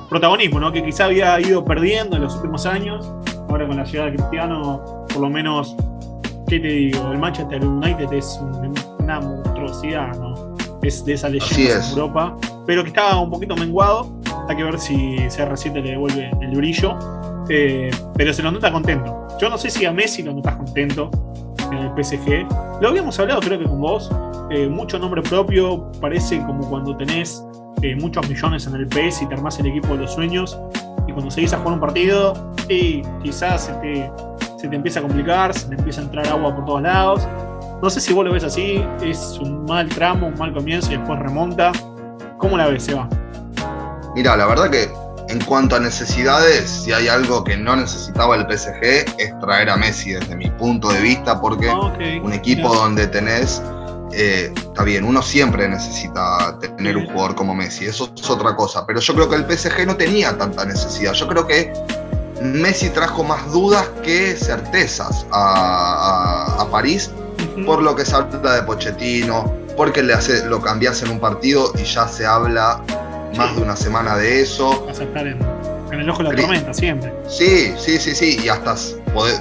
protagonismo, 0.09 0.59
¿no? 0.59 0.71
Que 0.71 0.83
quizá 0.83 1.05
había 1.05 1.39
ido 1.39 1.65
perdiendo 1.65 2.15
en 2.15 2.23
los 2.23 2.35
últimos 2.35 2.65
años 2.65 3.11
ahora 3.49 3.67
con 3.67 3.77
la 3.77 3.83
llegada 3.83 4.11
de 4.11 4.17
Cristiano, 4.17 5.05
por 5.07 5.21
lo 5.21 5.29
menos, 5.29 5.75
¿qué 6.47 6.59
te 6.59 6.67
digo? 6.67 7.11
El 7.11 7.17
Manchester 7.17 7.63
United 7.63 8.11
es 8.11 8.39
una 8.99 9.19
monstruosidad, 9.19 10.15
¿no? 10.17 10.55
Es 10.81 11.03
de 11.03 11.13
esa 11.13 11.29
leyenda 11.29 11.75
en 11.75 11.89
Europa, 11.91 12.37
pero 12.65 12.83
que 12.83 12.89
estaba 12.89 13.19
un 13.19 13.29
poquito 13.29 13.55
menguado. 13.55 14.21
Hay 14.47 14.55
que 14.55 14.63
ver 14.63 14.79
si 14.79 14.95
CR7 15.17 15.73
le 15.81 15.91
devuelve 15.91 16.31
el 16.41 16.55
brillo. 16.55 16.97
Eh, 17.49 17.89
pero 18.15 18.33
se 18.33 18.43
lo 18.43 18.51
nota 18.51 18.71
contento. 18.71 19.27
Yo 19.39 19.49
no 19.49 19.57
sé 19.57 19.69
si 19.69 19.85
a 19.85 19.91
Messi 19.91 20.23
lo 20.23 20.33
notas 20.33 20.57
contento, 20.57 21.09
en 21.71 21.77
el 21.77 22.03
PSG. 22.03 22.47
Lo 22.81 22.89
habíamos 22.89 23.19
hablado, 23.19 23.41
creo 23.41 23.59
que 23.59 23.65
con 23.65 23.81
vos. 23.81 24.11
Eh, 24.49 24.67
mucho 24.67 24.97
nombre 24.97 25.21
propio, 25.21 25.91
parece 25.99 26.41
como 26.45 26.67
cuando 26.69 26.95
tenés 26.95 27.43
eh, 27.81 27.95
muchos 27.95 28.27
millones 28.29 28.65
en 28.65 28.75
el 28.75 28.87
PS 28.87 29.23
y 29.23 29.25
te 29.27 29.33
armás 29.33 29.59
el 29.59 29.67
equipo 29.67 29.89
de 29.89 29.97
los 29.97 30.13
sueños. 30.13 30.57
Y 31.07 31.11
cuando 31.11 31.29
seguís 31.31 31.53
a 31.53 31.57
jugar 31.57 31.73
un 31.73 31.79
partido, 31.79 32.33
y 32.69 33.01
quizás 33.23 33.65
se 33.65 33.73
te, 33.73 34.11
se 34.57 34.67
te 34.67 34.75
empieza 34.75 34.99
a 34.99 35.03
complicar, 35.03 35.53
se 35.53 35.67
te 35.67 35.75
empieza 35.75 36.01
a 36.01 36.03
entrar 36.05 36.27
agua 36.27 36.55
por 36.55 36.65
todos 36.65 36.81
lados. 36.81 37.27
No 37.81 37.89
sé 37.89 38.01
si 38.01 38.13
vos 38.13 38.25
lo 38.25 38.31
ves 38.31 38.43
así, 38.43 38.83
es 39.01 39.39
un 39.41 39.65
mal 39.65 39.87
tramo, 39.89 40.27
un 40.27 40.35
mal 40.35 40.53
comienzo 40.53 40.91
y 40.91 40.97
después 40.97 41.19
remonta. 41.19 41.71
¿Cómo 42.37 42.57
la 42.57 42.67
ves, 42.67 42.83
Seba? 42.83 43.07
Mira, 44.15 44.35
la 44.35 44.47
verdad 44.47 44.69
que 44.69 44.89
en 45.29 45.43
cuanto 45.43 45.75
a 45.75 45.79
necesidades, 45.79 46.69
si 46.69 46.93
hay 46.93 47.07
algo 47.07 47.43
que 47.43 47.57
no 47.57 47.75
necesitaba 47.75 48.35
el 48.35 48.45
PSG 48.45 48.81
es 49.17 49.39
traer 49.41 49.69
a 49.69 49.75
Messi 49.77 50.11
desde 50.13 50.35
mi 50.35 50.49
punto 50.51 50.89
de 50.89 51.01
vista, 51.01 51.39
porque 51.41 51.69
Ah, 51.69 51.93
un 52.23 52.33
equipo 52.33 52.73
donde 52.73 53.07
tenés, 53.07 53.61
eh, 54.13 54.53
está 54.55 54.83
bien, 54.83 55.03
uno 55.03 55.21
siempre 55.21 55.67
necesita 55.67 56.57
tener 56.59 56.95
un 56.95 57.07
jugador 57.07 57.35
como 57.35 57.53
Messi, 57.53 57.85
eso 57.85 58.09
es 58.15 58.29
otra 58.29 58.55
cosa, 58.55 58.85
pero 58.85 58.99
yo 59.01 59.13
creo 59.15 59.29
que 59.29 59.35
el 59.35 59.45
PSG 59.45 59.85
no 59.85 59.97
tenía 59.97 60.37
tanta 60.37 60.63
necesidad, 60.65 61.11
yo 61.13 61.27
creo 61.27 61.45
que 61.45 61.73
Messi 62.41 62.89
trajo 62.91 63.23
más 63.23 63.51
dudas 63.51 63.85
que 64.03 64.35
certezas 64.35 65.25
a, 65.31 66.55
a- 66.57 66.61
a 66.61 66.71
París 66.71 67.09
por 67.65 67.81
lo 67.81 67.95
que 67.95 68.05
se 68.05 68.15
habla 68.15 68.53
de 68.55 68.63
Pochettino, 68.63 69.51
porque 69.75 70.01
le 70.03 70.13
hace, 70.13 70.45
lo 70.45 70.61
cambias 70.61 71.01
en 71.03 71.09
un 71.11 71.19
partido 71.19 71.71
y 71.77 71.83
ya 71.83 72.07
se 72.07 72.25
habla 72.25 72.81
más 73.37 73.55
de 73.55 73.61
una 73.61 73.75
semana 73.75 74.17
de 74.17 74.41
eso. 74.41 74.85
Vas 74.85 74.99
a 74.99 75.03
estar 75.03 75.27
en, 75.27 75.39
en 75.91 75.99
el 75.99 76.09
ojo 76.09 76.23
de 76.23 76.29
la 76.29 76.35
Cri- 76.35 76.41
tormenta 76.41 76.73
siempre. 76.73 77.13
Sí, 77.27 77.73
sí, 77.77 77.99
sí, 77.99 78.15
sí, 78.15 78.39
y 78.43 78.49
hasta 78.49 78.75
poder- 79.13 79.39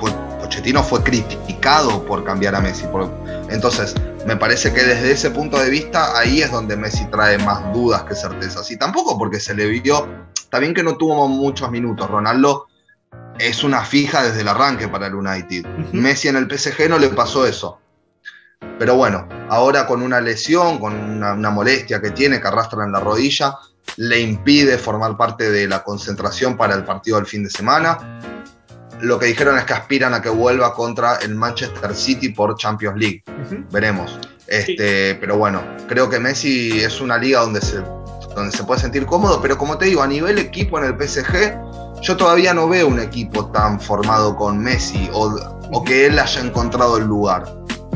Po- 0.00 0.10
Pochettino 0.40 0.82
fue 0.82 1.02
criticado 1.02 2.04
por 2.04 2.24
cambiar 2.24 2.54
a 2.54 2.60
Messi. 2.60 2.84
por- 2.86 3.10
entonces, 3.48 3.94
me 4.26 4.36
parece 4.36 4.72
que 4.72 4.82
desde 4.82 5.12
ese 5.12 5.30
punto 5.30 5.58
de 5.58 5.70
vista, 5.70 6.18
ahí 6.18 6.42
es 6.42 6.50
donde 6.50 6.76
Messi 6.76 7.04
trae 7.06 7.38
más 7.38 7.72
dudas 7.72 8.02
que 8.04 8.14
certezas. 8.14 8.70
Y 8.70 8.76
tampoco 8.76 9.16
porque 9.18 9.38
se 9.40 9.54
le 9.54 9.66
vio, 9.66 10.06
bien 10.60 10.74
que 10.74 10.82
no 10.82 10.96
tuvo 10.96 11.28
muchos 11.28 11.70
minutos, 11.70 12.10
Ronaldo 12.10 12.66
es 13.38 13.64
una 13.64 13.82
fija 13.84 14.22
desde 14.22 14.42
el 14.42 14.48
arranque 14.48 14.88
para 14.88 15.06
el 15.06 15.14
United. 15.14 15.64
Messi 15.92 16.28
en 16.28 16.36
el 16.36 16.46
PSG 16.48 16.88
no 16.88 16.98
le 16.98 17.08
pasó 17.08 17.46
eso. 17.46 17.78
Pero 18.78 18.96
bueno, 18.96 19.28
ahora 19.48 19.86
con 19.86 20.02
una 20.02 20.20
lesión, 20.20 20.78
con 20.78 20.94
una, 20.94 21.34
una 21.34 21.50
molestia 21.50 22.00
que 22.00 22.10
tiene, 22.10 22.40
que 22.40 22.48
arrastra 22.48 22.84
en 22.84 22.92
la 22.92 23.00
rodilla, 23.00 23.58
le 23.96 24.20
impide 24.20 24.78
formar 24.78 25.16
parte 25.16 25.50
de 25.50 25.68
la 25.68 25.82
concentración 25.82 26.56
para 26.56 26.74
el 26.74 26.84
partido 26.84 27.16
del 27.16 27.26
fin 27.26 27.44
de 27.44 27.50
semana. 27.50 28.20
Lo 29.00 29.18
que 29.18 29.26
dijeron 29.26 29.58
es 29.58 29.64
que 29.64 29.72
aspiran 29.72 30.14
a 30.14 30.22
que 30.22 30.28
vuelva 30.28 30.74
contra 30.74 31.16
el 31.16 31.34
Manchester 31.34 31.94
City 31.94 32.30
por 32.30 32.56
Champions 32.56 32.96
League. 32.98 33.22
Veremos. 33.70 34.18
Este, 34.46 35.14
Pero 35.16 35.38
bueno, 35.38 35.62
creo 35.88 36.08
que 36.08 36.18
Messi 36.18 36.80
es 36.80 37.00
una 37.00 37.18
liga 37.18 37.40
donde 37.40 37.60
se, 37.60 37.78
donde 38.34 38.56
se 38.56 38.64
puede 38.64 38.80
sentir 38.80 39.06
cómodo, 39.06 39.40
pero 39.40 39.56
como 39.56 39.78
te 39.78 39.86
digo, 39.86 40.02
a 40.02 40.06
nivel 40.06 40.38
equipo 40.38 40.78
en 40.78 40.84
el 40.84 41.08
PSG, 41.08 42.00
yo 42.02 42.16
todavía 42.16 42.52
no 42.52 42.68
veo 42.68 42.86
un 42.88 43.00
equipo 43.00 43.46
tan 43.50 43.80
formado 43.80 44.36
con 44.36 44.58
Messi 44.58 45.08
o, 45.12 45.34
o 45.72 45.84
que 45.84 46.06
él 46.06 46.18
haya 46.18 46.40
encontrado 46.40 46.98
el 46.98 47.04
lugar 47.04 47.44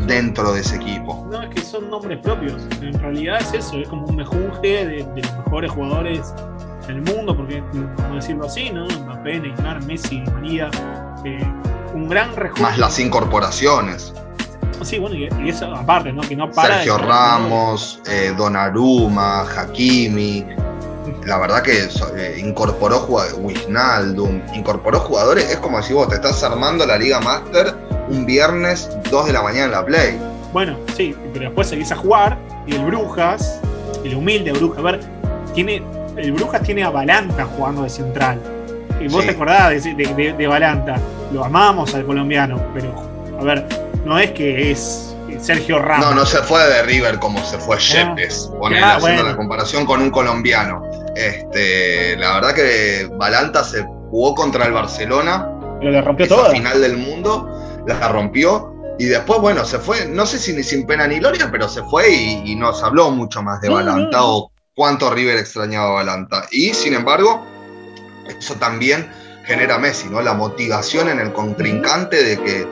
dentro 0.06 0.52
de 0.52 0.60
ese 0.60 0.76
equipo. 0.76 1.26
No, 1.30 1.42
es 1.42 1.50
que 1.50 1.60
son 1.60 1.90
nombres 1.90 2.18
propios. 2.20 2.62
En 2.80 2.98
realidad 2.98 3.38
es 3.40 3.52
eso, 3.54 3.76
es 3.78 3.88
como 3.88 4.06
un 4.06 4.16
mejunje 4.16 4.86
de, 4.86 5.04
de 5.04 5.22
los 5.22 5.36
mejores 5.38 5.70
jugadores 5.72 6.32
del 6.86 7.02
mundo, 7.02 7.36
porque, 7.36 7.62
como 7.96 8.14
decirlo 8.14 8.46
así, 8.46 8.70
¿no? 8.70 8.86
Mbappé, 8.86 9.40
Neymar, 9.40 9.82
Messi, 9.84 10.20
María. 10.32 10.70
eh, 11.24 11.44
un 11.94 12.08
gran 12.08 12.34
rejunte. 12.36 12.62
Más 12.62 12.78
las 12.78 12.98
incorporaciones. 12.98 14.12
Sí, 14.82 14.98
bueno, 14.98 15.16
y, 15.16 15.28
y 15.42 15.48
eso 15.48 15.74
aparte, 15.74 16.12
¿no? 16.12 16.20
Que 16.22 16.36
no 16.36 16.50
para. 16.50 16.74
Sergio 16.76 16.98
Ramos, 16.98 18.00
eh, 18.06 18.34
Donnarumma, 18.36 19.40
Hakimi. 19.42 20.44
La 21.24 21.38
verdad 21.38 21.62
que 21.62 21.88
eh, 22.16 22.36
incorporó 22.38 22.98
jugadores, 23.00 23.36
Wijnaldum, 23.40 24.42
incorporó 24.54 25.00
jugadores. 25.00 25.50
Es 25.50 25.56
como 25.58 25.80
si 25.82 25.92
vos 25.94 26.08
te 26.08 26.16
estás 26.16 26.42
armando 26.44 26.84
la 26.86 26.98
Liga 26.98 27.20
Master 27.20 27.74
un 28.08 28.26
viernes 28.26 28.88
2 29.10 29.26
de 29.26 29.32
la 29.32 29.42
mañana 29.42 29.64
en 29.66 29.70
la 29.72 29.84
Play. 29.84 30.18
Bueno, 30.52 30.76
sí, 30.96 31.14
pero 31.32 31.46
después 31.46 31.68
seguís 31.68 31.90
a 31.92 31.96
jugar 31.96 32.38
y 32.66 32.74
el 32.74 32.84
Brujas, 32.84 33.60
el 34.04 34.14
humilde 34.14 34.52
Brujas, 34.52 34.78
a 34.78 34.82
ver, 34.82 35.00
tiene, 35.54 35.82
el 36.16 36.32
Brujas 36.32 36.62
tiene 36.62 36.82
a 36.84 36.90
Balanta 36.90 37.44
jugando 37.56 37.82
de 37.82 37.90
central. 37.90 38.40
Y 39.00 39.08
vos 39.08 39.22
Sí. 39.22 39.28
te 39.28 39.34
acordás 39.34 39.84
de, 39.84 39.94
de, 39.94 40.14
de- 40.14 40.32
de 40.32 40.46
Balanta, 40.46 40.96
lo 41.32 41.44
amamos 41.44 41.94
al 41.94 42.06
colombiano, 42.06 42.60
pero 42.72 42.94
a 43.38 43.44
ver, 43.44 43.66
no 44.04 44.18
es 44.18 44.30
que 44.30 44.70
es 44.70 45.14
Sergio 45.40 45.78
Ramos. 45.80 46.06
No, 46.06 46.14
no 46.14 46.24
se 46.24 46.38
fue 46.38 46.64
de 46.66 46.82
River 46.84 47.18
como 47.18 47.44
se 47.44 47.58
fue 47.58 47.76
Yepes, 47.78 48.50
ponele, 48.58 48.82
Ah, 48.82 48.96
haciendo 48.96 49.22
bueno. 49.22 49.30
la 49.30 49.36
comparación 49.36 49.84
con 49.84 50.00
un 50.00 50.10
colombiano. 50.10 50.82
Este, 51.14 52.16
la 52.16 52.34
verdad 52.36 52.54
que 52.54 53.10
Balanta 53.18 53.62
se 53.64 53.82
jugó 54.10 54.34
contra 54.34 54.64
el 54.66 54.72
Barcelona 54.72 55.46
Pero 55.80 55.90
le 55.90 56.00
rompió 56.00 56.26
todo. 56.28 56.50
final 56.50 56.80
del 56.80 56.96
mundo, 56.96 57.50
la 57.94 58.08
rompió 58.08 58.72
y 58.98 59.04
después, 59.06 59.40
bueno, 59.40 59.64
se 59.64 59.78
fue, 59.78 60.06
no 60.06 60.24
sé 60.26 60.38
si 60.38 60.52
ni 60.54 60.62
sin 60.62 60.86
pena 60.86 61.06
ni 61.06 61.18
gloria, 61.18 61.48
pero 61.50 61.68
se 61.68 61.82
fue 61.84 62.10
y, 62.10 62.52
y 62.52 62.56
no 62.56 62.72
se 62.72 62.84
habló 62.84 63.10
mucho 63.10 63.42
más 63.42 63.60
de 63.60 63.68
No, 63.68 63.74
Balanta 63.74 64.18
no. 64.18 64.36
o 64.36 64.52
cuánto 64.74 65.10
River 65.10 65.36
extrañaba 65.38 65.88
a 65.88 65.92
Balanta. 65.92 66.46
Y 66.50 66.72
sin 66.74 66.94
embargo, 66.94 67.44
eso 68.38 68.54
también 68.54 69.08
genera 69.44 69.78
Messi, 69.78 70.08
¿no? 70.08 70.20
La 70.22 70.34
motivación 70.34 71.08
en 71.08 71.20
el 71.20 71.32
contrincante 71.32 72.22
de 72.24 72.38
que 72.42 72.66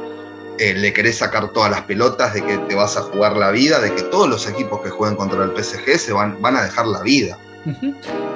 eh, 0.58 0.74
le 0.74 0.92
querés 0.92 1.18
sacar 1.18 1.48
todas 1.52 1.70
las 1.70 1.82
pelotas, 1.82 2.32
de 2.34 2.42
que 2.42 2.56
te 2.58 2.74
vas 2.74 2.96
a 2.96 3.02
jugar 3.02 3.36
la 3.36 3.50
vida, 3.50 3.80
de 3.80 3.94
que 3.94 4.02
todos 4.04 4.28
los 4.28 4.48
equipos 4.48 4.80
que 4.82 4.90
jueguen 4.90 5.16
contra 5.16 5.44
el 5.44 5.50
PSG 5.50 5.98
se 5.98 6.12
van, 6.12 6.40
van 6.40 6.56
a 6.56 6.62
dejar 6.62 6.86
la 6.86 7.02
vida. 7.02 7.36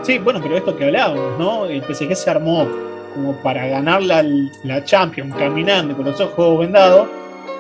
Sí, 0.03 0.19
bueno, 0.19 0.41
pero 0.43 0.57
esto 0.57 0.77
que 0.77 0.85
hablábamos, 0.87 1.39
¿no? 1.39 1.67
El 1.67 1.83
PSG 1.83 2.15
se 2.17 2.31
armó 2.31 2.67
como 3.15 3.33
para 3.43 3.67
ganar 3.67 4.03
la, 4.03 4.25
la 4.65 4.85
Champions 4.85 5.35
caminando 5.37 5.97
con 5.97 6.05
los 6.07 6.21
ojos 6.21 6.61
vendados 6.61 7.09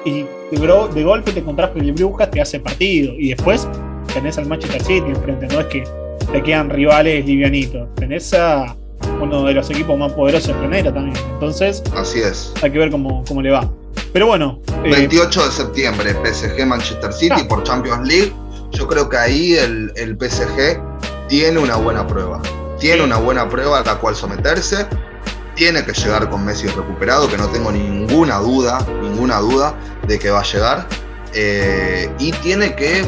y 0.04 0.22
de, 0.52 0.88
de 0.94 1.02
golpe 1.04 1.32
te 1.32 1.40
encontrás 1.40 1.70
con 1.70 1.82
el 1.82 1.92
Brujas, 1.92 2.30
te 2.30 2.40
hace 2.40 2.60
partido 2.60 3.12
y 3.18 3.30
después 3.30 3.68
tenés 4.14 4.38
al 4.38 4.46
Manchester 4.46 4.82
City 4.82 5.06
enfrente, 5.08 5.46
no 5.48 5.60
es 5.60 5.66
que 5.66 5.84
te 6.32 6.42
quedan 6.42 6.70
rivales 6.70 7.24
livianitos, 7.26 7.88
tenés 7.96 8.32
a 8.34 8.74
uno 9.20 9.44
de 9.44 9.54
los 9.54 9.68
equipos 9.70 9.98
más 9.98 10.12
poderosos 10.12 10.48
del 10.48 10.56
planeta 10.58 10.92
también, 10.94 11.16
entonces 11.32 11.82
Así 11.96 12.20
es. 12.20 12.52
hay 12.62 12.70
que 12.70 12.78
ver 12.78 12.90
cómo, 12.90 13.24
cómo 13.26 13.42
le 13.42 13.50
va. 13.50 13.68
Pero 14.12 14.26
bueno, 14.26 14.60
eh, 14.84 14.90
28 14.90 15.44
de 15.44 15.50
septiembre, 15.50 16.14
PSG 16.24 16.64
Manchester 16.66 17.12
City 17.12 17.34
Ah. 17.36 17.46
por 17.48 17.62
Champions 17.62 18.06
League. 18.08 18.32
Yo 18.72 18.86
creo 18.86 19.08
que 19.08 19.16
ahí 19.18 19.52
el, 19.54 19.92
el 19.96 20.16
PSG 20.16 20.80
tiene 21.28 21.58
una 21.58 21.76
buena 21.76 22.06
prueba. 22.06 22.40
Tiene 22.78 22.98
Sí. 22.98 23.04
una 23.04 23.16
buena 23.18 23.48
prueba 23.48 23.80
a 23.80 23.84
la 23.84 23.96
cual 23.96 24.14
someterse. 24.14 24.86
Tiene 25.58 25.84
que 25.84 25.92
llegar 25.92 26.30
con 26.30 26.44
Messi 26.44 26.68
recuperado, 26.68 27.28
que 27.28 27.36
no 27.36 27.48
tengo 27.48 27.72
ninguna 27.72 28.38
duda, 28.38 28.78
ninguna 29.02 29.38
duda 29.38 29.74
de 30.06 30.16
que 30.16 30.30
va 30.30 30.38
a 30.38 30.44
llegar. 30.44 30.86
Eh, 31.34 32.08
y 32.20 32.30
tiene 32.30 32.76
que 32.76 33.04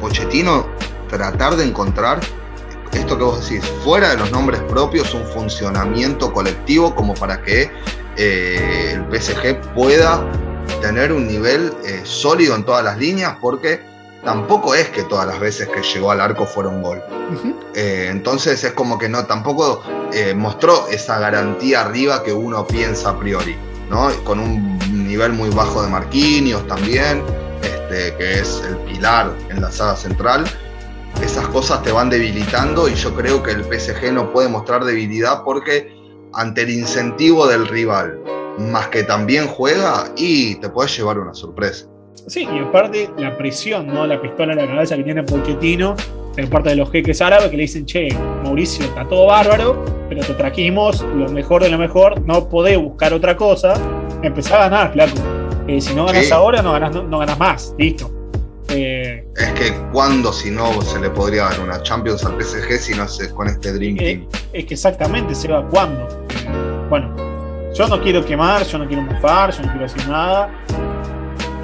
Pochettino 0.00 0.66
tratar 1.08 1.56
de 1.56 1.64
encontrar 1.64 2.20
esto 2.92 3.16
que 3.16 3.24
vos 3.24 3.40
decís, 3.48 3.64
fuera 3.82 4.10
de 4.10 4.18
los 4.18 4.30
nombres 4.30 4.60
propios, 4.68 5.14
un 5.14 5.24
funcionamiento 5.28 6.30
colectivo 6.30 6.94
como 6.94 7.14
para 7.14 7.40
que 7.42 7.70
eh, 8.18 8.92
el 8.92 9.20
PSG 9.20 9.72
pueda 9.72 10.22
tener 10.82 11.10
un 11.10 11.26
nivel 11.26 11.72
eh, 11.86 12.02
sólido 12.04 12.54
en 12.54 12.64
todas 12.64 12.84
las 12.84 12.98
líneas, 12.98 13.36
porque 13.40 13.80
tampoco 14.24 14.74
es 14.74 14.88
que 14.88 15.02
todas 15.04 15.26
las 15.26 15.38
veces 15.38 15.68
que 15.68 15.82
llegó 15.82 16.10
al 16.10 16.20
arco 16.20 16.46
fuera 16.46 16.70
un 16.70 16.82
gol. 16.82 17.02
Eh, 17.74 18.08
entonces 18.10 18.62
es 18.64 18.72
como 18.72 18.98
que 18.98 19.08
no, 19.08 19.24
tampoco 19.26 19.82
eh, 20.12 20.34
mostró 20.34 20.88
esa 20.88 21.18
garantía 21.18 21.82
arriba 21.82 22.22
que 22.22 22.32
uno 22.32 22.66
piensa 22.66 23.10
a 23.10 23.18
priori, 23.18 23.56
¿no? 23.90 24.08
Con 24.24 24.40
un 24.40 24.78
nivel 25.06 25.32
muy 25.32 25.50
bajo 25.50 25.82
de 25.82 25.88
Marquinhos 25.88 26.66
también, 26.66 27.22
este, 27.62 28.14
que 28.16 28.40
es 28.40 28.62
el 28.68 28.76
pilar 28.78 29.32
en 29.50 29.60
la 29.60 29.70
saga 29.70 29.96
central. 29.96 30.44
Esas 31.22 31.46
cosas 31.48 31.82
te 31.82 31.92
van 31.92 32.10
debilitando 32.10 32.88
y 32.88 32.94
yo 32.94 33.14
creo 33.14 33.42
que 33.42 33.52
el 33.52 33.64
PSG 33.64 34.12
no 34.12 34.32
puede 34.32 34.48
mostrar 34.48 34.84
debilidad 34.84 35.42
porque 35.44 35.94
ante 36.32 36.62
el 36.62 36.70
incentivo 36.70 37.46
del 37.46 37.68
rival, 37.68 38.20
más 38.58 38.88
que 38.88 39.04
también 39.04 39.46
juega 39.46 40.10
y 40.16 40.56
te 40.56 40.68
puedes 40.68 40.96
llevar 40.96 41.18
una 41.18 41.34
sorpresa. 41.34 41.86
Sí, 42.26 42.46
y 42.50 42.58
aparte 42.58 43.10
la 43.18 43.36
presión, 43.36 43.86
¿no? 43.86 44.06
La 44.06 44.20
pistola 44.20 44.52
en 44.52 44.58
la 44.58 44.66
cabeza 44.66 44.96
que 44.96 45.02
tiene 45.04 45.22
Pochettino 45.22 45.94
de 46.36 46.46
parte 46.46 46.70
de 46.70 46.76
los 46.76 46.90
jeques 46.90 47.20
árabes 47.22 47.48
que 47.50 47.56
le 47.56 47.62
dicen, 47.62 47.84
che, 47.86 48.08
Mauricio, 48.42 48.84
está 48.86 49.06
todo 49.06 49.26
bárbaro, 49.26 49.84
pero 50.08 50.22
te 50.24 50.32
trajimos 50.34 51.02
lo 51.02 51.28
mejor 51.28 51.62
de 51.62 51.68
lo 51.70 51.78
mejor, 51.78 52.20
no 52.22 52.48
podés 52.48 52.78
buscar 52.78 53.12
otra 53.12 53.36
cosa, 53.36 53.74
empezá 54.22 54.56
a 54.56 54.68
ganar, 54.68 54.92
flaco. 54.92 55.12
Eh, 55.68 55.80
si 55.80 55.94
no 55.94 56.06
ganas 56.06 56.26
Sí. 56.26 56.32
ahora, 56.32 56.60
no 56.62 56.72
ganas, 56.72 56.92
no, 56.94 57.02
no 57.04 57.18
ganas 57.20 57.38
más, 57.38 57.74
listo. 57.78 58.10
Eh, 58.70 59.24
Es 59.36 59.52
que 59.52 59.72
cuando 59.92 60.32
si 60.32 60.50
no 60.50 60.80
se 60.82 60.98
le 60.98 61.10
podría 61.10 61.44
dar 61.44 61.60
una 61.60 61.82
Champions 61.82 62.24
al 62.24 62.34
PSG 62.42 62.78
si 62.78 62.94
no 62.94 63.04
es 63.04 63.28
con 63.34 63.46
este 63.46 63.72
Dream 63.72 63.96
Eh, 64.00 64.04
Team. 64.16 64.28
es 64.52 64.64
que 64.64 64.74
exactamente 64.74 65.34
se 65.34 65.48
va 65.48 65.64
cuando. 65.68 66.08
bueno, 66.90 67.14
yo 67.74 67.86
no 67.88 68.00
quiero 68.02 68.24
quemar, 68.24 68.64
yo 68.64 68.78
no 68.78 68.86
quiero 68.86 69.02
mofar, 69.02 69.52
yo 69.52 69.62
no 69.62 69.68
quiero 69.68 69.82
decir 69.82 70.08
nada. 70.08 70.50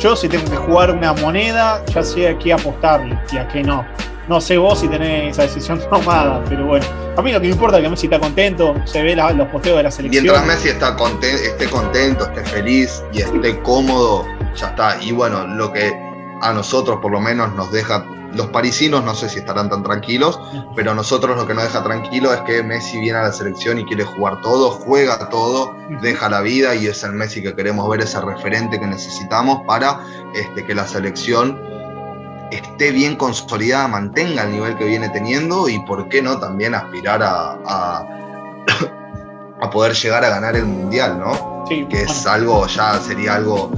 Yo 0.00 0.16
si 0.16 0.30
tengo 0.30 0.50
que 0.50 0.56
jugar 0.56 0.90
una 0.92 1.12
moneda, 1.12 1.84
ya 1.92 2.02
sé 2.02 2.26
a 2.26 2.38
qué 2.38 2.54
apostarle 2.54 3.18
y 3.30 3.36
a 3.36 3.46
qué 3.48 3.62
no. 3.62 3.84
No 4.28 4.40
sé 4.40 4.56
vos 4.56 4.80
si 4.80 4.88
tenés 4.88 5.32
esa 5.32 5.42
decisión 5.42 5.78
tomada, 5.90 6.42
pero 6.48 6.64
bueno. 6.64 6.86
A 7.18 7.22
mí 7.22 7.30
lo 7.30 7.38
que 7.38 7.48
me 7.48 7.52
importa 7.52 7.76
es 7.76 7.82
que 7.82 7.90
Messi 7.90 8.06
está 8.06 8.18
contento, 8.18 8.74
se 8.86 9.02
ve 9.02 9.14
los 9.14 9.48
posteos 9.48 9.76
de 9.76 9.82
la 9.82 9.90
selección. 9.90 10.24
Mientras 10.24 10.46
Messi 10.46 10.68
está 10.70 10.96
esté 11.22 11.68
contento, 11.68 12.24
esté 12.24 12.44
feliz 12.44 13.04
y 13.12 13.20
esté 13.20 13.60
cómodo, 13.60 14.24
ya 14.56 14.68
está. 14.68 14.96
Y 15.02 15.12
bueno, 15.12 15.46
lo 15.46 15.70
que 15.70 15.92
a 16.40 16.52
nosotros 16.54 16.98
por 17.02 17.12
lo 17.12 17.20
menos 17.20 17.54
nos 17.54 17.70
deja 17.70 18.02
los 18.34 18.48
parisinos 18.48 19.04
no 19.04 19.14
sé 19.14 19.28
si 19.28 19.40
estarán 19.40 19.68
tan 19.68 19.82
tranquilos, 19.82 20.38
pero 20.76 20.94
nosotros 20.94 21.36
lo 21.36 21.46
que 21.46 21.54
nos 21.54 21.64
deja 21.64 21.82
tranquilo 21.82 22.32
es 22.32 22.40
que 22.42 22.62
Messi 22.62 23.00
viene 23.00 23.18
a 23.18 23.22
la 23.22 23.32
selección 23.32 23.78
y 23.78 23.84
quiere 23.84 24.04
jugar 24.04 24.40
todo, 24.40 24.70
juega 24.70 25.28
todo, 25.28 25.74
deja 26.00 26.28
la 26.28 26.40
vida 26.40 26.74
y 26.74 26.86
es 26.86 27.02
el 27.02 27.12
Messi 27.12 27.42
que 27.42 27.54
queremos 27.54 27.88
ver, 27.88 28.00
ese 28.00 28.20
referente 28.20 28.78
que 28.78 28.86
necesitamos 28.86 29.62
para 29.66 30.00
este, 30.34 30.64
que 30.64 30.74
la 30.74 30.86
selección 30.86 31.58
esté 32.50 32.90
bien 32.90 33.16
consolidada, 33.16 33.88
mantenga 33.88 34.42
el 34.42 34.52
nivel 34.52 34.76
que 34.76 34.84
viene 34.84 35.08
teniendo 35.08 35.68
y 35.68 35.78
por 35.80 36.08
qué 36.08 36.22
no 36.22 36.38
también 36.38 36.74
aspirar 36.74 37.22
a, 37.22 37.58
a, 39.60 39.70
poder 39.70 39.92
llegar 39.94 40.24
a 40.24 40.30
ganar 40.30 40.56
el 40.56 40.64
Mundial, 40.64 41.20
¿no? 41.20 41.64
que 41.68 42.02
es 42.02 42.26
algo, 42.26 42.66
ya 42.66 42.98
sería 42.98 43.36
algo 43.36 43.70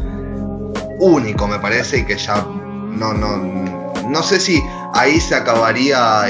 único, 0.99 1.47
me 1.47 1.59
parece, 1.59 1.99
y 1.99 2.07
que 2.07 2.17
ya 2.17 2.47
no, 2.93 3.13
no, 3.13 3.37
no 4.09 4.23
sé 4.23 4.41
si 4.41 4.63
ahí 4.95 5.21
se 5.21 5.35
acabaría 5.35 6.25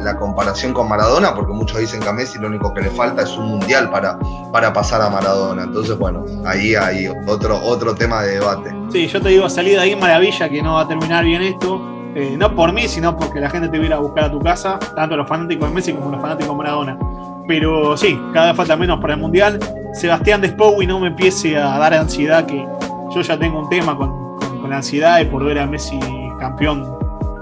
la 0.00 0.16
comparación 0.16 0.72
con 0.72 0.88
Maradona, 0.88 1.34
porque 1.34 1.52
muchos 1.52 1.78
dicen 1.78 2.00
que 2.00 2.08
a 2.08 2.12
Messi 2.12 2.38
lo 2.38 2.48
único 2.48 2.72
que 2.74 2.82
le 2.82 2.90
falta 2.90 3.22
es 3.22 3.36
un 3.36 3.46
mundial 3.46 3.90
para, 3.90 4.18
para 4.52 4.72
pasar 4.72 5.02
a 5.02 5.10
Maradona. 5.10 5.64
Entonces, 5.64 5.96
bueno, 5.98 6.24
ahí 6.46 6.74
hay 6.74 7.08
otro, 7.26 7.60
otro 7.62 7.94
tema 7.94 8.22
de 8.22 8.38
debate. 8.38 8.74
Sí, 8.90 9.06
yo 9.06 9.20
te 9.20 9.30
digo, 9.30 9.48
salida 9.48 9.82
ahí 9.82 9.94
maravilla 9.94 10.48
que 10.48 10.62
no 10.62 10.74
va 10.74 10.82
a 10.82 10.88
terminar 10.88 11.24
bien 11.24 11.42
esto. 11.42 11.80
Eh, 12.14 12.36
no 12.36 12.54
por 12.54 12.72
mí, 12.72 12.88
sino 12.88 13.16
porque 13.16 13.38
la 13.38 13.50
gente 13.50 13.68
te 13.68 13.78
viera 13.78 13.96
a 13.96 13.98
buscar 14.00 14.24
a 14.24 14.30
tu 14.30 14.40
casa, 14.40 14.78
tanto 14.96 15.16
los 15.16 15.28
fanáticos 15.28 15.68
de 15.68 15.74
Messi 15.74 15.92
como 15.92 16.10
los 16.10 16.20
fanáticos 16.20 16.50
de 16.50 16.56
Maradona. 16.56 16.98
Pero 17.46 17.96
sí, 17.96 18.18
cada 18.32 18.48
vez 18.48 18.56
falta 18.56 18.76
menos 18.76 19.00
para 19.00 19.14
el 19.14 19.20
Mundial. 19.20 19.58
Sebastián 19.94 20.40
Despow 20.40 20.82
y 20.82 20.86
no 20.86 21.00
me 21.00 21.08
empiece 21.08 21.56
a 21.56 21.78
dar 21.78 21.94
ansiedad, 21.94 22.44
que 22.46 22.66
yo 23.14 23.20
ya 23.20 23.38
tengo 23.38 23.60
un 23.60 23.68
tema 23.68 23.96
con, 23.96 24.38
con 24.60 24.70
la 24.70 24.76
ansiedad 24.76 25.18
de 25.18 25.26
por 25.26 25.44
ver 25.44 25.58
a 25.58 25.66
Messi 25.66 25.98
campeón 26.38 26.97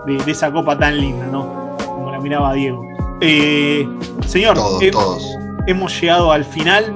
de, 0.06 0.30
esa 0.30 0.52
copa 0.52 0.78
tan 0.78 0.98
linda, 0.98 1.26
¿no? 1.26 1.76
Como 1.86 2.10
la 2.10 2.18
miraba 2.20 2.52
Diego. 2.54 2.86
Eh, 3.20 3.88
señor, 4.26 4.56
todos, 4.92 5.36
hemos 5.66 6.00
llegado 6.00 6.32
al 6.32 6.44
final 6.44 6.94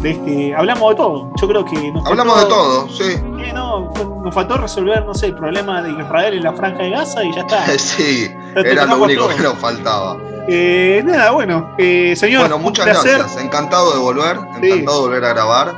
de 0.00 0.10
este. 0.10 0.54
Hablamos 0.54 0.90
de 0.90 0.96
todo. 0.96 1.32
Yo 1.40 1.48
creo 1.48 1.64
que 1.64 1.92
nos 1.92 2.06
Hablamos 2.06 2.40
de 2.40 2.46
todo, 2.46 2.88
sí. 2.88 3.16
no, 3.54 3.90
nos 4.22 4.34
faltó 4.34 4.56
resolver, 4.58 5.04
no 5.04 5.14
sé, 5.14 5.26
el 5.26 5.34
problema 5.34 5.82
de 5.82 5.92
Israel 5.92 6.34
en 6.34 6.42
la 6.42 6.52
franja 6.52 6.82
de 6.82 6.90
Gaza 6.90 7.24
y 7.24 7.34
ya 7.34 7.40
está. 7.40 7.66
sí, 7.78 8.30
era 8.56 8.86
lo 8.86 9.02
único 9.02 9.28
que 9.28 9.42
nos 9.42 9.58
faltaba. 9.58 10.18
Eh, 10.48 11.02
nada, 11.04 11.30
bueno, 11.30 11.74
eh, 11.78 12.14
señor. 12.16 12.42
Bueno, 12.42 12.58
muchas 12.58 12.86
gracias. 12.86 13.36
Encantado 13.38 13.92
de 13.92 13.98
volver, 13.98 14.36
encantado 14.60 15.02
de 15.02 15.08
volver 15.08 15.24
a 15.24 15.28
grabar. 15.32 15.74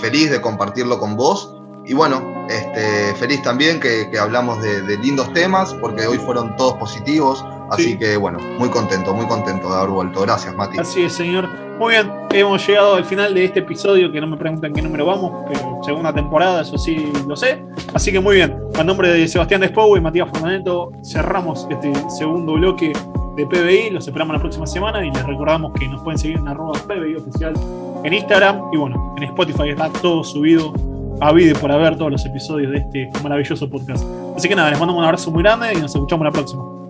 feliz 0.00 0.30
de 0.30 0.40
compartirlo 0.40 0.98
con 0.98 1.16
vos. 1.16 1.54
Y 1.84 1.94
bueno, 1.94 2.31
este, 2.56 3.14
feliz 3.16 3.42
también 3.42 3.80
que, 3.80 4.08
hablamos 4.18 4.62
de, 4.62 4.96
lindos 4.98 5.32
temas, 5.32 5.74
porque 5.74 6.06
hoy 6.06 6.18
fueron 6.18 6.56
todos 6.56 6.74
positivos. 6.74 7.44
Así 7.70 7.98
que 7.98 8.18
bueno, 8.18 8.38
muy 8.58 8.68
contento, 8.68 9.14
muy 9.14 9.26
contento 9.26 9.70
de 9.70 9.76
haber 9.76 9.90
vuelto. 9.90 10.20
Gracias, 10.22 10.54
Mati. 10.54 10.78
Así 10.78 11.02
es, 11.02 11.14
señor. 11.14 11.48
Muy 11.78 11.94
bien, 11.94 12.12
hemos 12.30 12.66
llegado 12.66 12.96
al 12.96 13.04
final 13.04 13.34
de 13.34 13.46
este 13.46 13.60
episodio, 13.60 14.12
que 14.12 14.20
no 14.20 14.26
me 14.26 14.36
preguntan 14.36 14.72
qué 14.72 14.82
número 14.82 15.06
vamos, 15.06 15.32
pero 15.48 15.80
segunda 15.82 16.12
temporada, 16.12 16.60
eso 16.60 16.76
sí 16.76 17.10
lo 17.26 17.34
sé. 17.34 17.64
Así 17.94 18.12
que 18.12 18.20
muy 18.20 18.36
bien, 18.36 18.56
a 18.78 18.84
nombre 18.84 19.08
de 19.08 19.26
Sebastián 19.26 19.62
Despow 19.62 19.96
y 19.96 20.00
Matías 20.00 20.28
Fernando, 20.30 20.92
cerramos 21.02 21.66
este 21.70 21.92
segundo 22.10 22.52
bloque 22.52 22.92
de 23.36 23.46
PBI. 23.46 23.90
Los 23.90 24.06
esperamos 24.06 24.34
la 24.34 24.40
próxima 24.40 24.66
semana 24.66 25.04
y 25.04 25.10
les 25.10 25.24
recordamos 25.24 25.72
que 25.72 25.88
nos 25.88 26.02
pueden 26.02 26.18
seguir 26.18 26.36
en 26.36 26.48
arroba 26.48 26.72
PBI 26.86 27.16
oficial 27.16 27.54
en 28.04 28.12
Instagram 28.12 28.60
y 28.72 28.76
bueno, 28.76 29.14
en 29.16 29.22
Spotify 29.24 29.70
está 29.70 29.88
todo 30.00 30.22
subido 30.24 30.72
a 31.20 31.32
por 31.60 31.70
haber 31.70 31.96
todos 31.96 32.10
los 32.10 32.24
episodios 32.26 32.72
de 32.72 32.78
este 32.78 33.10
maravilloso 33.22 33.68
podcast. 33.68 34.04
Así 34.36 34.48
que 34.48 34.56
nada, 34.56 34.70
les 34.70 34.78
mando 34.78 34.94
un 34.94 35.04
abrazo 35.04 35.30
muy 35.30 35.42
grande 35.42 35.72
y 35.72 35.80
nos 35.80 35.94
escuchamos 35.94 36.24
la 36.24 36.32
próxima. 36.32 36.81